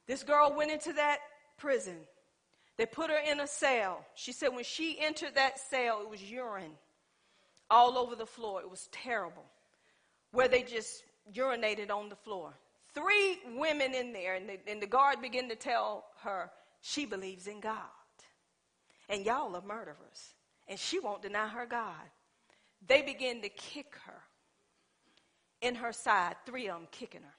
This 0.08 0.24
girl 0.24 0.54
went 0.56 0.72
into 0.72 0.94
that 0.94 1.20
prison. 1.58 1.98
They 2.78 2.86
put 2.86 3.10
her 3.10 3.18
in 3.18 3.40
a 3.40 3.48
cell. 3.48 4.06
She 4.16 4.32
said 4.32 4.50
when 4.50 4.64
she 4.64 4.98
entered 5.00 5.36
that 5.36 5.60
cell, 5.60 6.02
it 6.02 6.10
was 6.10 6.24
urine 6.24 6.76
all 7.70 7.98
over 7.98 8.16
the 8.16 8.26
floor. 8.26 8.62
It 8.62 8.70
was 8.70 8.88
terrible. 8.92 9.44
Where 10.32 10.48
they 10.48 10.64
just 10.64 11.04
urinated 11.34 11.92
on 11.92 12.10
the 12.10 12.16
floor. 12.16 12.54
Three 12.94 13.40
women 13.56 13.94
in 13.94 14.14
there, 14.14 14.36
and 14.36 14.50
the, 14.50 14.60
and 14.68 14.82
the 14.82 14.88
guard 14.88 15.22
began 15.22 15.50
to 15.50 15.56
tell 15.56 16.06
her 16.24 16.50
she 16.82 17.06
believes 17.06 17.48
in 17.48 17.60
God. 17.60 17.82
And 19.10 19.26
y'all 19.26 19.56
are 19.56 19.62
murderers. 19.62 20.34
And 20.68 20.80
she 20.80 21.00
won't 21.00 21.22
deny 21.22 21.48
her 21.48 21.66
God. 21.66 21.94
They 22.86 23.02
begin 23.02 23.42
to 23.42 23.50
kick 23.50 23.96
her 24.06 24.22
in 25.62 25.76
her 25.76 25.92
side, 25.92 26.36
three 26.46 26.68
of 26.68 26.76
them 26.76 26.88
kicking 26.92 27.24
her. 27.24 27.36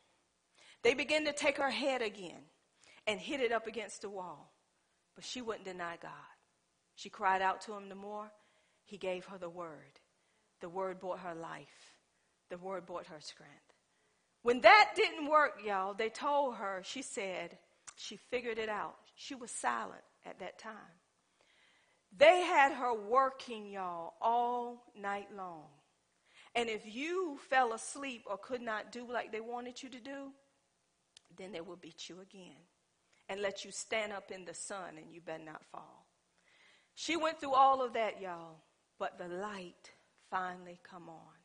They 0.82 0.94
begin 0.94 1.24
to 1.26 1.32
take 1.32 1.58
her 1.58 1.70
head 1.70 2.02
again 2.02 2.42
and 3.08 3.18
hit 3.18 3.40
it 3.40 3.50
up 3.50 3.66
against 3.66 4.02
the 4.02 4.10
wall. 4.10 4.52
But 5.16 5.24
she 5.24 5.40
wouldn't 5.40 5.64
deny 5.64 5.96
God. 6.00 6.12
She 6.94 7.08
cried 7.08 7.40
out 7.40 7.62
to 7.62 7.72
him 7.72 7.88
the 7.88 7.94
more. 7.94 8.30
He 8.84 8.98
gave 8.98 9.24
her 9.24 9.38
the 9.38 9.48
word. 9.48 9.98
The 10.60 10.68
word 10.68 11.00
brought 11.00 11.20
her 11.20 11.34
life. 11.34 11.94
The 12.50 12.58
word 12.58 12.86
brought 12.86 13.06
her 13.06 13.20
strength. 13.20 13.54
When 14.42 14.60
that 14.60 14.90
didn't 14.94 15.28
work, 15.28 15.60
y'all, 15.64 15.94
they 15.94 16.10
told 16.10 16.56
her, 16.56 16.82
she 16.84 17.02
said, 17.02 17.58
she 17.96 18.16
figured 18.16 18.58
it 18.58 18.68
out. 18.68 18.96
She 19.16 19.34
was 19.34 19.50
silent 19.50 20.04
at 20.24 20.38
that 20.40 20.58
time. 20.58 20.74
They 22.16 22.42
had 22.42 22.72
her 22.74 22.94
working, 22.94 23.70
y'all, 23.70 24.14
all 24.20 24.84
night 25.00 25.28
long. 25.36 25.64
And 26.54 26.68
if 26.68 26.82
you 26.84 27.38
fell 27.48 27.72
asleep 27.72 28.24
or 28.28 28.38
could 28.38 28.62
not 28.62 28.92
do 28.92 29.10
like 29.10 29.32
they 29.32 29.40
wanted 29.40 29.82
you 29.82 29.88
to 29.90 30.00
do, 30.00 30.32
then 31.36 31.52
they 31.52 31.60
would 31.60 31.80
beat 31.80 32.08
you 32.08 32.20
again 32.20 32.56
and 33.28 33.42
let 33.42 33.64
you 33.64 33.70
stand 33.70 34.12
up 34.12 34.30
in 34.30 34.44
the 34.44 34.54
sun 34.54 34.96
and 34.96 35.12
you 35.12 35.20
better 35.20 35.44
not 35.44 35.64
fall. 35.64 36.06
She 36.94 37.16
went 37.16 37.40
through 37.40 37.54
all 37.54 37.82
of 37.82 37.92
that, 37.92 38.20
y'all, 38.20 38.56
but 38.98 39.18
the 39.18 39.28
light 39.28 39.92
finally 40.30 40.80
come 40.82 41.08
on. 41.08 41.36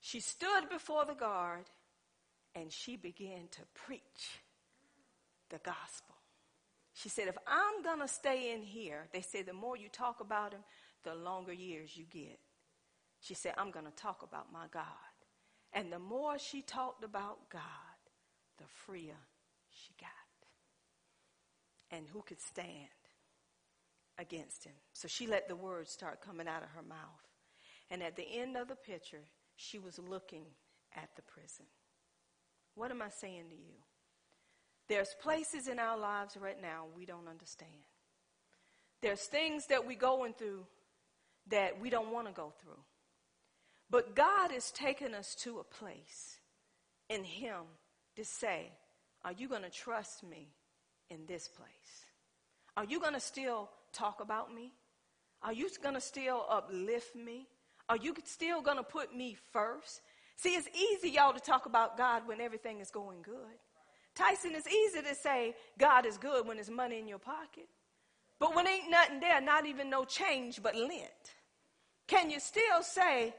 She 0.00 0.20
stood 0.20 0.68
before 0.70 1.04
the 1.04 1.14
guard 1.14 1.64
and 2.54 2.72
she 2.72 2.96
began 2.96 3.48
to 3.52 3.60
preach 3.74 4.40
the 5.50 5.58
gospel. 5.58 6.14
She 6.94 7.08
said, 7.08 7.28
If 7.28 7.38
I'm 7.46 7.82
going 7.82 8.00
to 8.00 8.08
stay 8.08 8.52
in 8.52 8.62
here, 8.62 9.06
they 9.12 9.20
say 9.20 9.42
the 9.42 9.52
more 9.52 9.76
you 9.76 9.88
talk 9.88 10.20
about 10.20 10.52
him, 10.52 10.60
the 11.04 11.14
longer 11.14 11.52
years 11.52 11.96
you 11.96 12.04
get. 12.10 12.38
She 13.20 13.34
said, 13.34 13.54
I'm 13.56 13.70
going 13.70 13.86
to 13.86 13.92
talk 13.92 14.22
about 14.22 14.52
my 14.52 14.66
God. 14.72 14.84
And 15.72 15.92
the 15.92 15.98
more 15.98 16.38
she 16.38 16.62
talked 16.62 17.04
about 17.04 17.48
God, 17.50 17.62
the 18.58 18.64
freer 18.66 19.16
she 19.70 19.92
got. 20.00 20.17
And 21.90 22.06
who 22.12 22.22
could 22.22 22.40
stand 22.40 22.68
against 24.18 24.64
him? 24.64 24.74
So 24.92 25.08
she 25.08 25.26
let 25.26 25.48
the 25.48 25.56
words 25.56 25.90
start 25.90 26.20
coming 26.20 26.48
out 26.48 26.62
of 26.62 26.70
her 26.70 26.82
mouth. 26.82 26.98
And 27.90 28.02
at 28.02 28.16
the 28.16 28.26
end 28.30 28.56
of 28.56 28.68
the 28.68 28.76
picture, 28.76 29.22
she 29.56 29.78
was 29.78 29.98
looking 29.98 30.44
at 30.94 31.08
the 31.16 31.22
prison. 31.22 31.66
What 32.74 32.90
am 32.90 33.02
I 33.02 33.08
saying 33.08 33.48
to 33.50 33.56
you? 33.56 33.74
There's 34.88 35.14
places 35.22 35.68
in 35.68 35.78
our 35.78 35.98
lives 35.98 36.36
right 36.40 36.60
now 36.60 36.86
we 36.96 37.04
don't 37.04 37.28
understand. 37.28 37.70
There's 39.02 39.22
things 39.22 39.66
that 39.66 39.86
we're 39.86 39.98
going 39.98 40.34
through 40.34 40.64
that 41.48 41.80
we 41.80 41.90
don't 41.90 42.12
want 42.12 42.26
to 42.26 42.32
go 42.32 42.52
through. 42.62 42.82
But 43.90 44.14
God 44.14 44.52
is 44.52 44.70
taking 44.70 45.14
us 45.14 45.34
to 45.42 45.60
a 45.60 45.64
place 45.64 46.38
in 47.08 47.24
Him 47.24 47.62
to 48.16 48.24
say, 48.24 48.72
Are 49.24 49.32
you 49.32 49.48
going 49.48 49.62
to 49.62 49.70
trust 49.70 50.22
me 50.22 50.48
in 51.10 51.26
this 51.26 51.48
place? 51.48 51.68
Are 52.76 52.84
you 52.84 53.00
going 53.00 53.14
to 53.14 53.20
still 53.20 53.70
talk 53.92 54.20
about 54.20 54.54
me? 54.54 54.72
Are 55.42 55.52
you 55.52 55.68
going 55.82 55.94
to 55.94 56.00
still 56.00 56.44
uplift 56.48 57.14
me? 57.14 57.46
Are 57.88 57.96
you 57.96 58.14
still 58.24 58.60
going 58.60 58.76
to 58.76 58.82
put 58.82 59.14
me 59.14 59.36
first? 59.52 60.02
See, 60.36 60.50
it's 60.50 60.68
easy, 60.68 61.10
y'all, 61.10 61.32
to 61.32 61.40
talk 61.40 61.66
about 61.66 61.96
God 61.96 62.26
when 62.26 62.40
everything 62.40 62.80
is 62.80 62.90
going 62.90 63.22
good. 63.22 63.58
Tyson, 64.14 64.52
it's 64.54 64.68
easy 64.68 65.02
to 65.02 65.14
say 65.14 65.54
God 65.78 66.04
is 66.04 66.18
good 66.18 66.46
when 66.46 66.56
there's 66.56 66.70
money 66.70 66.98
in 66.98 67.08
your 67.08 67.18
pocket. 67.18 67.68
But 68.38 68.54
when 68.54 68.66
ain't 68.66 68.90
nothing 68.90 69.20
there, 69.20 69.40
not 69.40 69.66
even 69.66 69.90
no 69.90 70.04
change 70.04 70.62
but 70.62 70.74
lint, 70.74 71.34
can 72.06 72.30
you 72.30 72.40
still 72.40 72.82
say 72.82 73.34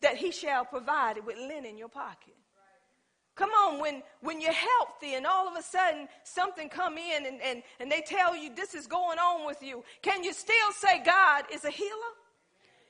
that 0.00 0.16
he 0.16 0.30
shall 0.30 0.64
provide 0.64 1.16
it 1.16 1.24
with 1.24 1.38
lint 1.38 1.66
in 1.66 1.78
your 1.78 1.88
pocket? 1.88 2.34
Come 3.34 3.50
on, 3.50 3.80
when, 3.80 4.02
when 4.20 4.40
you're 4.40 4.52
healthy 4.52 5.14
and 5.14 5.26
all 5.26 5.48
of 5.48 5.56
a 5.56 5.62
sudden 5.62 6.06
something 6.22 6.68
come 6.68 6.98
in 6.98 7.26
and, 7.26 7.40
and, 7.40 7.62
and 7.80 7.90
they 7.90 8.02
tell 8.02 8.36
you 8.36 8.54
this 8.54 8.74
is 8.74 8.86
going 8.86 9.18
on 9.18 9.46
with 9.46 9.62
you, 9.62 9.82
can 10.02 10.22
you 10.22 10.32
still 10.34 10.72
say 10.76 11.02
God 11.02 11.44
is 11.52 11.64
a 11.64 11.70
healer? 11.70 12.12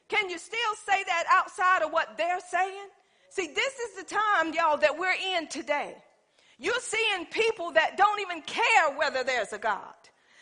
Can 0.09 0.29
you 0.29 0.39
still 0.39 0.75
say 0.85 1.05
that 1.05 1.25
outside 1.31 1.83
of 1.83 1.93
what 1.93 2.19
they're 2.19 2.41
saying? 2.51 2.89
See, 3.31 3.47
this 3.55 3.79
is 3.79 3.97
the 3.97 4.15
time, 4.15 4.53
y'all, 4.53 4.77
that 4.79 4.99
we're 4.99 5.15
in 5.37 5.47
today. 5.47 5.97
You're 6.59 6.81
seeing 6.81 7.27
people 7.27 7.73
that 7.73 7.97
don't 7.97 8.21
even 8.21 8.43
care 8.43 8.91
whether 8.97 9.25
there's 9.25 9.53
a 9.53 9.59
God. 9.59 9.95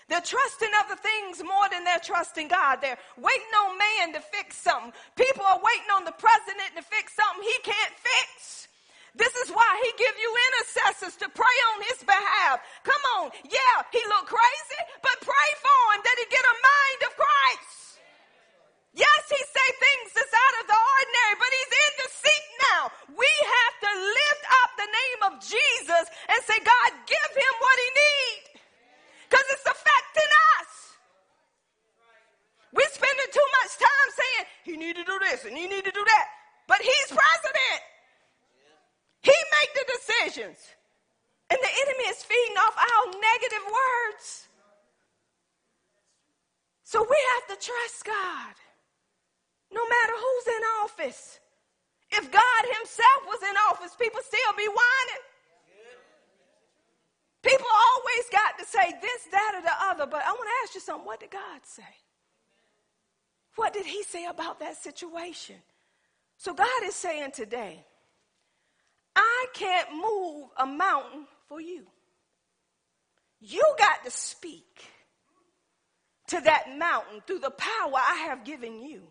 They're 0.08 0.20
trusting 0.20 0.68
other 0.84 0.96
things 0.96 1.38
more 1.44 1.68
than 1.70 1.84
they're 1.84 2.02
trusting 2.02 2.48
God. 2.48 2.78
They're 2.82 2.98
waiting 3.16 3.54
on 3.62 3.78
man 3.78 4.14
to 4.14 4.20
fix 4.20 4.56
something. 4.56 4.92
People 5.14 5.44
are 5.44 5.60
waiting 5.62 5.90
on 5.94 6.04
the 6.04 6.12
president 6.18 6.74
to 6.76 6.82
fix 6.82 7.14
something 7.14 7.44
he 7.44 7.58
can't 7.62 7.94
fix. 7.94 8.66
This 9.14 9.34
is 9.42 9.50
why 9.50 9.70
he 9.82 9.90
give 9.98 10.16
you 10.18 10.30
intercessors 10.30 11.16
to 11.18 11.28
pray 11.34 11.56
on 11.74 11.82
his 11.90 12.00
behalf. 12.06 12.62
Come 12.86 13.04
on. 13.18 13.34
Yeah, 13.42 13.76
he 13.90 14.02
look 14.06 14.30
crazy, 14.30 14.82
but 15.02 15.18
pray 15.22 15.50
for 15.58 15.80
him 15.94 16.00
that 16.06 16.16
he 16.18 16.26
get 16.30 16.44
a 16.46 16.56
mind 16.62 17.00
of 17.10 17.12
Christ. 17.18 17.80
Yes, 18.94 19.22
he 19.30 19.38
say 19.38 19.68
things 19.78 20.14
that's 20.14 20.34
out 20.34 20.54
of 20.62 20.64
the 20.66 20.78
ordinary, 20.78 21.36
but 21.38 21.50
he's 21.50 21.72
in 21.74 21.92
the 22.02 22.08
seat 22.10 22.46
now. 22.70 22.82
We 23.14 23.30
have 23.30 23.74
to 23.86 23.92
lift 23.98 24.44
up 24.62 24.70
the 24.74 24.90
name 24.90 25.20
of 25.30 25.32
Jesus 25.42 26.04
and 26.26 26.38
say, 26.42 26.58
God, 26.58 26.90
give 27.06 27.30
him 27.34 27.54
what 27.62 27.76
he 27.78 27.88
need. 27.94 28.42
Because 29.30 29.46
it's 29.54 29.66
affecting 29.66 30.30
us. 30.58 30.70
We're 32.74 32.94
spending 32.94 33.30
too 33.30 33.48
much 33.62 33.72
time 33.78 34.08
saying, 34.10 34.44
he 34.66 34.74
need 34.74 34.96
to 34.98 35.06
do 35.06 35.18
this 35.22 35.46
and 35.46 35.54
he 35.54 35.66
need 35.66 35.86
to 35.86 35.94
do 35.94 36.02
that. 36.02 36.26
But 36.66 36.82
he's 36.82 37.10
president 37.10 37.80
the 39.24 39.84
decisions. 39.86 40.58
And 41.50 41.58
the 41.58 41.72
enemy 41.86 42.06
is 42.08 42.22
feeding 42.22 42.56
off 42.56 42.76
our 42.78 43.04
negative 43.10 43.64
words. 43.66 44.48
So 46.84 47.02
we 47.02 47.18
have 47.34 47.58
to 47.58 47.66
trust 47.66 48.04
God, 48.04 48.54
no 49.72 49.82
matter 49.82 50.14
who's 50.14 50.46
in 50.54 50.62
office. 50.84 51.40
If 52.12 52.30
God 52.30 52.62
Himself 52.78 53.20
was 53.26 53.40
in 53.42 53.54
office, 53.70 53.94
people 53.94 54.20
still 54.22 54.52
be 54.56 54.66
whining. 54.66 55.24
People 57.42 57.66
always 57.70 58.26
got 58.30 58.58
to 58.58 58.64
say 58.66 58.92
this, 59.00 59.22
that, 59.30 59.54
or 59.56 59.62
the 59.62 59.72
other, 59.90 60.10
but 60.10 60.22
I 60.22 60.30
want 60.30 60.42
to 60.42 60.56
ask 60.64 60.74
you 60.74 60.80
something. 60.80 61.06
What 61.06 61.20
did 61.20 61.30
God 61.30 61.60
say? 61.64 61.82
What 63.56 63.72
did 63.72 63.86
He 63.86 64.02
say 64.02 64.26
about 64.26 64.60
that 64.60 64.76
situation? 64.76 65.56
So 66.36 66.52
God 66.52 66.82
is 66.84 66.94
saying 66.94 67.30
today, 67.32 67.84
I 69.40 69.46
can't 69.54 69.88
move 69.94 70.48
a 70.58 70.66
mountain 70.66 71.26
for 71.48 71.60
you. 71.60 71.86
You 73.40 73.62
got 73.78 74.04
to 74.04 74.10
speak 74.10 74.84
to 76.28 76.40
that 76.42 76.76
mountain 76.76 77.22
through 77.26 77.38
the 77.38 77.50
power 77.50 77.94
I 77.94 78.24
have 78.26 78.44
given 78.44 78.82
you. 78.82 79.02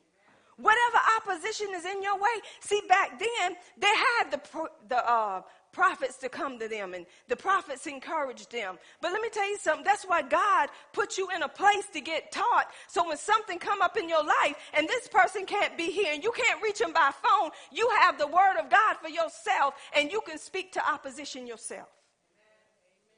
Whatever 0.58 0.98
opposition 1.18 1.68
is 1.74 1.86
in 1.86 2.04
your 2.04 2.16
way. 2.16 2.42
See, 2.60 2.82
back 2.88 3.18
then, 3.18 3.56
they 3.78 3.88
had 3.88 4.32
the, 4.32 4.42
the 4.90 5.10
uh, 5.10 5.42
prophets 5.72 6.18
to 6.18 6.30
come 6.30 6.60
to 6.60 6.68
them 6.68 6.94
and 6.94 7.06
the 7.28 7.36
prophets 7.36 7.88
encouraged 7.88 8.52
them. 8.52 8.78
But 9.02 9.12
let 9.12 9.22
me 9.22 9.30
tell 9.30 9.48
you 9.48 9.58
something. 9.58 9.84
That's 9.84 10.04
why 10.04 10.22
God 10.22 10.70
put 10.94 11.18
you 11.18 11.30
in 11.36 11.44
a 11.44 11.48
place 11.48 11.86
to 11.94 12.02
get 12.02 12.32
taught. 12.32 12.68
So 12.88 13.08
when 13.08 13.18
something 13.18 13.60
come 13.60 13.82
up 13.82 13.98
in 13.98 14.10
your 14.10 14.24
life 14.24 14.56
and 14.74 14.88
this 14.88 15.08
person 15.08 15.46
can't 15.46 15.78
be 15.78 15.92
here 15.92 16.14
and 16.14 16.24
you 16.24 16.32
can't 16.32 16.62
reach 16.62 16.80
them 16.80 16.94
by 16.94 17.12
phone, 17.12 17.52
you 17.72 17.90
have 18.00 18.18
the 18.18 18.28
word 18.28 18.58
of 18.60 18.70
God 18.70 18.98
for 19.02 19.10
yourself 19.10 19.76
and 19.96 20.12
you 20.12 20.22
can 20.22 20.38
speak 20.38 20.72
to 20.74 20.90
opposition 20.90 21.46
yourself. 21.46 21.88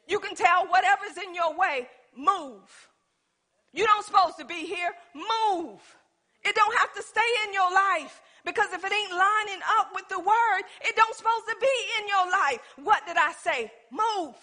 You 0.08 0.20
can 0.20 0.36
tell 0.36 0.68
whatever's 0.68 1.18
in 1.26 1.34
your 1.34 1.58
way, 1.58 1.88
move. 2.16 2.90
You 3.74 3.86
don't 3.86 4.06
supposed 4.06 4.38
to 4.40 4.46
be 4.46 4.66
here, 4.66 4.92
move. 5.16 5.80
It 6.44 6.56
don't 6.56 6.78
have 6.80 6.94
to 6.96 7.04
stay 7.04 7.22
in 7.48 7.54
your 7.54 7.72
life 7.72 8.22
because 8.46 8.74
if 8.74 8.84
it 8.84 8.92
ain't 8.92 9.12
lining 9.12 9.62
up 9.78 9.92
with 9.94 10.08
the 10.10 10.20
word, 10.20 10.62
it 10.82 10.96
don't 10.96 11.16
supposed 11.16 11.48
to 11.50 11.58
be 11.60 11.78
in 12.02 12.08
your 12.08 12.32
life. 12.32 12.60
What 12.84 13.06
did 13.06 13.18
I 13.18 13.32
say? 13.34 13.72
Move. 13.92 14.36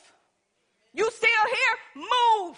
You 0.95 1.11
still 1.11 1.45
here? 1.47 1.77
Move. 1.97 2.57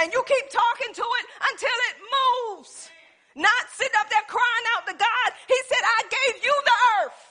And 0.00 0.12
you 0.12 0.22
keep 0.26 0.48
talking 0.50 0.94
to 0.94 1.04
it 1.04 1.26
until 1.52 1.78
it 1.90 1.96
moves. 2.16 2.90
Not 3.36 3.64
sitting 3.72 3.98
up 4.00 4.08
there 4.10 4.26
crying 4.26 4.66
out 4.76 4.86
to 4.86 4.94
God. 4.94 5.28
He 5.46 5.58
said, 5.68 5.82
I 5.82 6.02
gave 6.08 6.44
you 6.44 6.54
the 6.64 6.78
earth. 7.02 7.22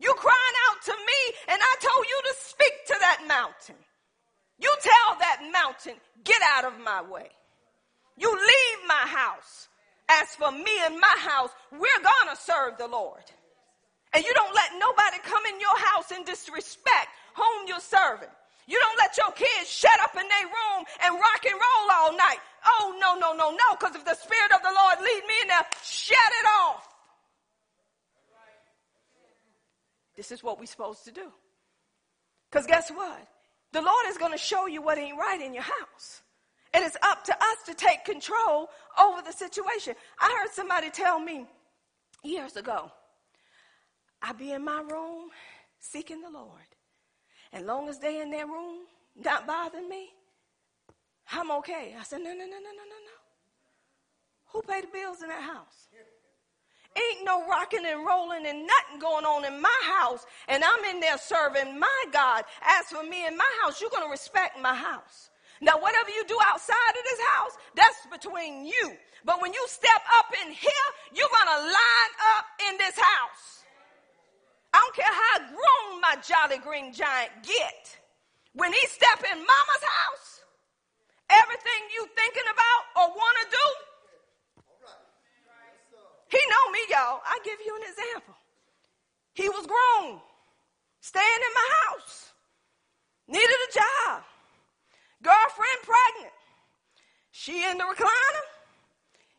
You 0.00 0.14
crying 0.14 0.56
out 0.70 0.82
to 0.86 0.92
me 0.92 1.20
and 1.48 1.60
I 1.60 1.74
told 1.80 2.06
you 2.06 2.20
to 2.24 2.34
speak 2.40 2.74
to 2.86 2.96
that 3.00 3.24
mountain. 3.28 3.76
You 4.58 4.72
tell 4.82 5.18
that 5.18 5.48
mountain, 5.52 6.00
get 6.24 6.40
out 6.56 6.64
of 6.64 6.80
my 6.80 7.02
way. 7.02 7.28
You 8.16 8.30
leave 8.30 8.78
my 8.86 9.06
house. 9.06 9.68
As 10.10 10.34
for 10.34 10.50
me 10.50 10.72
and 10.86 10.98
my 10.98 11.16
house, 11.18 11.50
we're 11.70 12.00
to 12.30 12.40
serve 12.40 12.78
the 12.78 12.86
Lord. 12.86 13.22
And 14.12 14.24
you 14.24 14.32
don't 14.34 14.54
let 14.54 14.70
nobody 14.78 15.18
come 15.22 15.44
in 15.46 15.60
your 15.60 15.78
house 15.78 16.10
and 16.10 16.24
disrespect 16.24 17.08
whom 17.34 17.68
you're 17.68 17.80
serving. 17.80 18.28
You 18.66 18.78
don't 18.78 18.98
let 18.98 19.16
your 19.16 19.32
kids 19.32 19.68
shut 19.68 19.98
up 20.00 20.14
in 20.14 20.26
their 20.26 20.46
room 20.46 20.84
and 21.04 21.14
rock 21.14 21.42
and 21.44 21.54
roll 21.54 21.90
all 21.92 22.12
night. 22.16 22.38
Oh, 22.66 22.96
no, 23.00 23.14
no, 23.14 23.32
no, 23.32 23.50
no, 23.50 23.76
because 23.78 23.96
if 23.96 24.04
the 24.04 24.14
Spirit 24.14 24.52
of 24.54 24.62
the 24.62 24.70
Lord 24.70 24.98
lead 24.98 25.22
me 25.26 25.34
in 25.42 25.48
there, 25.48 25.66
shut 25.82 26.18
it 26.18 26.46
off. 26.62 26.86
This 30.16 30.30
is 30.30 30.42
what 30.42 30.58
we're 30.60 30.66
supposed 30.66 31.04
to 31.04 31.12
do. 31.12 31.32
Because 32.50 32.66
guess 32.66 32.90
what? 32.90 33.26
The 33.72 33.80
Lord 33.80 34.06
is 34.08 34.18
going 34.18 34.32
to 34.32 34.38
show 34.38 34.66
you 34.66 34.82
what 34.82 34.98
ain't 34.98 35.16
right 35.16 35.40
in 35.40 35.54
your 35.54 35.62
house. 35.62 36.22
And 36.72 36.84
it's 36.84 36.96
up 37.02 37.24
to 37.24 37.34
us 37.34 37.56
to 37.66 37.74
take 37.74 38.04
control 38.04 38.68
over 39.00 39.22
the 39.22 39.32
situation. 39.32 39.94
I 40.20 40.38
heard 40.40 40.52
somebody 40.52 40.90
tell 40.90 41.18
me 41.18 41.46
years 42.22 42.56
ago, 42.56 42.92
I 44.22 44.32
be 44.32 44.52
in 44.52 44.64
my 44.64 44.80
room 44.80 45.30
seeking 45.80 46.20
the 46.20 46.30
Lord. 46.30 46.60
And 47.52 47.66
long 47.66 47.88
as 47.88 47.98
they 47.98 48.20
in 48.20 48.30
their 48.30 48.46
room, 48.46 48.80
not 49.16 49.46
bothering 49.46 49.88
me, 49.88 50.10
I'm 51.32 51.50
okay. 51.52 51.94
I 51.98 52.04
said, 52.04 52.18
no, 52.18 52.32
no, 52.32 52.38
no, 52.38 52.44
no, 52.44 52.46
no, 52.46 52.84
no, 52.84 52.98
no. 53.08 53.20
Who 54.52 54.62
paid 54.62 54.84
the 54.84 54.88
bills 54.88 55.22
in 55.22 55.28
that 55.28 55.42
house? 55.42 55.88
Ain't 56.96 57.24
no 57.24 57.46
rocking 57.46 57.86
and 57.86 58.04
rolling 58.04 58.46
and 58.46 58.66
nothing 58.66 58.98
going 59.00 59.24
on 59.24 59.44
in 59.44 59.60
my 59.60 59.80
house, 59.84 60.26
and 60.48 60.62
I'm 60.64 60.84
in 60.92 61.00
there 61.00 61.18
serving 61.18 61.78
my 61.78 62.04
God. 62.12 62.44
As 62.66 62.86
for 62.86 63.04
me 63.04 63.26
in 63.26 63.36
my 63.36 63.48
house, 63.62 63.80
you're 63.80 63.90
going 63.90 64.04
to 64.04 64.10
respect 64.10 64.60
my 64.60 64.74
house. 64.74 65.30
Now, 65.60 65.76
whatever 65.76 66.08
you 66.08 66.24
do 66.26 66.38
outside 66.48 66.94
of 66.96 67.04
this 67.04 67.20
house, 67.36 67.54
that's 67.76 68.06
between 68.10 68.64
you. 68.64 68.96
But 69.24 69.42
when 69.42 69.52
you 69.52 69.62
step 69.68 70.02
up 70.16 70.32
in 70.44 70.52
here, 70.52 70.88
you're 71.12 71.28
going 71.28 71.52
to 71.52 71.60
line 71.68 72.12
up 72.36 72.46
in 72.70 72.78
this 72.78 72.96
house. 72.96 73.64
I 74.72 74.78
don't 74.80 74.96
care 74.96 75.12
how 75.12 75.38
grown 75.52 76.00
my 76.00 76.16
jolly 76.24 76.58
green 76.58 76.92
giant 76.92 77.30
get. 77.42 77.98
When 78.54 78.72
he 78.72 78.80
step 78.86 79.20
in 79.30 79.36
mama's 79.36 79.84
house, 79.84 80.40
everything 81.28 81.80
you 81.94 82.08
thinking 82.16 82.48
about 82.48 82.82
or 82.96 83.14
want 83.14 83.36
to 83.44 83.46
do, 83.50 83.66
he 86.30 86.38
know 86.38 86.70
me, 86.72 86.78
y'all. 86.88 87.20
I 87.26 87.38
give 87.44 87.58
you 87.66 87.76
an 87.76 87.82
example. 87.82 88.34
He 89.34 89.48
was 89.48 89.66
grown, 89.66 90.20
staying 91.00 91.24
in 91.26 91.54
my 91.54 91.68
house, 91.84 92.30
needed 93.28 93.60
a 93.68 93.72
job. 93.72 94.22
Girlfriend 95.22 95.80
pregnant. 95.82 96.34
She 97.30 97.64
in 97.64 97.78
the 97.78 97.84
recliner. 97.84 98.44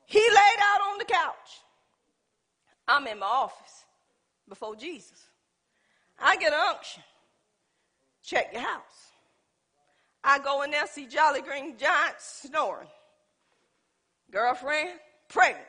He 0.06 0.20
laid 0.20 0.60
out 0.62 0.82
on 0.92 0.98
the 0.98 1.06
couch. 1.06 1.62
I'm 2.88 3.08
in 3.08 3.20
my 3.20 3.26
office 3.26 3.86
before 4.48 4.76
Jesus. 4.76 5.28
I 6.20 6.36
get 6.38 6.54
an 6.54 6.60
unction. 6.70 7.04
Check 8.24 8.52
your 8.54 8.62
house. 8.62 9.12
I 10.24 10.40
go 10.40 10.62
in 10.62 10.72
there, 10.72 10.86
see 10.86 11.08
Jolly 11.08 11.42
Green 11.42 11.78
Giant 11.78 12.16
snoring. 12.20 12.88
Girlfriend, 14.30 15.00
pregnant, 15.30 15.66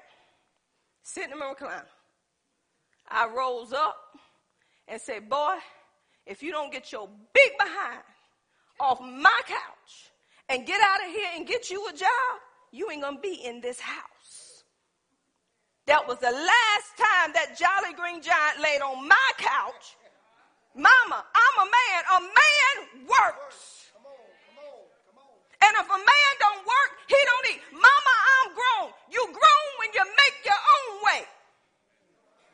sitting 1.03 1.33
in 1.33 1.39
my 1.39 1.53
recliner. 1.55 1.85
I 3.09 3.29
rose 3.29 3.73
up 3.73 3.97
and 4.89 5.01
said, 5.01 5.29
Boy, 5.29 5.57
if 6.27 6.43
you 6.43 6.53
don't 6.53 6.73
get 6.73 6.93
your 6.93 7.09
big 7.33 7.59
behind 7.59 8.03
off 8.83 9.01
my 9.01 9.41
couch 9.47 10.11
and 10.49 10.67
get 10.67 10.81
out 10.83 11.07
of 11.07 11.15
here 11.15 11.31
and 11.37 11.47
get 11.47 11.71
you 11.71 11.87
a 11.89 11.93
job, 11.93 12.33
you 12.73 12.91
ain't 12.91 13.03
gonna 13.03 13.21
be 13.21 13.35
in 13.35 13.61
this 13.61 13.79
house. 13.79 14.65
That 15.87 16.07
was 16.07 16.19
the 16.19 16.31
last 16.31 16.91
time 16.99 17.31
that 17.35 17.55
Jolly 17.59 17.95
Green 17.95 18.23
Giant 18.23 18.61
laid 18.61 18.83
on 18.83 19.07
my 19.07 19.31
couch. 19.39 19.97
Mama, 20.75 21.23
I'm 21.23 21.57
a 21.63 21.69
man. 21.71 22.01
A 22.17 22.21
man 22.23 23.07
works. 23.07 23.91
And 25.63 25.73
if 25.79 25.87
a 25.87 25.99
man 25.99 26.33
don't 26.43 26.67
work, 26.67 26.91
he 27.07 27.15
don't 27.15 27.47
eat. 27.55 27.63
Mama, 27.71 28.15
I'm 28.35 28.51
grown. 28.51 28.91
You 29.11 29.23
grown 29.31 29.69
when 29.79 29.91
you 29.95 30.03
make 30.03 30.37
your 30.45 30.59
own 30.59 31.05
way. 31.07 31.23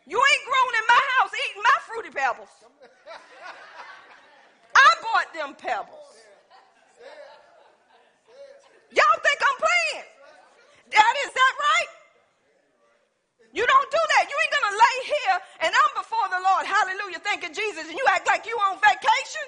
You 0.07 0.21
ain't 0.21 0.45
grown 0.45 0.73
in 0.77 0.85
my 0.89 1.03
house 1.17 1.31
eating 1.33 1.63
my 1.63 1.79
fruity 1.89 2.11
pebbles. 2.11 2.53
I 4.75 4.89
bought 5.03 5.33
them 5.33 5.55
pebbles. 5.55 6.18
Y'all 8.93 9.21
think 9.21 9.39
I'm 9.43 9.59
playing? 9.59 10.07
That 10.93 11.15
is 11.27 11.31
that 11.33 11.55
right? 11.59 11.91
You 13.53 13.65
don't 13.65 13.91
do 13.91 14.03
that. 14.17 14.25
You 14.29 14.37
ain't 14.37 14.55
gonna 14.55 14.77
lay 14.77 14.99
here 15.09 15.37
and 15.65 15.73
I'm 15.73 15.93
before 15.97 16.29
the 16.29 16.41
Lord. 16.41 16.65
Hallelujah. 16.69 17.21
Thanking 17.21 17.53
Jesus. 17.53 17.89
And 17.89 17.97
you 17.97 18.07
act 18.09 18.27
like 18.27 18.45
you 18.47 18.57
on 18.69 18.77
vacation. 18.81 19.47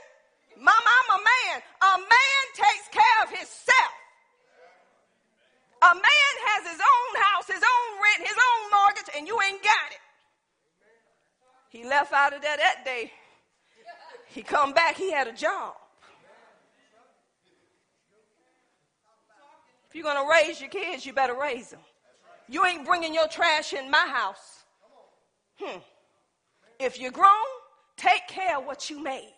Mama, 0.56 0.88
I'm 0.88 1.10
a 1.16 1.20
man. 1.24 1.56
A 1.80 1.94
man 2.00 2.42
takes 2.56 2.88
care 2.92 3.18
of 3.24 3.28
himself. 3.30 3.92
A 5.82 5.94
man 5.94 6.32
has 6.52 6.68
his 6.68 6.80
own 6.80 7.12
house, 7.22 7.46
his 7.48 7.64
own 7.64 7.88
rent, 8.04 8.28
his 8.28 8.36
own 8.36 8.60
mortgage, 8.70 9.10
and 9.16 9.26
you 9.26 9.40
ain't 9.40 9.62
got 9.62 9.88
it. 9.92 10.02
He 11.70 11.84
left 11.84 12.12
out 12.12 12.34
of 12.34 12.42
there 12.42 12.56
that 12.56 12.84
day. 12.84 13.12
He 14.26 14.42
come 14.42 14.72
back, 14.72 14.96
he 14.96 15.10
had 15.10 15.26
a 15.26 15.32
job. 15.32 15.74
If 19.90 19.96
you're 19.96 20.04
going 20.04 20.24
to 20.24 20.30
raise 20.30 20.60
your 20.60 20.70
kids, 20.70 21.04
you 21.04 21.12
better 21.12 21.34
raise 21.34 21.70
them. 21.70 21.80
You 22.48 22.64
ain't 22.64 22.86
bringing 22.86 23.12
your 23.12 23.26
trash 23.26 23.72
in 23.72 23.90
my 23.90 24.06
house. 24.08 24.62
Hmm. 25.58 25.80
If 26.78 27.00
you're 27.00 27.10
grown, 27.10 27.28
take 27.96 28.28
care 28.28 28.58
of 28.58 28.66
what 28.66 28.88
you 28.88 29.02
made. 29.02 29.34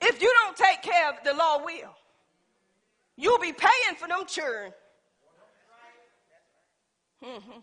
If 0.00 0.20
you 0.20 0.32
don't 0.42 0.56
take 0.56 0.82
care 0.82 1.08
of 1.08 1.14
the 1.24 1.34
law 1.34 1.64
will, 1.64 1.94
you'll 3.16 3.38
be 3.38 3.52
paying 3.52 3.96
for 3.96 4.08
them 4.08 4.26
children. 4.26 4.72
Mm-hmm. 7.24 7.60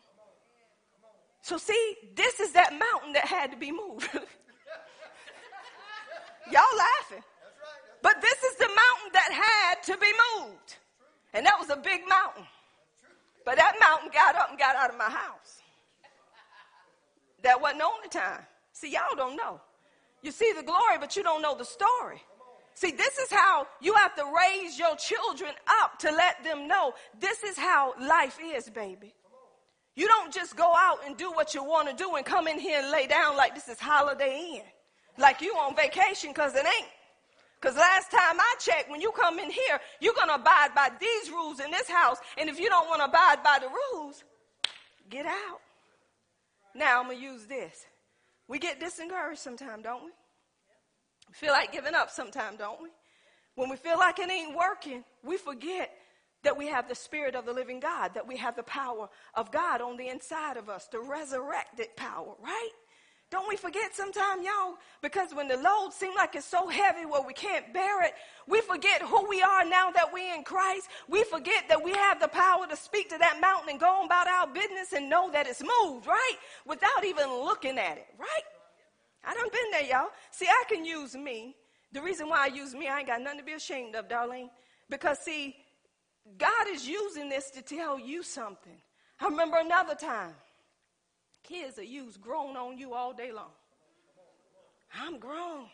So 1.42 1.58
see, 1.58 1.96
this 2.16 2.40
is 2.40 2.54
that 2.54 2.72
mountain 2.72 3.12
that 3.14 3.26
had 3.26 3.52
to 3.52 3.58
be 3.58 3.74
moved. 3.74 4.10
Y'all 6.52 6.64
laughing. 6.78 7.24
But 8.02 8.22
this 8.22 8.44
is 8.44 8.56
the 8.56 8.68
mountain 8.68 9.12
that 9.12 9.32
had 9.32 9.84
to 9.94 10.00
be 10.00 10.12
moved. 10.38 10.78
And 11.34 11.46
that 11.46 11.58
was 11.60 11.70
a 11.70 11.76
big 11.76 12.02
mountain. 12.08 12.46
But 13.46 13.58
that 13.58 13.74
mountain 13.80 14.10
got 14.14 14.36
up 14.36 14.50
and 14.50 14.60
got 14.60 14.76
out 14.76 14.90
of 14.90 14.98
my 14.98 15.10
house. 15.10 15.62
That 17.42 17.60
wasn't 17.62 17.80
the 17.80 17.86
only 17.86 18.10
time. 18.10 18.42
See, 18.72 18.92
y'all 18.92 19.16
don't 19.16 19.36
know. 19.36 19.60
You 20.22 20.32
see 20.32 20.54
the 20.56 20.64
glory, 20.64 20.98
but 21.00 21.16
you 21.16 21.24
don't 21.24 21.42
know 21.42 21.56
the 21.56 21.66
story. 21.66 22.22
See, 22.76 22.92
this 22.92 23.18
is 23.18 23.32
how 23.32 23.68
you 23.82 23.94
have 23.94 24.16
to 24.16 24.24
raise 24.24 24.80
your 24.80 24.96
children 24.96 25.52
up 25.82 26.00
to 26.00 26.12
let 26.12 26.44
them 26.44 26.68
know 26.68 26.94
this 27.20 27.44
is 27.44 27.58
how 27.58 27.94
life 28.00 28.40
is, 28.44 28.70
baby. 28.70 29.14
You 29.96 30.08
don't 30.08 30.34
just 30.34 30.56
go 30.56 30.74
out 30.76 31.00
and 31.06 31.16
do 31.16 31.32
what 31.32 31.54
you 31.54 31.64
want 31.64 31.90
to 31.90 31.96
do 31.96 32.16
and 32.16 32.26
come 32.26 32.48
in 32.48 32.58
here 32.58 32.80
and 32.82 32.90
lay 32.90 33.06
down 33.06 33.38
like 33.38 33.54
this 33.54 33.68
is 33.68 33.80
Holiday 33.80 34.56
Inn, 34.56 34.64
like 35.20 35.42
you 35.42 35.54
on 35.54 35.76
vacation, 35.76 36.32
because 36.32 36.56
it 36.56 36.66
ain't. 36.66 36.90
Because 37.64 37.78
last 37.78 38.12
time 38.12 38.38
I 38.38 38.56
checked, 38.60 38.92
when 38.92 39.00
you 39.00 39.14
come 39.14 39.40
in 39.40 39.50
here, 39.50 39.80
you're 40.02 40.14
going 40.14 40.28
to 40.28 40.36
abide 40.36 40.76
by 40.76 40.90
these 41.00 41.30
rules 41.30 41.62
in 41.62 41.72
this 41.72 41.88
house. 41.88 42.18
And 42.38 42.50
if 42.50 42.60
you 42.60 42.68
don't 42.68 42.90
want 42.90 43.00
to 43.00 43.06
abide 43.06 43.42
by 43.42 43.60
the 43.62 43.70
rules, 43.70 44.22
get 45.10 45.26
out. 45.26 45.62
Now 46.76 47.00
I'm 47.00 47.06
going 47.06 47.20
to 47.20 47.24
use 47.24 47.46
this. 47.46 47.86
We 48.50 48.60
get 48.60 48.82
discouraged 48.82 49.40
sometimes, 49.40 49.84
don't 49.84 50.04
we? 50.04 50.12
We 51.30 51.34
feel 51.36 51.54
like 51.54 51.72
giving 51.72 51.96
up 51.96 52.10
sometimes, 52.10 52.58
don't 52.58 52.82
we? 52.82 52.90
When 53.56 53.70
we 53.70 53.78
feel 53.78 53.98
like 53.98 54.20
it 54.20 54.30
ain't 54.30 54.58
working, 54.58 55.06
we 55.24 55.38
forget 55.38 55.90
that 56.44 56.58
we 56.58 56.68
have 56.68 56.90
the 56.90 56.96
Spirit 56.96 57.34
of 57.34 57.46
the 57.46 57.54
living 57.54 57.80
God, 57.80 58.16
that 58.16 58.28
we 58.28 58.36
have 58.36 58.58
the 58.58 58.64
power 58.64 59.08
of 59.36 59.54
God 59.54 59.80
on 59.80 59.96
the 59.96 60.10
inside 60.10 60.58
of 60.58 60.68
us, 60.68 60.88
the 60.92 61.00
resurrected 61.00 61.96
power, 61.96 62.34
right? 62.44 62.72
Don't 63.34 63.50
we 63.50 63.56
forget 63.56 63.96
sometimes, 63.96 64.46
y'all? 64.46 64.76
Because 65.02 65.34
when 65.34 65.48
the 65.48 65.58
load 65.58 65.90
seems 65.92 66.16
like 66.16 66.36
it's 66.36 66.46
so 66.46 66.68
heavy 66.68 67.08
where 67.08 67.24
we 67.24 67.34
can't 67.34 67.74
bear 67.74 68.04
it, 68.04 68.14
we 68.48 68.62
forget 68.62 69.02
who 69.02 69.28
we 69.28 69.42
are 69.42 69.66
now 69.66 69.90
that 69.90 70.14
we're 70.14 70.36
in 70.36 70.44
Christ. 70.44 70.88
We 71.10 71.24
forget 71.24 71.68
that 71.68 71.84
we 71.84 71.94
have 71.94 72.20
the 72.20 72.28
power 72.28 72.68
to 72.68 72.76
speak 72.76 73.10
to 73.10 73.18
that 73.18 73.40
mountain 73.42 73.70
and 73.72 73.80
go 73.80 74.06
about 74.06 74.28
our 74.28 74.46
business 74.46 74.94
and 74.94 75.10
know 75.10 75.32
that 75.32 75.48
it's 75.48 75.64
moved, 75.64 76.06
right? 76.06 76.36
Without 76.68 77.04
even 77.04 77.28
looking 77.28 77.80
at 77.80 77.98
it, 77.98 78.06
right? 78.20 78.44
I 79.24 79.34
done 79.34 79.50
been 79.52 79.72
there, 79.72 79.90
y'all. 79.90 80.10
See, 80.30 80.46
I 80.46 80.64
can 80.70 80.86
use 80.86 81.16
me. 81.16 81.56
The 81.92 82.04
reason 82.04 82.30
why 82.30 82.44
I 82.44 82.54
use 82.54 82.76
me, 82.76 82.88
I 82.88 83.00
ain't 83.00 83.08
got 83.08 83.20
nothing 83.20 83.40
to 83.40 83.46
be 83.46 83.54
ashamed 83.54 83.96
of, 83.96 84.08
darling. 84.08 84.52
Because 84.92 85.18
see, 85.18 85.56
God 86.38 86.68
is 86.70 86.88
using 86.88 87.30
this 87.30 87.50
to 87.50 87.64
tell 87.64 87.98
you 87.98 88.22
something. 88.22 88.78
I 89.20 89.26
remember 89.26 89.58
another 89.58 89.96
time. 89.96 90.36
Kids 91.44 91.78
are 91.78 91.84
used 91.84 92.22
grown 92.22 92.56
on 92.56 92.78
you 92.78 92.94
all 92.94 93.14
day 93.14 93.32
long. 93.32 93.52
I'm 95.00 95.20
grown. 95.20 95.66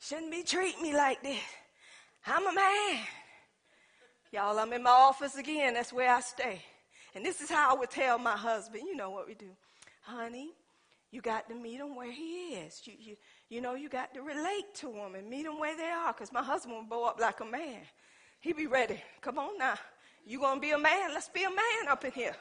Shouldn't 0.00 0.30
be 0.30 0.42
treating 0.42 0.82
me 0.82 0.94
like 0.94 1.22
this. 1.22 1.42
I'm 2.26 2.46
a 2.46 2.52
man. 2.52 2.98
Y'all, 4.32 4.58
I'm 4.58 4.72
in 4.72 4.82
my 4.82 4.90
office 4.90 5.36
again. 5.36 5.74
That's 5.74 5.92
where 5.92 6.12
I 6.12 6.20
stay. 6.20 6.62
And 7.14 7.24
this 7.24 7.40
is 7.40 7.50
how 7.50 7.74
I 7.74 7.78
would 7.78 7.90
tell 7.90 8.18
my 8.18 8.36
husband, 8.36 8.84
you 8.86 8.96
know 8.96 9.10
what 9.10 9.28
we 9.28 9.34
do. 9.34 9.50
Honey, 10.02 10.50
you 11.10 11.20
got 11.20 11.48
to 11.50 11.54
meet 11.54 11.78
him 11.78 11.94
where 11.94 12.10
he 12.10 12.54
is. 12.54 12.80
You, 12.84 12.94
you, 12.98 13.16
you 13.50 13.60
know, 13.60 13.74
you 13.74 13.88
got 13.88 14.14
to 14.14 14.22
relate 14.22 14.74
to 14.76 14.90
him 14.90 15.14
and 15.14 15.28
meet 15.28 15.44
him 15.44 15.58
where 15.58 15.76
they 15.76 15.90
are 15.90 16.12
because 16.12 16.32
my 16.32 16.42
husband 16.42 16.74
will 16.74 16.84
blow 16.84 17.04
up 17.04 17.20
like 17.20 17.40
a 17.40 17.44
man. 17.44 17.82
He'd 18.40 18.56
be 18.56 18.66
ready. 18.66 19.00
Come 19.20 19.38
on 19.38 19.58
now. 19.58 19.74
You 20.24 20.40
gonna 20.40 20.60
be 20.60 20.70
a 20.70 20.78
man? 20.78 21.12
Let's 21.12 21.28
be 21.28 21.44
a 21.44 21.50
man 21.50 21.88
up 21.90 22.04
in 22.04 22.12
here. 22.12 22.34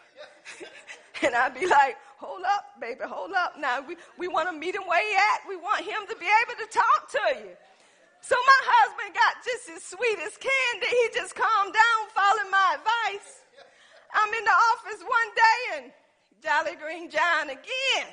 and 1.23 1.35
I'd 1.35 1.59
be 1.59 1.67
like, 1.67 1.97
hold 2.22 2.45
up, 2.45 2.78
baby, 2.80 3.01
hold 3.01 3.34
up. 3.34 3.57
Now 3.57 3.82
we, 3.82 3.97
we 4.17 4.28
want 4.30 4.47
to 4.47 4.53
meet 4.53 4.76
him 4.78 4.86
where 4.86 5.01
he 5.01 5.13
at. 5.17 5.41
We 5.49 5.57
want 5.57 5.82
him 5.82 6.05
to 6.05 6.15
be 6.22 6.30
able 6.30 6.55
to 6.61 6.67
talk 6.69 7.09
to 7.17 7.26
you. 7.41 7.57
So 8.22 8.38
my 8.38 8.61
husband 8.61 9.17
got 9.17 9.34
just 9.41 9.65
as 9.74 9.82
sweet 9.89 10.19
as 10.22 10.38
candy. 10.38 10.86
He 10.86 11.05
just 11.17 11.34
calmed 11.34 11.74
down, 11.74 11.99
following 12.13 12.51
my 12.53 12.78
advice. 12.78 13.41
I'm 14.13 14.32
in 14.34 14.45
the 14.45 14.57
office 14.69 15.01
one 15.01 15.32
day 15.34 15.59
and 15.82 15.86
Jolly 16.43 16.78
Green 16.78 17.09
John 17.09 17.49
again. 17.49 18.07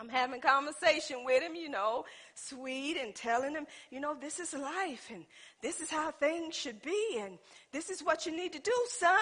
I'm 0.00 0.08
having 0.08 0.40
conversation 0.40 1.24
with 1.24 1.42
him, 1.42 1.54
you 1.54 1.68
know, 1.68 2.04
sweet 2.34 2.96
and 2.96 3.14
telling 3.14 3.52
him, 3.52 3.66
you 3.90 4.00
know, 4.00 4.16
this 4.18 4.40
is 4.40 4.54
life 4.54 5.10
and 5.12 5.24
this 5.60 5.80
is 5.80 5.90
how 5.90 6.10
things 6.10 6.54
should 6.54 6.82
be 6.82 7.18
and 7.20 7.38
this 7.70 7.90
is 7.90 8.02
what 8.02 8.26
you 8.26 8.32
need 8.32 8.54
to 8.54 8.58
do, 8.58 8.74
son. 8.88 9.18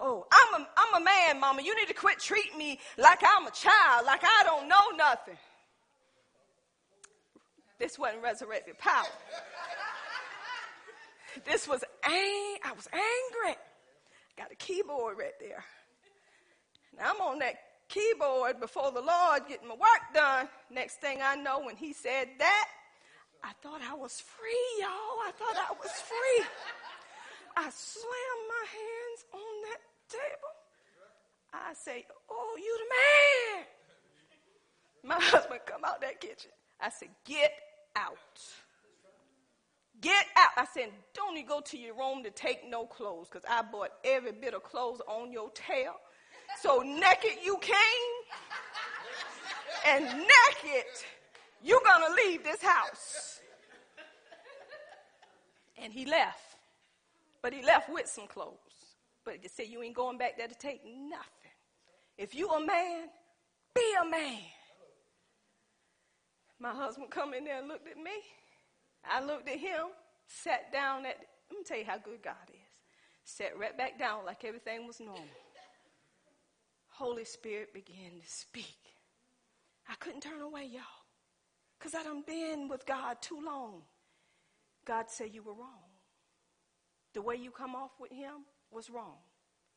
Oh, 0.00 0.26
I'm 0.32 0.62
a, 0.62 0.68
I'm 0.76 1.02
a 1.02 1.04
man, 1.04 1.40
mama. 1.40 1.62
You 1.62 1.76
need 1.76 1.88
to 1.88 1.94
quit 1.94 2.18
treating 2.18 2.58
me 2.58 2.78
like 2.98 3.20
I'm 3.22 3.46
a 3.46 3.50
child, 3.50 4.06
like 4.06 4.22
I 4.24 4.42
don't 4.44 4.68
know 4.68 4.96
nothing. 4.96 5.36
This 7.78 7.98
wasn't 7.98 8.22
resurrected 8.22 8.78
power. 8.78 9.04
this 11.44 11.66
was 11.68 11.82
ang- 12.04 12.58
I 12.64 12.72
was 12.76 12.88
angry. 12.92 13.56
Got 14.36 14.52
a 14.52 14.54
keyboard 14.54 15.18
right 15.18 15.38
there. 15.40 15.64
Now 16.96 17.10
I'm 17.10 17.20
on 17.20 17.38
that 17.40 17.56
keyboard 17.88 18.60
before 18.60 18.92
the 18.92 19.00
Lord 19.02 19.42
getting 19.48 19.68
my 19.68 19.74
work 19.74 20.14
done. 20.14 20.48
Next 20.70 21.00
thing 21.00 21.18
I 21.22 21.34
know, 21.36 21.60
when 21.60 21.76
he 21.76 21.92
said 21.92 22.28
that, 22.38 22.68
I 23.44 23.52
thought 23.62 23.80
I 23.82 23.94
was 23.94 24.20
free, 24.20 24.68
y'all. 24.80 24.88
I 25.26 25.32
thought 25.36 25.56
I 25.56 25.72
was 25.72 25.90
free. 25.90 26.46
I 27.56 27.68
slammed 27.70 28.46
my 28.48 28.64
hands 28.70 29.24
on 29.34 29.51
table. 30.12 30.52
I 31.52 31.74
say, 31.74 32.06
Oh, 32.30 32.56
you 32.58 32.78
the 32.78 32.84
man. 35.14 35.18
My 35.18 35.24
husband 35.24 35.60
come 35.66 35.84
out 35.84 36.00
that 36.00 36.20
kitchen. 36.20 36.50
I 36.80 36.90
said, 36.90 37.08
Get 37.24 37.52
out. 37.96 38.16
Get 40.00 40.26
out. 40.36 40.50
I 40.56 40.66
said, 40.72 40.90
Don't 41.14 41.36
you 41.36 41.46
go 41.46 41.60
to 41.60 41.78
your 41.78 41.96
room 41.96 42.22
to 42.24 42.30
take 42.30 42.68
no 42.68 42.86
clothes 42.86 43.28
because 43.28 43.44
I 43.48 43.62
bought 43.62 43.90
every 44.04 44.32
bit 44.32 44.54
of 44.54 44.62
clothes 44.62 45.00
on 45.06 45.32
your 45.32 45.50
tail. 45.50 45.94
So 46.60 46.80
naked 46.80 47.38
you 47.42 47.56
came, 47.60 47.74
and 49.86 50.04
naked 50.04 50.86
you're 51.62 51.80
going 51.84 52.08
to 52.08 52.26
leave 52.26 52.44
this 52.44 52.62
house. 52.62 53.40
And 55.82 55.92
he 55.92 56.04
left. 56.04 56.38
But 57.40 57.52
he 57.52 57.64
left 57.64 57.90
with 57.90 58.06
some 58.06 58.26
clothes. 58.26 58.58
But 59.24 59.42
you 59.42 59.48
say 59.48 59.64
you 59.64 59.82
ain't 59.82 59.94
going 59.94 60.18
back 60.18 60.36
there 60.36 60.48
to 60.48 60.54
take 60.54 60.82
nothing. 60.84 61.52
If 62.18 62.34
you 62.34 62.48
a 62.50 62.64
man, 62.64 63.08
be 63.74 63.94
a 64.00 64.08
man. 64.08 64.40
My 66.58 66.70
husband 66.70 67.10
come 67.10 67.34
in 67.34 67.44
there 67.44 67.58
and 67.58 67.68
looked 67.68 67.88
at 67.88 67.96
me. 67.96 68.12
I 69.04 69.24
looked 69.24 69.48
at 69.48 69.58
him, 69.58 69.86
sat 70.26 70.72
down 70.72 71.04
at, 71.06 71.16
let 71.50 71.58
me 71.58 71.64
tell 71.64 71.78
you 71.78 71.84
how 71.84 71.98
good 71.98 72.22
God 72.22 72.34
is. 72.48 72.58
Sat 73.24 73.58
right 73.58 73.76
back 73.76 73.98
down 73.98 74.24
like 74.24 74.44
everything 74.44 74.86
was 74.86 75.00
normal. 75.00 75.24
Holy 76.88 77.24
Spirit 77.24 77.72
began 77.72 78.20
to 78.22 78.30
speak. 78.30 78.76
I 79.88 79.94
couldn't 79.94 80.20
turn 80.20 80.40
away, 80.40 80.66
y'all, 80.66 80.82
because 81.78 81.94
I 81.94 82.02
done 82.02 82.22
been 82.26 82.68
with 82.68 82.86
God 82.86 83.16
too 83.20 83.40
long. 83.44 83.82
God 84.84 85.06
said 85.08 85.30
you 85.32 85.42
were 85.42 85.54
wrong. 85.54 85.90
The 87.14 87.22
way 87.22 87.36
you 87.36 87.50
come 87.50 87.74
off 87.74 87.92
with 88.00 88.12
him 88.12 88.44
was 88.72 88.90
wrong. 88.90 89.16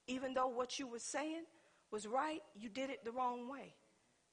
Even 0.08 0.34
though 0.34 0.48
what 0.48 0.80
you 0.80 0.88
were 0.88 1.00
saying 1.00 1.44
was 1.92 2.06
right, 2.06 2.42
you 2.56 2.70
did 2.70 2.90
it 2.90 3.04
the 3.04 3.12
wrong 3.12 3.50
way. 3.50 3.74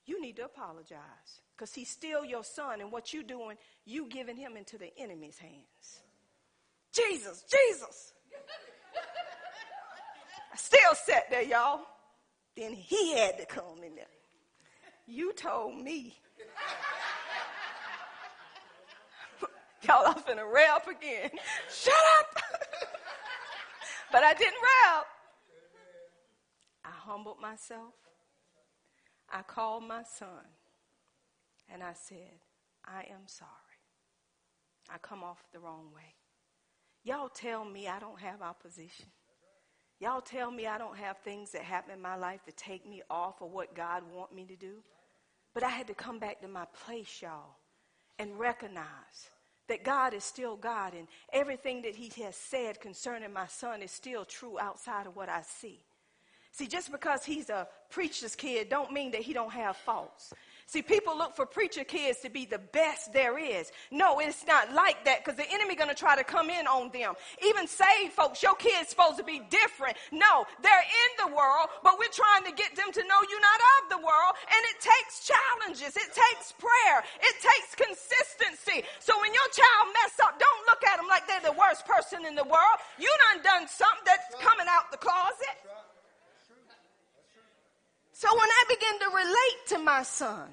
You 0.04 0.20
need 0.20 0.36
to 0.36 0.44
apologize 0.44 1.40
because 1.56 1.74
he's 1.74 1.88
still 1.88 2.24
your 2.24 2.42
son, 2.42 2.80
and 2.80 2.90
what 2.90 3.12
you're 3.12 3.22
doing, 3.22 3.56
you 3.84 4.08
giving 4.08 4.36
him 4.36 4.56
into 4.56 4.76
the 4.76 4.90
enemy's 4.98 5.38
hands. 5.38 6.02
Jesus, 6.92 7.44
Jesus. 7.48 8.12
I 10.52 10.56
still 10.56 10.94
sat 10.94 11.30
there, 11.30 11.42
y'all. 11.42 11.82
Then 12.56 12.72
he 12.72 13.16
had 13.16 13.38
to 13.38 13.46
come 13.46 13.84
in 13.86 13.94
there. 13.94 14.04
You 15.06 15.32
told 15.32 15.78
me. 15.78 16.18
Y'all 19.82 20.06
off 20.06 20.28
in 20.28 20.38
a 20.38 20.46
rap 20.46 20.86
again. 20.86 21.30
Shut 21.72 21.94
up. 22.20 22.42
but 24.12 24.22
I 24.22 24.34
didn't 24.34 24.60
rap. 24.62 25.06
I 26.84 26.90
humbled 26.90 27.40
myself. 27.40 27.94
I 29.32 29.42
called 29.42 29.84
my 29.84 30.02
son 30.02 30.44
and 31.72 31.82
I 31.82 31.94
said, 31.94 32.38
I 32.84 33.00
am 33.10 33.26
sorry. 33.26 33.48
I 34.90 34.98
come 34.98 35.24
off 35.24 35.42
the 35.52 35.60
wrong 35.60 35.86
way. 35.94 36.14
Y'all 37.04 37.30
tell 37.30 37.64
me 37.64 37.88
I 37.88 37.98
don't 37.98 38.20
have 38.20 38.42
opposition. 38.42 39.06
Y'all 39.98 40.20
tell 40.20 40.50
me 40.50 40.66
I 40.66 40.78
don't 40.78 40.96
have 40.96 41.18
things 41.18 41.52
that 41.52 41.62
happen 41.62 41.94
in 41.94 42.02
my 42.02 42.16
life 42.16 42.44
to 42.44 42.52
take 42.52 42.86
me 42.86 43.02
off 43.08 43.40
of 43.40 43.50
what 43.50 43.74
God 43.74 44.02
want 44.12 44.34
me 44.34 44.44
to 44.44 44.56
do. 44.56 44.82
But 45.54 45.62
I 45.62 45.68
had 45.68 45.86
to 45.86 45.94
come 45.94 46.18
back 46.18 46.40
to 46.42 46.48
my 46.48 46.66
place, 46.84 47.22
y'all, 47.22 47.56
and 48.18 48.38
recognize 48.38 49.30
that 49.68 49.84
God 49.84 50.14
is 50.14 50.24
still 50.24 50.56
God 50.56 50.94
and 50.94 51.06
everything 51.32 51.82
that 51.82 51.96
he 51.96 52.22
has 52.22 52.36
said 52.36 52.80
concerning 52.80 53.32
my 53.32 53.46
son 53.46 53.82
is 53.82 53.90
still 53.90 54.24
true 54.24 54.58
outside 54.58 55.06
of 55.06 55.16
what 55.16 55.28
I 55.28 55.42
see. 55.42 55.80
See, 56.50 56.66
just 56.66 56.92
because 56.92 57.24
he's 57.24 57.48
a 57.48 57.66
preacher's 57.90 58.36
kid 58.36 58.68
don't 58.68 58.92
mean 58.92 59.10
that 59.12 59.22
he 59.22 59.32
don't 59.32 59.52
have 59.52 59.76
faults. 59.76 60.34
See, 60.66 60.82
people 60.82 61.16
look 61.16 61.36
for 61.36 61.46
preacher 61.46 61.84
kids 61.84 62.20
to 62.20 62.30
be 62.30 62.46
the 62.46 62.58
best 62.58 63.12
there 63.12 63.38
is. 63.38 63.70
No, 63.90 64.20
it's 64.20 64.46
not 64.46 64.72
like 64.72 65.04
that 65.04 65.24
because 65.24 65.36
the 65.36 65.50
enemy 65.50 65.74
going 65.74 65.90
to 65.90 65.94
try 65.94 66.16
to 66.16 66.24
come 66.24 66.50
in 66.50 66.66
on 66.66 66.90
them. 66.92 67.14
Even 67.44 67.66
saved 67.66 68.12
folks, 68.12 68.42
your 68.42 68.54
kids 68.54 68.88
supposed 68.90 69.18
to 69.18 69.24
be 69.24 69.42
different. 69.50 69.96
No, 70.10 70.44
they're 70.62 70.86
in 70.86 71.10
the 71.26 71.30
world, 71.34 71.68
but 71.82 71.98
we're 71.98 72.12
trying 72.12 72.44
to 72.44 72.52
get 72.52 72.74
them 72.76 72.92
to 72.92 73.02
know 73.04 73.18
you're 73.28 73.42
not 73.42 73.60
of 73.78 73.82
the 73.98 74.00
world. 74.00 74.32
And 74.48 74.62
it 74.72 74.78
takes 74.80 75.28
challenges. 75.28 75.96
It 75.96 76.10
takes 76.14 76.52
prayer. 76.56 76.98
It 77.20 77.36
takes 77.42 77.76
consistency. 77.76 78.86
So 79.00 79.12
when 79.20 79.32
your 79.34 79.48
child 79.52 79.84
mess 79.92 80.16
up, 80.24 80.38
don't 80.38 80.62
look 80.66 80.82
at 80.88 80.96
them 80.96 81.08
like 81.08 81.26
they're 81.26 81.44
the 81.44 81.58
worst 81.58 81.84
person 81.86 82.24
in 82.24 82.34
the 82.34 82.44
world. 82.44 82.78
You 82.98 83.10
done 83.30 83.42
done 83.42 83.68
something 83.68 84.06
that's 84.06 84.34
coming 84.40 84.66
out 84.68 84.90
the 84.90 84.98
closet. 84.98 85.56
So 88.22 88.28
when 88.30 88.48
I 88.48 88.64
begin 88.68 89.00
to 89.00 89.16
relate 89.16 89.60
to 89.70 89.78
my 89.80 90.04
son, 90.04 90.48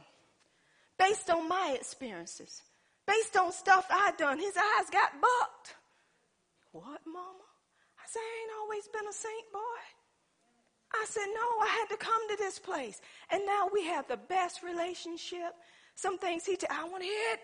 based 0.97 1.29
on 1.29 1.47
my 1.47 1.77
experiences, 1.79 2.63
based 3.05 3.37
on 3.37 3.51
stuff 3.51 3.85
I 3.91 4.11
done. 4.17 4.39
His 4.39 4.57
eyes 4.57 4.89
got 4.91 5.21
bucked. 5.21 5.75
What, 6.71 7.01
mama? 7.05 7.45
I 7.99 8.05
said, 8.07 8.21
I 8.25 8.41
ain't 8.41 8.59
always 8.59 8.87
been 8.87 9.07
a 9.07 9.13
saint 9.13 9.53
boy. 9.53 9.81
I 10.95 11.05
said, 11.07 11.27
no, 11.27 11.63
I 11.63 11.67
had 11.67 11.89
to 11.89 11.97
come 11.97 12.29
to 12.29 12.37
this 12.37 12.57
place. 12.57 13.01
And 13.29 13.45
now 13.45 13.69
we 13.71 13.85
have 13.85 14.07
the 14.07 14.17
best 14.17 14.63
relationship. 14.63 15.53
Some 15.93 16.17
things 16.17 16.47
he, 16.47 16.55
t- 16.55 16.65
I 16.71 16.85
want 16.85 17.03
to 17.03 17.07
hear 17.07 17.33
it. 17.33 17.39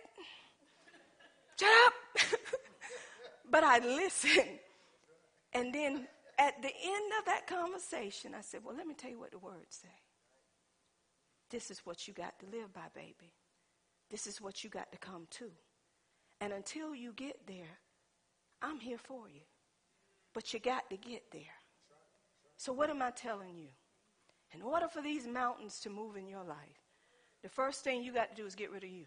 Shut 1.59 1.69
up. 1.85 2.39
but 3.51 3.63
I 3.63 3.77
listened. 3.77 4.57
And 5.53 5.71
then 5.71 6.07
at 6.39 6.59
the 6.63 6.69
end 6.69 7.11
of 7.19 7.25
that 7.25 7.45
conversation, 7.45 8.33
I 8.35 8.41
said, 8.41 8.61
well, 8.63 8.75
let 8.75 8.87
me 8.87 8.95
tell 8.95 9.11
you 9.11 9.19
what 9.19 9.29
the 9.29 9.37
words 9.37 9.83
say. 9.83 10.04
This 11.49 11.71
is 11.71 11.79
what 11.85 12.07
you 12.07 12.13
got 12.13 12.39
to 12.39 12.45
live 12.45 12.73
by, 12.73 12.87
baby. 12.93 13.33
This 14.09 14.27
is 14.27 14.41
what 14.41 14.63
you 14.63 14.69
got 14.69 14.91
to 14.91 14.97
come 14.97 15.27
to. 15.31 15.51
And 16.41 16.51
until 16.53 16.93
you 16.93 17.13
get 17.13 17.47
there, 17.47 17.79
I'm 18.61 18.79
here 18.79 18.97
for 18.97 19.29
you. 19.29 19.41
But 20.33 20.53
you 20.53 20.59
got 20.59 20.89
to 20.89 20.97
get 20.97 21.23
there. 21.31 21.41
So, 22.57 22.73
what 22.73 22.89
am 22.89 23.01
I 23.01 23.11
telling 23.11 23.57
you? 23.57 23.69
In 24.53 24.61
order 24.61 24.87
for 24.87 25.01
these 25.01 25.27
mountains 25.27 25.79
to 25.81 25.89
move 25.89 26.15
in 26.15 26.27
your 26.27 26.43
life, 26.43 26.57
the 27.43 27.49
first 27.49 27.83
thing 27.83 28.03
you 28.03 28.13
got 28.13 28.35
to 28.35 28.41
do 28.41 28.45
is 28.45 28.55
get 28.55 28.71
rid 28.71 28.83
of 28.83 28.89
you. 28.89 29.05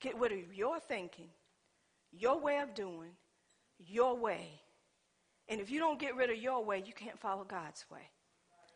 Get 0.00 0.18
rid 0.18 0.32
of 0.32 0.54
your 0.54 0.78
thinking, 0.78 1.28
your 2.12 2.38
way 2.40 2.58
of 2.58 2.74
doing, 2.74 3.12
your 3.78 4.16
way. 4.16 4.60
And 5.48 5.60
if 5.60 5.70
you 5.70 5.78
don't 5.78 5.98
get 5.98 6.16
rid 6.16 6.30
of 6.30 6.36
your 6.36 6.64
way, 6.64 6.82
you 6.84 6.92
can't 6.92 7.18
follow 7.18 7.44
God's 7.44 7.84
way. 7.90 8.10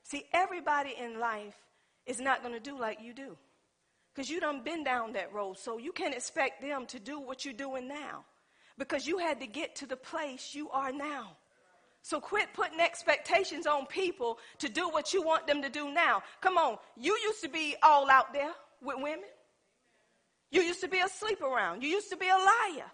See, 0.03 0.25
everybody 0.33 0.95
in 0.99 1.19
life 1.19 1.57
is 2.07 2.21
not 2.21 2.43
going 2.43 2.55
to 2.55 2.61
do 2.61 2.79
like 2.79 2.99
you 3.03 3.13
do. 3.13 3.37
Because 4.15 4.29
you 4.29 4.41
done 4.41 4.63
been 4.63 4.83
down 4.83 5.13
that 5.13 5.33
road, 5.33 5.59
so 5.59 5.79
you 5.79 5.93
can't 5.93 6.15
expect 6.15 6.61
them 6.61 6.87
to 6.87 6.99
do 6.99 7.21
what 7.21 7.45
you're 7.45 7.55
doing 7.55 7.87
now. 7.87 8.25
Because 8.77 9.07
you 9.07 9.19
had 9.19 9.41
to 9.41 9.47
get 9.47 9.77
to 9.77 9.87
the 9.87 9.97
place 9.97 10.55
you 10.55 10.71
are 10.71 10.93
now. 10.93 11.37
So 12.03 12.19
quit 12.21 12.49
putting 12.55 12.81
expectations 12.81 13.67
on 13.67 13.87
people 13.87 14.39
to 14.59 14.69
do 14.69 14.89
what 14.89 15.13
you 15.13 15.23
want 15.23 15.47
them 15.47 15.63
to 15.63 15.69
do 15.69 15.93
now. 15.93 16.23
Come 16.41 16.57
on, 16.57 16.79
you 16.97 17.17
used 17.23 17.43
to 17.43 17.49
be 17.49 17.77
all 17.83 18.11
out 18.11 18.33
there 18.33 18.53
with 18.83 18.97
women. 18.97 19.25
You 20.51 20.63
used 20.63 20.81
to 20.81 20.89
be 20.89 20.99
a 20.99 21.09
sleep 21.09 21.43
around. 21.43 21.83
You 21.83 21.91
used 21.91 22.11
to 22.11 22.17
be 22.17 22.29
a 22.29 22.37
liar. 22.37 22.91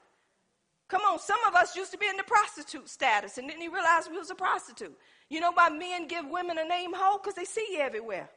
Come 0.88 1.02
on, 1.02 1.18
some 1.18 1.38
of 1.48 1.54
us 1.54 1.74
used 1.74 1.92
to 1.92 1.98
be 1.98 2.06
in 2.06 2.16
the 2.16 2.24
prostitute 2.24 2.88
status 2.88 3.38
and 3.38 3.48
didn't 3.48 3.62
even 3.62 3.74
realize 3.74 4.08
we 4.08 4.18
was 4.18 4.30
a 4.30 4.34
prostitute. 4.34 4.96
You 5.30 5.40
know 5.40 5.52
why 5.52 5.68
men 5.70 6.06
give 6.06 6.26
women 6.28 6.58
a 6.58 6.64
name 6.64 6.92
hole? 6.94 7.18
Because 7.18 7.34
they 7.34 7.44
see 7.44 7.66
you 7.72 7.78
everywhere. 7.80 8.28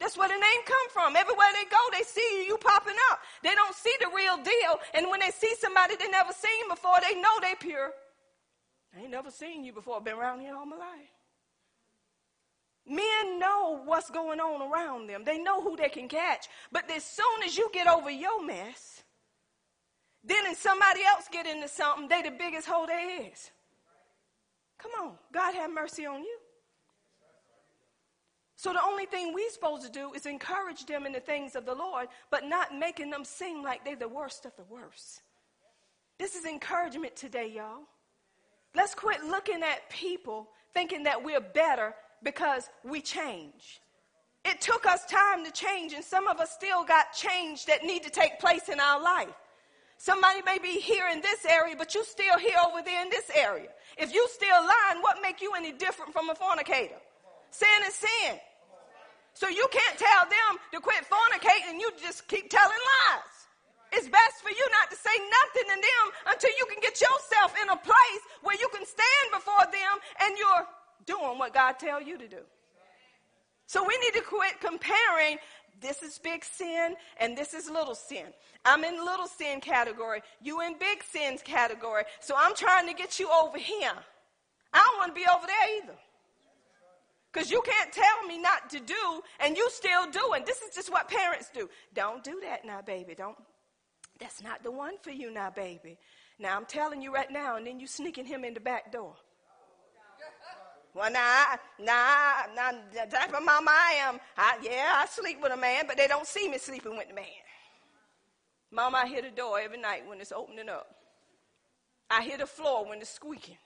That's 0.00 0.16
where 0.16 0.28
the 0.28 0.34
name 0.34 0.62
come 0.64 0.88
from. 0.92 1.16
Everywhere 1.16 1.48
they 1.54 1.68
go, 1.68 1.78
they 1.92 2.04
see 2.04 2.44
you 2.46 2.56
popping 2.58 2.94
up. 3.10 3.18
They 3.42 3.54
don't 3.54 3.74
see 3.74 3.94
the 4.00 4.08
real 4.14 4.36
deal. 4.36 4.78
And 4.94 5.10
when 5.10 5.20
they 5.20 5.30
see 5.30 5.54
somebody 5.60 5.96
they 5.96 6.08
never 6.08 6.32
seen 6.32 6.68
before, 6.68 6.98
they 7.02 7.20
know 7.20 7.38
they 7.40 7.54
pure. 7.58 7.90
I 8.96 9.02
ain't 9.02 9.10
never 9.10 9.30
seen 9.30 9.64
you 9.64 9.72
before. 9.72 10.00
Been 10.00 10.14
around 10.14 10.40
here 10.40 10.54
all 10.54 10.66
my 10.66 10.76
life. 10.76 11.10
Men 12.86 13.38
know 13.38 13.82
what's 13.84 14.10
going 14.10 14.40
on 14.40 14.62
around 14.72 15.08
them. 15.08 15.24
They 15.24 15.38
know 15.38 15.60
who 15.62 15.76
they 15.76 15.90
can 15.90 16.08
catch. 16.08 16.46
But 16.72 16.90
as 16.90 17.04
soon 17.04 17.42
as 17.44 17.56
you 17.56 17.68
get 17.72 17.86
over 17.86 18.10
your 18.10 18.44
mess, 18.44 19.02
then 20.24 20.46
and 20.46 20.56
somebody 20.56 21.00
else 21.04 21.26
get 21.30 21.46
into 21.46 21.68
something, 21.68 22.08
they 22.08 22.22
the 22.22 22.30
biggest 22.30 22.66
hole 22.66 22.86
there 22.86 23.26
is. 23.26 23.50
Come 24.78 24.92
on, 25.02 25.12
God 25.32 25.54
have 25.54 25.70
mercy 25.72 26.06
on 26.06 26.22
you. 26.22 26.38
So 28.58 28.72
the 28.72 28.82
only 28.82 29.06
thing 29.06 29.32
we're 29.32 29.50
supposed 29.50 29.86
to 29.86 29.88
do 29.88 30.12
is 30.14 30.26
encourage 30.26 30.84
them 30.84 31.06
in 31.06 31.12
the 31.12 31.20
things 31.20 31.54
of 31.54 31.64
the 31.64 31.76
Lord, 31.76 32.08
but 32.28 32.44
not 32.44 32.76
making 32.76 33.08
them 33.08 33.24
seem 33.24 33.62
like 33.62 33.84
they're 33.84 33.94
the 33.94 34.08
worst 34.08 34.46
of 34.46 34.56
the 34.56 34.64
worst. 34.64 35.22
This 36.18 36.34
is 36.34 36.44
encouragement 36.44 37.14
today, 37.14 37.52
y'all. 37.54 37.84
Let's 38.74 38.96
quit 38.96 39.22
looking 39.22 39.62
at 39.62 39.88
people 39.90 40.48
thinking 40.74 41.04
that 41.04 41.22
we're 41.22 41.40
better 41.40 41.94
because 42.24 42.68
we 42.82 43.00
change. 43.00 43.80
It 44.44 44.60
took 44.60 44.86
us 44.86 45.06
time 45.06 45.44
to 45.44 45.52
change, 45.52 45.92
and 45.92 46.04
some 46.04 46.26
of 46.26 46.40
us 46.40 46.50
still 46.50 46.82
got 46.82 47.12
change 47.12 47.64
that 47.66 47.84
need 47.84 48.02
to 48.02 48.10
take 48.10 48.40
place 48.40 48.68
in 48.68 48.80
our 48.80 49.00
life. 49.00 49.28
Somebody 49.98 50.42
may 50.42 50.58
be 50.58 50.80
here 50.80 51.06
in 51.12 51.20
this 51.20 51.44
area, 51.44 51.76
but 51.78 51.94
you 51.94 52.04
still 52.04 52.36
here 52.38 52.58
over 52.66 52.82
there 52.82 53.02
in 53.02 53.10
this 53.10 53.30
area. 53.36 53.68
If 53.96 54.12
you 54.12 54.26
still 54.32 54.60
lying, 54.62 55.00
what 55.00 55.18
make 55.22 55.40
you 55.40 55.52
any 55.56 55.70
different 55.70 56.12
from 56.12 56.28
a 56.28 56.34
fornicator? 56.34 56.98
Sin 57.50 57.68
is 57.86 57.94
sin. 57.94 58.40
So 59.38 59.46
you 59.46 59.68
can't 59.70 59.96
tell 59.96 60.24
them 60.26 60.58
to 60.72 60.80
quit 60.80 61.06
fornicating, 61.06 61.78
you 61.78 61.92
just 62.02 62.26
keep 62.26 62.50
telling 62.50 62.82
lies. 62.90 63.38
It's 63.92 64.08
best 64.08 64.42
for 64.42 64.50
you 64.50 64.66
not 64.82 64.90
to 64.90 64.96
say 64.96 65.14
nothing 65.14 65.62
to 65.62 65.80
them 65.80 66.04
until 66.34 66.50
you 66.58 66.66
can 66.66 66.80
get 66.82 67.00
yourself 67.00 67.54
in 67.62 67.70
a 67.70 67.76
place 67.76 68.22
where 68.42 68.56
you 68.58 68.68
can 68.74 68.84
stand 68.84 69.26
before 69.32 69.64
them 69.70 69.94
and 70.26 70.36
you're 70.36 70.66
doing 71.06 71.38
what 71.38 71.54
God 71.54 71.78
tells 71.78 72.04
you 72.04 72.18
to 72.18 72.26
do. 72.26 72.42
So 73.66 73.84
we 73.86 73.96
need 73.98 74.14
to 74.14 74.22
quit 74.22 74.60
comparing 74.60 75.38
this 75.80 76.02
is 76.02 76.18
big 76.18 76.44
sin 76.44 76.96
and 77.20 77.38
this 77.38 77.54
is 77.54 77.70
little 77.70 77.94
sin. 77.94 78.26
I'm 78.64 78.82
in 78.82 79.04
little 79.04 79.28
sin 79.28 79.60
category. 79.60 80.20
You 80.42 80.62
in 80.62 80.76
big 80.80 81.04
sins 81.04 81.42
category. 81.44 82.02
So 82.18 82.34
I'm 82.36 82.56
trying 82.56 82.88
to 82.88 82.92
get 82.92 83.20
you 83.20 83.30
over 83.30 83.56
here. 83.56 83.94
I 84.72 84.78
don't 84.78 84.98
want 84.98 85.14
to 85.14 85.20
be 85.20 85.28
over 85.32 85.46
there 85.46 85.76
either. 85.80 85.98
Because 87.32 87.50
you 87.50 87.62
can't 87.62 87.92
tell 87.92 88.26
me 88.26 88.38
not 88.38 88.70
to 88.70 88.80
do 88.80 89.22
and 89.40 89.56
you 89.56 89.68
still 89.70 90.10
do. 90.10 90.32
And 90.34 90.46
This 90.46 90.62
is 90.62 90.74
just 90.74 90.90
what 90.90 91.08
parents 91.08 91.50
do. 91.52 91.68
Don't 91.94 92.24
do 92.24 92.40
that 92.42 92.64
now, 92.64 92.80
baby. 92.80 93.14
Don't. 93.14 93.36
That's 94.18 94.42
not 94.42 94.62
the 94.62 94.70
one 94.70 94.94
for 95.02 95.10
you 95.10 95.30
now, 95.30 95.50
baby. 95.50 95.98
Now 96.38 96.56
I'm 96.56 96.64
telling 96.64 97.02
you 97.02 97.12
right 97.12 97.30
now, 97.30 97.56
and 97.56 97.66
then 97.66 97.80
you 97.80 97.86
sneaking 97.86 98.24
him 98.24 98.44
in 98.44 98.54
the 98.54 98.60
back 98.60 98.92
door. 98.92 99.14
Well, 100.94 101.12
nah, 101.12 101.56
nah, 101.78 102.46
nah, 102.56 102.78
the 102.92 103.10
type 103.10 103.32
of 103.32 103.44
mama 103.44 103.70
I 103.70 103.92
am, 104.00 104.18
I, 104.36 104.58
yeah, 104.62 104.94
I 104.96 105.06
sleep 105.06 105.38
with 105.40 105.52
a 105.52 105.56
man, 105.56 105.84
but 105.86 105.96
they 105.96 106.08
don't 106.08 106.26
see 106.26 106.48
me 106.48 106.58
sleeping 106.58 106.96
with 106.96 107.08
the 107.08 107.14
man. 107.14 107.24
Mama, 108.70 108.98
I 109.04 109.06
hear 109.06 109.22
the 109.22 109.30
door 109.30 109.60
every 109.60 109.78
night 109.78 110.08
when 110.08 110.20
it's 110.20 110.32
opening 110.32 110.68
up. 110.68 110.86
I 112.10 112.22
hear 112.22 112.38
the 112.38 112.46
floor 112.46 112.88
when 112.88 113.00
it's 113.00 113.10
squeaking. 113.10 113.58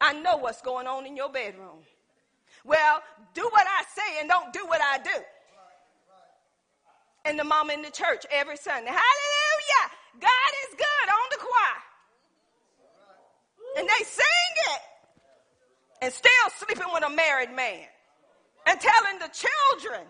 I 0.00 0.12
know 0.12 0.36
what's 0.36 0.60
going 0.60 0.86
on 0.86 1.06
in 1.06 1.16
your 1.16 1.30
bedroom. 1.30 1.84
Well, 2.66 3.00
do 3.32 3.42
what 3.42 3.66
I 3.66 3.84
say 3.94 4.20
and 4.20 4.28
don't 4.28 4.52
do 4.52 4.66
what 4.66 4.80
I 4.82 4.98
do. 4.98 5.22
And 7.24 7.38
the 7.38 7.44
mom 7.44 7.70
in 7.70 7.82
the 7.82 7.90
church 7.90 8.26
every 8.30 8.56
Sunday. 8.56 8.90
Hallelujah! 8.90 9.86
God 10.20 10.52
is 10.68 10.74
good 10.76 11.08
on 11.10 11.28
the 11.30 11.36
choir. 11.38 11.82
And 13.78 13.88
they 13.88 14.04
sing 14.04 14.54
it. 14.74 14.80
And 16.02 16.12
still 16.12 16.30
sleeping 16.56 16.86
with 16.92 17.04
a 17.04 17.10
married 17.10 17.54
man. 17.54 17.86
And 18.66 18.80
telling 18.80 19.18
the 19.20 19.30
children, 19.32 20.06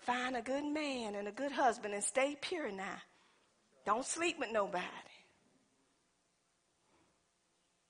find 0.00 0.36
a 0.36 0.42
good 0.42 0.64
man 0.64 1.16
and 1.16 1.26
a 1.26 1.32
good 1.32 1.52
husband 1.52 1.94
and 1.94 2.02
stay 2.02 2.36
pure 2.40 2.70
now. 2.70 2.98
Don't 3.84 4.04
sleep 4.04 4.38
with 4.38 4.52
nobody. 4.52 4.86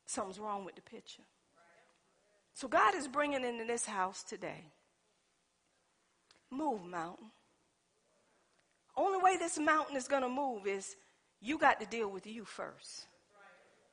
Something's 0.07 0.39
wrong 0.39 0.65
with 0.65 0.77
the 0.77 0.83
picture. 0.83 1.23
So 2.55 2.69
God 2.69 2.95
is 2.95 3.09
bringing 3.09 3.45
into 3.45 3.65
this 3.65 3.87
house 3.87 4.23
today. 4.23 4.65
Move, 6.51 6.85
mountain. 6.85 7.31
Only 8.97 9.19
way 9.23 9.37
this 9.37 9.59
mountain 9.59 9.97
is 9.97 10.07
going 10.07 10.23
to 10.23 10.29
move 10.29 10.67
is 10.67 10.97
you 11.41 11.59
got 11.59 11.81
to 11.81 11.87
deal 11.87 12.09
with 12.09 12.27
you 12.27 12.45
first. 12.45 13.07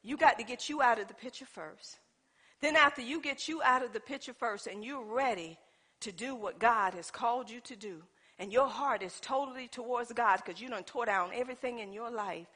You 0.03 0.17
got 0.17 0.37
to 0.39 0.43
get 0.43 0.69
you 0.69 0.81
out 0.81 0.99
of 0.99 1.07
the 1.07 1.13
picture 1.13 1.45
first. 1.45 1.97
Then, 2.61 2.75
after 2.75 3.01
you 3.01 3.21
get 3.21 3.47
you 3.47 3.61
out 3.63 3.83
of 3.83 3.93
the 3.93 3.99
picture 3.99 4.33
first 4.33 4.67
and 4.67 4.83
you're 4.83 5.03
ready 5.03 5.57
to 6.01 6.11
do 6.11 6.35
what 6.35 6.59
God 6.59 6.93
has 6.93 7.09
called 7.09 7.49
you 7.49 7.61
to 7.61 7.75
do, 7.75 8.03
and 8.37 8.51
your 8.53 8.67
heart 8.67 9.01
is 9.01 9.19
totally 9.21 9.67
towards 9.67 10.11
God 10.13 10.41
because 10.43 10.61
you 10.61 10.69
done 10.69 10.83
tore 10.83 11.05
down 11.05 11.31
everything 11.33 11.79
in 11.79 11.91
your 11.91 12.11
life, 12.11 12.47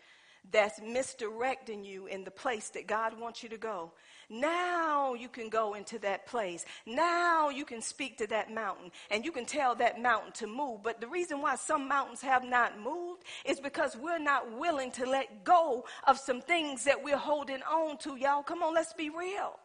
that's 0.52 0.82
misdirecting 0.82 1.84
you 1.84 2.08
in 2.08 2.24
the 2.24 2.32
place 2.32 2.70
that 2.70 2.88
God 2.88 3.20
wants 3.20 3.44
you 3.44 3.50
to 3.50 3.58
go. 3.58 3.92
Now 4.30 5.14
you 5.14 5.30
can 5.30 5.50
go 5.50 5.74
into 5.74 6.00
that 6.00 6.26
place. 6.26 6.66
Now 6.86 7.50
you 7.50 7.66
can 7.66 7.82
speak 7.82 8.18
to 8.18 8.28
that 8.28 8.54
mountain 8.54 8.92
and 9.10 9.24
you 9.26 9.32
can 9.32 9.46
tell 9.46 9.76
that 9.76 10.02
mountain 10.02 10.32
to 10.34 10.48
move. 10.48 10.84
But 10.84 11.02
the 11.02 11.08
reason 11.08 11.42
why 11.42 11.56
some 11.56 11.88
mountains 11.88 12.22
have 12.22 12.44
not 12.44 12.80
moved 12.80 13.24
is 13.46 13.60
because 13.60 13.96
we're 13.96 14.20
not 14.20 14.58
willing 14.58 14.92
to 14.92 15.06
let 15.06 15.44
go 15.44 15.86
of 16.08 16.18
some 16.18 16.42
things 16.42 16.84
that 16.86 17.04
we're 17.04 17.18
holding 17.18 17.62
on 17.64 17.98
to. 18.00 18.16
Y'all, 18.16 18.44
come 18.44 18.64
on, 18.64 18.74
let's 18.74 18.94
be 18.94 19.10
real. 19.10 19.60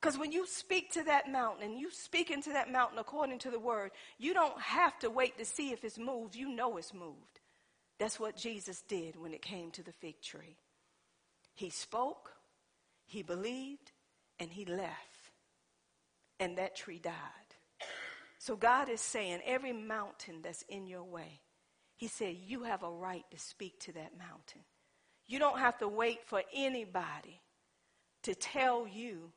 Because 0.00 0.18
when 0.18 0.32
you 0.32 0.46
speak 0.48 0.90
to 0.92 1.04
that 1.04 1.30
mountain 1.30 1.70
and 1.70 1.78
you 1.78 1.88
speak 1.92 2.32
into 2.32 2.50
that 2.50 2.72
mountain 2.72 2.98
according 2.98 3.38
to 3.40 3.50
the 3.50 3.58
word, 3.58 3.92
you 4.18 4.34
don't 4.34 4.60
have 4.60 4.98
to 4.98 5.10
wait 5.10 5.38
to 5.38 5.44
see 5.44 5.70
if 5.70 5.84
it's 5.84 5.96
moved. 5.96 6.34
You 6.34 6.48
know 6.48 6.76
it's 6.76 6.92
moved. 6.92 7.31
That's 8.02 8.18
what 8.18 8.34
Jesus 8.34 8.82
did 8.88 9.14
when 9.14 9.32
it 9.32 9.42
came 9.42 9.70
to 9.70 9.82
the 9.84 9.92
fig 9.92 10.20
tree. 10.20 10.56
He 11.54 11.70
spoke, 11.70 12.32
he 13.06 13.22
believed, 13.22 13.92
and 14.40 14.50
he 14.50 14.64
left. 14.64 15.30
And 16.40 16.58
that 16.58 16.74
tree 16.74 16.98
died. 16.98 17.14
So 18.40 18.56
God 18.56 18.88
is 18.88 19.00
saying, 19.00 19.38
every 19.46 19.72
mountain 19.72 20.40
that's 20.42 20.62
in 20.62 20.88
your 20.88 21.04
way, 21.04 21.42
He 21.94 22.08
said, 22.08 22.34
you 22.44 22.64
have 22.64 22.82
a 22.82 22.90
right 22.90 23.24
to 23.30 23.38
speak 23.38 23.78
to 23.82 23.92
that 23.92 24.18
mountain. 24.18 24.62
You 25.28 25.38
don't 25.38 25.60
have 25.60 25.78
to 25.78 25.86
wait 25.86 26.24
for 26.24 26.42
anybody 26.52 27.40
to 28.24 28.34
tell 28.34 28.88
you 28.88 29.30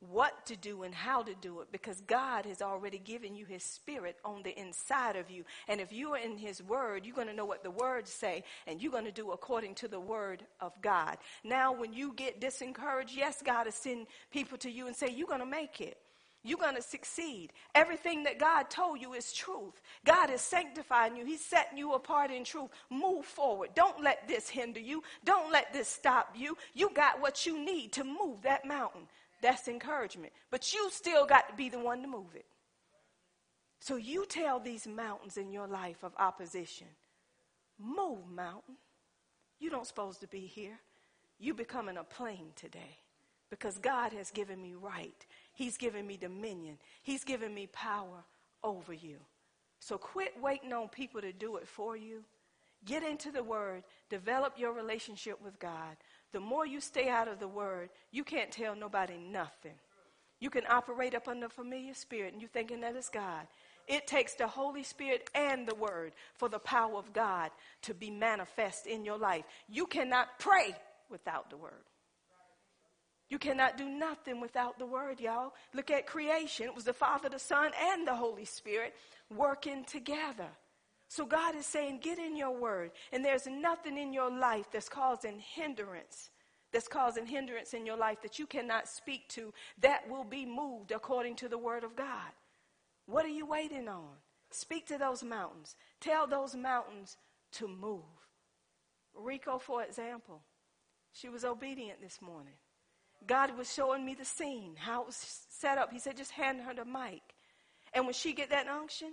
what 0.00 0.46
to 0.46 0.56
do 0.56 0.82
and 0.82 0.94
how 0.94 1.22
to 1.22 1.34
do 1.34 1.60
it 1.60 1.68
because 1.72 2.00
God 2.02 2.44
has 2.46 2.60
already 2.60 2.98
given 2.98 3.34
you 3.34 3.46
his 3.46 3.62
spirit 3.62 4.16
on 4.24 4.42
the 4.42 4.58
inside 4.58 5.16
of 5.16 5.30
you. 5.30 5.44
And 5.68 5.80
if 5.80 5.92
you 5.92 6.12
are 6.14 6.18
in 6.18 6.36
his 6.36 6.62
word, 6.62 7.06
you're 7.06 7.14
going 7.14 7.28
to 7.28 7.34
know 7.34 7.46
what 7.46 7.62
the 7.62 7.70
words 7.70 8.10
say 8.10 8.44
and 8.66 8.82
you're 8.82 8.92
going 8.92 9.04
to 9.04 9.12
do 9.12 9.32
according 9.32 9.74
to 9.76 9.88
the 9.88 10.00
word 10.00 10.44
of 10.60 10.72
God. 10.82 11.16
Now, 11.44 11.72
when 11.72 11.92
you 11.92 12.12
get 12.14 12.40
disencouraged, 12.40 13.16
yes, 13.16 13.42
God 13.44 13.66
will 13.66 13.72
send 13.72 14.06
people 14.30 14.58
to 14.58 14.70
you 14.70 14.86
and 14.86 14.94
say, 14.94 15.08
You're 15.08 15.26
going 15.26 15.40
to 15.40 15.46
make 15.46 15.80
it. 15.80 15.98
You're 16.46 16.58
going 16.58 16.76
to 16.76 16.82
succeed. 16.82 17.52
Everything 17.74 18.22
that 18.22 18.38
God 18.38 18.70
told 18.70 19.00
you 19.00 19.14
is 19.14 19.32
truth. 19.32 19.82
God 20.04 20.30
is 20.30 20.40
sanctifying 20.40 21.16
you. 21.16 21.26
He's 21.26 21.44
setting 21.44 21.76
you 21.76 21.94
apart 21.94 22.30
in 22.30 22.44
truth. 22.44 22.70
Move 22.88 23.24
forward. 23.24 23.70
Don't 23.74 24.00
let 24.00 24.28
this 24.28 24.48
hinder 24.48 24.78
you. 24.78 25.02
Don't 25.24 25.50
let 25.50 25.72
this 25.72 25.88
stop 25.88 26.36
you. 26.36 26.56
You 26.72 26.90
got 26.94 27.20
what 27.20 27.46
you 27.46 27.58
need 27.58 27.92
to 27.94 28.04
move 28.04 28.42
that 28.42 28.64
mountain. 28.64 29.08
That's 29.42 29.68
encouragement. 29.68 30.32
But 30.50 30.72
you 30.72 30.88
still 30.90 31.26
got 31.26 31.48
to 31.48 31.54
be 31.54 31.68
the 31.68 31.78
one 31.78 32.02
to 32.02 32.08
move 32.08 32.34
it. 32.34 32.46
So 33.78 33.96
you 33.96 34.26
tell 34.26 34.58
these 34.58 34.86
mountains 34.86 35.36
in 35.36 35.52
your 35.52 35.68
life 35.68 36.02
of 36.02 36.12
opposition, 36.18 36.88
move, 37.78 38.28
mountain. 38.34 38.76
You 39.58 39.70
don't 39.70 39.86
supposed 39.86 40.20
to 40.20 40.26
be 40.26 40.40
here. 40.40 40.78
You 41.38 41.54
becoming 41.54 41.96
a 41.96 42.04
plain 42.04 42.48
today 42.56 42.98
because 43.50 43.78
God 43.78 44.12
has 44.12 44.30
given 44.30 44.60
me 44.60 44.74
right. 44.74 45.26
He's 45.52 45.76
given 45.76 46.06
me 46.06 46.16
dominion. 46.16 46.78
He's 47.02 47.24
given 47.24 47.54
me 47.54 47.68
power 47.68 48.24
over 48.64 48.92
you. 48.92 49.18
So 49.78 49.98
quit 49.98 50.32
waiting 50.40 50.72
on 50.72 50.88
people 50.88 51.20
to 51.20 51.32
do 51.32 51.56
it 51.56 51.68
for 51.68 51.96
you. 51.96 52.24
Get 52.84 53.02
into 53.02 53.32
the 53.32 53.42
word, 53.42 53.82
develop 54.10 54.54
your 54.58 54.72
relationship 54.72 55.42
with 55.42 55.58
God, 55.58 55.96
the 56.36 56.40
more 56.40 56.66
you 56.66 56.82
stay 56.82 57.08
out 57.08 57.28
of 57.28 57.40
the 57.40 57.48
word, 57.48 57.88
you 58.10 58.22
can't 58.22 58.52
tell 58.52 58.76
nobody 58.76 59.16
nothing. 59.16 59.72
You 60.38 60.50
can 60.50 60.64
operate 60.68 61.14
up 61.14 61.28
under 61.28 61.48
familiar 61.48 61.94
spirit 61.94 62.34
and 62.34 62.42
you 62.42 62.46
thinking 62.46 62.82
that 62.82 62.94
is 62.94 63.08
God. 63.08 63.46
It 63.88 64.06
takes 64.06 64.34
the 64.34 64.46
Holy 64.46 64.82
Spirit 64.82 65.30
and 65.34 65.66
the 65.66 65.74
Word 65.74 66.12
for 66.34 66.50
the 66.50 66.58
power 66.58 66.98
of 66.98 67.14
God 67.14 67.52
to 67.84 67.94
be 67.94 68.10
manifest 68.10 68.86
in 68.86 69.02
your 69.02 69.16
life. 69.16 69.46
You 69.66 69.86
cannot 69.86 70.38
pray 70.38 70.74
without 71.08 71.48
the 71.48 71.56
Word. 71.56 71.86
You 73.30 73.38
cannot 73.38 73.78
do 73.78 73.88
nothing 73.88 74.38
without 74.38 74.78
the 74.78 74.84
Word, 74.84 75.20
y'all. 75.20 75.54
Look 75.72 75.90
at 75.90 76.06
creation. 76.06 76.66
It 76.66 76.74
was 76.74 76.84
the 76.84 76.92
Father, 76.92 77.30
the 77.30 77.38
Son, 77.38 77.70
and 77.80 78.06
the 78.06 78.14
Holy 78.14 78.44
Spirit 78.44 78.94
working 79.34 79.86
together. 79.86 80.48
So 81.08 81.24
God 81.24 81.54
is 81.54 81.66
saying, 81.66 82.00
get 82.02 82.18
in 82.18 82.36
your 82.36 82.50
word. 82.50 82.90
And 83.12 83.24
there's 83.24 83.46
nothing 83.46 83.96
in 83.96 84.12
your 84.12 84.30
life 84.30 84.66
that's 84.72 84.88
causing 84.88 85.38
hindrance, 85.38 86.30
that's 86.72 86.88
causing 86.88 87.26
hindrance 87.26 87.74
in 87.74 87.86
your 87.86 87.96
life 87.96 88.20
that 88.22 88.38
you 88.38 88.46
cannot 88.46 88.88
speak 88.88 89.28
to, 89.30 89.52
that 89.80 90.08
will 90.10 90.24
be 90.24 90.44
moved 90.44 90.90
according 90.90 91.36
to 91.36 91.48
the 91.48 91.58
word 91.58 91.84
of 91.84 91.96
God. 91.96 92.32
What 93.06 93.24
are 93.24 93.28
you 93.28 93.46
waiting 93.46 93.88
on? 93.88 94.08
Speak 94.50 94.86
to 94.88 94.98
those 94.98 95.22
mountains. 95.22 95.76
Tell 96.00 96.26
those 96.26 96.56
mountains 96.56 97.16
to 97.52 97.68
move. 97.68 98.02
Rico, 99.14 99.58
for 99.58 99.82
example, 99.82 100.42
she 101.12 101.28
was 101.28 101.44
obedient 101.44 102.00
this 102.00 102.20
morning. 102.20 102.54
God 103.26 103.56
was 103.56 103.72
showing 103.72 104.04
me 104.04 104.14
the 104.14 104.24
scene, 104.24 104.74
how 104.76 105.02
it 105.02 105.06
was 105.06 105.44
set 105.48 105.78
up. 105.78 105.90
He 105.92 105.98
said, 105.98 106.16
just 106.16 106.32
hand 106.32 106.60
her 106.60 106.74
the 106.74 106.84
mic. 106.84 107.22
And 107.94 108.04
when 108.04 108.14
she 108.14 108.34
get 108.34 108.50
that 108.50 108.68
unction, 108.68 109.12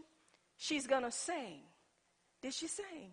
she's 0.58 0.88
going 0.88 1.04
to 1.04 1.12
sing. 1.12 1.62
Did 2.44 2.54
she 2.54 2.68
sing? 2.68 3.10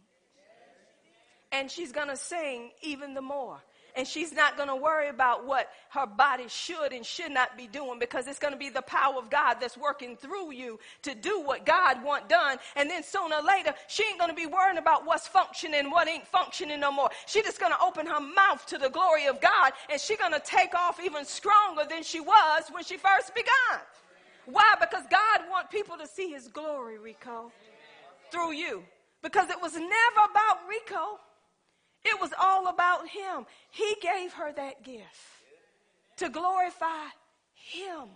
And 1.53 1.71
she's 1.71 1.93
going 1.93 2.09
to 2.09 2.17
sing 2.17 2.71
even 2.83 3.15
the 3.15 3.23
more. 3.23 3.59
And 3.97 4.07
she's 4.07 4.33
not 4.33 4.57
going 4.57 4.69
to 4.69 4.77
worry 4.77 5.09
about 5.09 5.47
what 5.47 5.69
her 5.91 6.07
body 6.07 6.47
should 6.49 6.93
and 6.93 7.05
should 7.05 7.33
not 7.33 7.57
be 7.57 7.67
doing 7.67 7.99
because 7.99 8.29
it's 8.29 8.39
going 8.39 8.53
to 8.53 8.59
be 8.59 8.69
the 8.69 8.83
power 8.83 9.17
of 9.17 9.31
God 9.31 9.57
that's 9.61 9.77
working 9.77 10.17
through 10.17 10.53
you 10.53 10.79
to 11.03 11.15
do 11.15 11.41
what 11.41 11.67
God 11.67 12.05
want 12.05 12.29
done. 12.29 12.59
And 12.77 12.89
then 12.89 13.03
sooner 13.03 13.37
or 13.37 13.43
later, 13.43 13.75
she 13.89 14.05
ain't 14.05 14.19
going 14.19 14.31
to 14.31 14.37
be 14.37 14.47
worrying 14.47 14.79
about 14.79 15.07
what's 15.07 15.27
functioning, 15.27 15.91
what 15.91 16.09
ain't 16.09 16.27
functioning 16.27 16.79
no 16.79 16.93
more. 16.93 17.11
She 17.27 17.43
just 17.43 17.59
going 17.59 17.73
to 17.73 17.83
open 17.83 18.07
her 18.07 18.21
mouth 18.21 18.65
to 18.67 18.79
the 18.79 18.91
glory 18.91 19.27
of 19.27 19.41
God 19.41 19.73
and 19.91 20.01
she's 20.01 20.19
going 20.19 20.33
to 20.33 20.43
take 20.45 20.75
off 20.75 21.01
even 21.05 21.25
stronger 21.25 21.83
than 21.89 22.05
she 22.05 22.21
was 22.21 22.65
when 22.71 22.85
she 22.85 22.97
first 22.97 23.35
began. 23.35 23.81
Why? 24.47 24.75
Because 24.81 25.03
God 25.11 25.49
want 25.51 25.69
people 25.71 25.97
to 25.99 26.07
see 26.07 26.31
his 26.31 26.47
glory, 26.47 26.99
Rico, 26.99 27.51
through 28.31 28.53
you. 28.53 28.85
Because 29.23 29.51
it 29.51 29.61
was 29.61 29.75
never 29.75 30.31
about 30.31 30.59
Rico. 30.69 31.19
It 32.05 32.21
was 32.21 32.31
all 32.41 32.69
about 32.69 33.09
him. 33.09 33.45
He 33.71 33.95
gave 34.01 34.33
her 34.33 34.53
that 34.53 34.83
gift 34.83 35.05
to 36.17 36.29
glorify 36.29 37.07
him, 37.55 38.09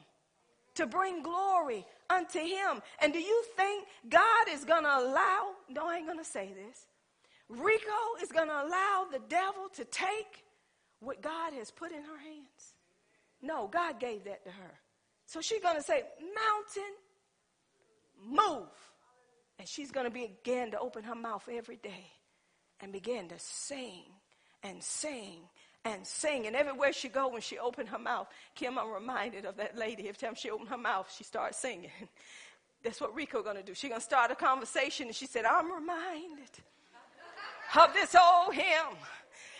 to 0.74 0.86
bring 0.86 1.22
glory 1.22 1.84
unto 2.08 2.38
him. 2.38 2.82
And 3.00 3.12
do 3.12 3.18
you 3.18 3.44
think 3.56 3.86
God 4.08 4.48
is 4.50 4.64
going 4.64 4.84
to 4.84 4.98
allow, 4.98 5.50
no, 5.68 5.88
I 5.88 5.96
ain't 5.96 6.06
going 6.06 6.18
to 6.18 6.24
say 6.24 6.52
this. 6.54 6.86
Rico 7.48 8.22
is 8.22 8.32
going 8.32 8.48
to 8.48 8.54
allow 8.54 9.06
the 9.10 9.20
devil 9.28 9.68
to 9.74 9.84
take 9.84 10.44
what 11.00 11.20
God 11.20 11.52
has 11.52 11.70
put 11.70 11.92
in 11.92 12.02
her 12.02 12.18
hands? 12.18 12.74
No, 13.42 13.68
God 13.68 14.00
gave 14.00 14.24
that 14.24 14.44
to 14.44 14.50
her. 14.50 14.80
So 15.26 15.40
she's 15.40 15.60
going 15.60 15.76
to 15.76 15.82
say, 15.82 16.02
Mountain, 16.20 16.94
move. 18.26 18.68
And 19.58 19.68
she's 19.68 19.90
going 19.90 20.06
to 20.06 20.10
begin 20.10 20.72
to 20.72 20.78
open 20.78 21.04
her 21.04 21.14
mouth 21.14 21.48
every 21.50 21.76
day 21.76 22.10
and 22.80 22.92
begin 22.92 23.28
to 23.28 23.38
sing 23.38 24.04
and 24.62 24.82
sing 24.82 25.40
and 25.84 26.06
sing. 26.06 26.46
And 26.46 26.56
everywhere 26.56 26.92
she 26.92 27.08
go, 27.08 27.28
when 27.28 27.40
she 27.40 27.58
opened 27.58 27.88
her 27.90 27.98
mouth, 27.98 28.28
Kim, 28.54 28.78
I'm 28.78 28.90
reminded 28.90 29.44
of 29.44 29.56
that 29.58 29.76
lady. 29.76 30.08
Every 30.08 30.14
time 30.14 30.34
she 30.34 30.50
opened 30.50 30.70
her 30.70 30.78
mouth, 30.78 31.12
she 31.16 31.24
started 31.24 31.54
singing. 31.54 31.90
That's 32.82 33.00
what 33.00 33.14
Rico 33.14 33.42
going 33.42 33.56
to 33.56 33.62
do. 33.62 33.74
She's 33.74 33.88
going 33.88 34.00
to 34.00 34.04
start 34.04 34.30
a 34.30 34.34
conversation, 34.34 35.06
and 35.06 35.16
she 35.16 35.26
said, 35.26 35.46
I'm 35.46 35.72
reminded 35.72 36.50
of 37.76 37.92
this 37.94 38.14
old 38.14 38.54
hymn. 38.54 38.96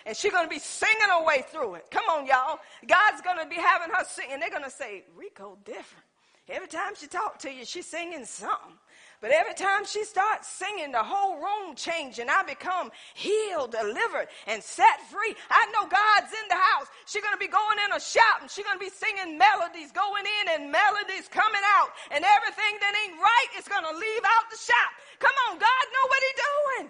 And 0.06 0.14
she's 0.14 0.32
going 0.32 0.44
to 0.44 0.50
be 0.50 0.58
singing 0.58 1.08
her 1.08 1.24
way 1.24 1.44
through 1.48 1.76
it. 1.76 1.86
Come 1.90 2.04
on, 2.10 2.26
y'all. 2.26 2.58
God's 2.86 3.22
going 3.22 3.38
to 3.38 3.46
be 3.46 3.56
having 3.56 3.88
her 3.94 4.04
sing. 4.04 4.26
And 4.32 4.42
they're 4.42 4.50
going 4.50 4.64
to 4.64 4.70
say, 4.70 5.04
Rico 5.16 5.56
different. 5.64 6.04
Every 6.48 6.68
time 6.68 6.92
she 6.94 7.06
talk 7.06 7.38
to 7.38 7.50
you, 7.50 7.64
she's 7.64 7.86
singing 7.86 8.26
something. 8.26 8.76
But 9.24 9.32
every 9.32 9.56
time 9.56 9.88
she 9.88 10.04
starts 10.04 10.52
singing, 10.52 10.92
the 10.92 11.00
whole 11.00 11.40
room 11.40 11.72
changes 11.72 12.20
and 12.20 12.28
I 12.28 12.44
become 12.44 12.92
healed, 13.16 13.72
delivered, 13.72 14.28
and 14.44 14.60
set 14.60 15.00
free. 15.08 15.32
I 15.48 15.64
know 15.72 15.88
God's 15.88 16.28
in 16.28 16.44
the 16.52 16.60
house. 16.60 16.92
She's 17.08 17.24
going 17.24 17.32
to 17.32 17.40
be 17.40 17.48
going 17.48 17.80
in 17.88 17.96
a 17.96 18.00
shout 18.04 18.44
and 18.44 18.52
she's 18.52 18.68
going 18.68 18.76
to 18.76 18.84
be 18.84 18.92
singing 18.92 19.40
melodies, 19.40 19.96
going 19.96 20.28
in 20.28 20.44
and 20.52 20.68
melodies 20.68 21.24
coming 21.32 21.64
out. 21.80 21.96
And 22.12 22.20
everything 22.20 22.76
that 22.84 22.92
ain't 23.00 23.16
right 23.16 23.50
is 23.56 23.64
going 23.64 23.88
to 23.88 23.96
leave 23.96 24.24
out 24.28 24.44
the 24.52 24.60
shop. 24.60 24.92
Come 25.16 25.32
on, 25.48 25.56
God 25.56 25.84
know 25.88 26.04
what 26.04 26.20
he's 26.20 26.40
doing. 26.44 26.86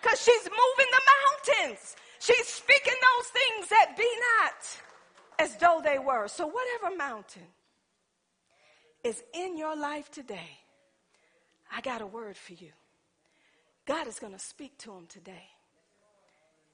Because 0.00 0.24
she's 0.24 0.48
moving 0.48 0.88
the 0.88 1.04
mountains. 1.04 2.00
She's 2.16 2.48
speaking 2.48 2.96
those 2.96 3.28
things 3.28 3.68
that 3.68 3.92
be 3.92 4.08
not 4.40 4.56
as 5.36 5.52
though 5.60 5.84
they 5.84 6.00
were. 6.00 6.32
So 6.32 6.48
whatever 6.48 6.96
mountain 6.96 7.52
is 9.04 9.20
in 9.36 9.60
your 9.60 9.76
life 9.76 10.08
today, 10.08 10.64
I 11.70 11.80
got 11.80 12.00
a 12.00 12.06
word 12.06 12.36
for 12.36 12.54
you. 12.54 12.70
God 13.86 14.06
is 14.06 14.18
going 14.18 14.32
to 14.32 14.38
speak 14.38 14.76
to 14.78 14.90
them 14.90 15.06
today, 15.08 15.48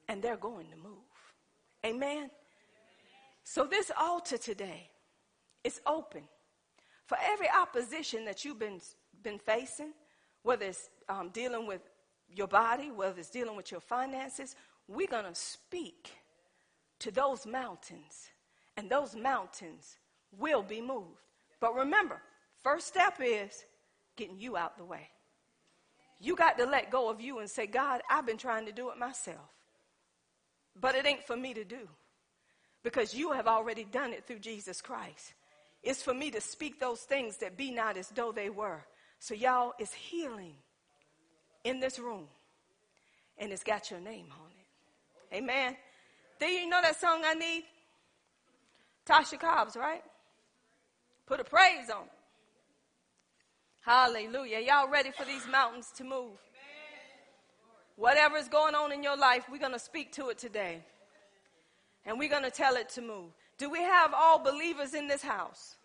and 0.07 0.21
they're 0.21 0.37
going 0.37 0.67
to 0.71 0.77
move. 0.77 0.95
Amen. 1.85 2.29
So, 3.43 3.65
this 3.65 3.91
altar 3.99 4.37
today 4.37 4.89
is 5.63 5.79
open 5.85 6.23
for 7.05 7.17
every 7.21 7.47
opposition 7.49 8.25
that 8.25 8.43
you've 8.43 8.59
been, 8.59 8.81
been 9.23 9.39
facing, 9.39 9.93
whether 10.43 10.65
it's 10.65 10.89
um, 11.07 11.29
dealing 11.29 11.67
with 11.67 11.81
your 12.27 12.47
body, 12.47 12.91
whether 12.91 13.19
it's 13.19 13.29
dealing 13.29 13.55
with 13.55 13.71
your 13.71 13.79
finances, 13.79 14.55
we're 14.87 15.07
going 15.07 15.25
to 15.25 15.35
speak 15.35 16.11
to 16.99 17.11
those 17.11 17.45
mountains, 17.45 18.29
and 18.77 18.89
those 18.89 19.15
mountains 19.15 19.97
will 20.37 20.63
be 20.63 20.81
moved. 20.81 21.21
But 21.59 21.75
remember, 21.75 22.21
first 22.63 22.87
step 22.87 23.19
is 23.23 23.65
getting 24.15 24.39
you 24.39 24.57
out 24.57 24.77
the 24.77 24.85
way. 24.85 25.09
You 26.19 26.35
got 26.35 26.57
to 26.57 26.65
let 26.65 26.91
go 26.91 27.09
of 27.09 27.21
you 27.21 27.39
and 27.39 27.49
say, 27.49 27.67
God, 27.67 28.01
I've 28.09 28.25
been 28.25 28.37
trying 28.37 28.65
to 28.65 28.71
do 28.71 28.89
it 28.89 28.97
myself. 28.97 29.53
But 30.79 30.95
it 30.95 31.05
ain't 31.05 31.25
for 31.25 31.35
me 31.35 31.53
to 31.53 31.63
do 31.63 31.87
because 32.83 33.13
you 33.13 33.31
have 33.31 33.47
already 33.47 33.83
done 33.83 34.13
it 34.13 34.25
through 34.25 34.39
Jesus 34.39 34.81
Christ. 34.81 35.33
It's 35.83 36.01
for 36.01 36.13
me 36.13 36.31
to 36.31 36.41
speak 36.41 36.79
those 36.79 37.01
things 37.01 37.37
that 37.37 37.57
be 37.57 37.71
not 37.71 37.97
as 37.97 38.09
though 38.09 38.31
they 38.31 38.49
were. 38.49 38.85
So, 39.19 39.33
y'all, 39.33 39.73
it's 39.79 39.93
healing 39.93 40.55
in 41.63 41.79
this 41.79 41.99
room, 41.99 42.27
and 43.37 43.51
it's 43.51 43.63
got 43.63 43.91
your 43.91 43.99
name 43.99 44.27
on 44.31 44.51
it. 44.51 45.35
Amen. 45.37 45.75
Do 46.39 46.45
you 46.45 46.67
know 46.67 46.81
that 46.81 46.99
song 46.99 47.21
I 47.25 47.33
need? 47.33 47.63
Tasha 49.05 49.39
Cobbs, 49.39 49.75
right? 49.75 50.03
Put 51.25 51.39
a 51.39 51.43
praise 51.43 51.89
on 51.89 52.03
it. 52.03 52.14
Hallelujah. 53.85 54.61
Y'all 54.61 54.89
ready 54.89 55.11
for 55.11 55.25
these 55.25 55.47
mountains 55.47 55.91
to 55.97 56.03
move? 56.03 56.39
Whatever 57.97 58.35
is 58.35 58.47
going 58.47 58.73
on 58.73 58.91
in 58.91 59.03
your 59.03 59.15
life, 59.15 59.45
we're 59.49 59.59
going 59.59 59.73
to 59.73 59.79
speak 59.79 60.11
to 60.13 60.29
it 60.29 60.39
today. 60.39 60.83
And 62.03 62.17
we're 62.17 62.29
going 62.29 62.43
to 62.43 62.49
tell 62.49 62.77
it 62.77 62.89
to 62.89 63.01
move. 63.03 63.29
Do 63.59 63.69
we 63.69 63.83
have 63.83 64.11
all 64.15 64.39
believers 64.39 64.95
in 64.95 65.07
this 65.07 65.21
house? 65.21 65.75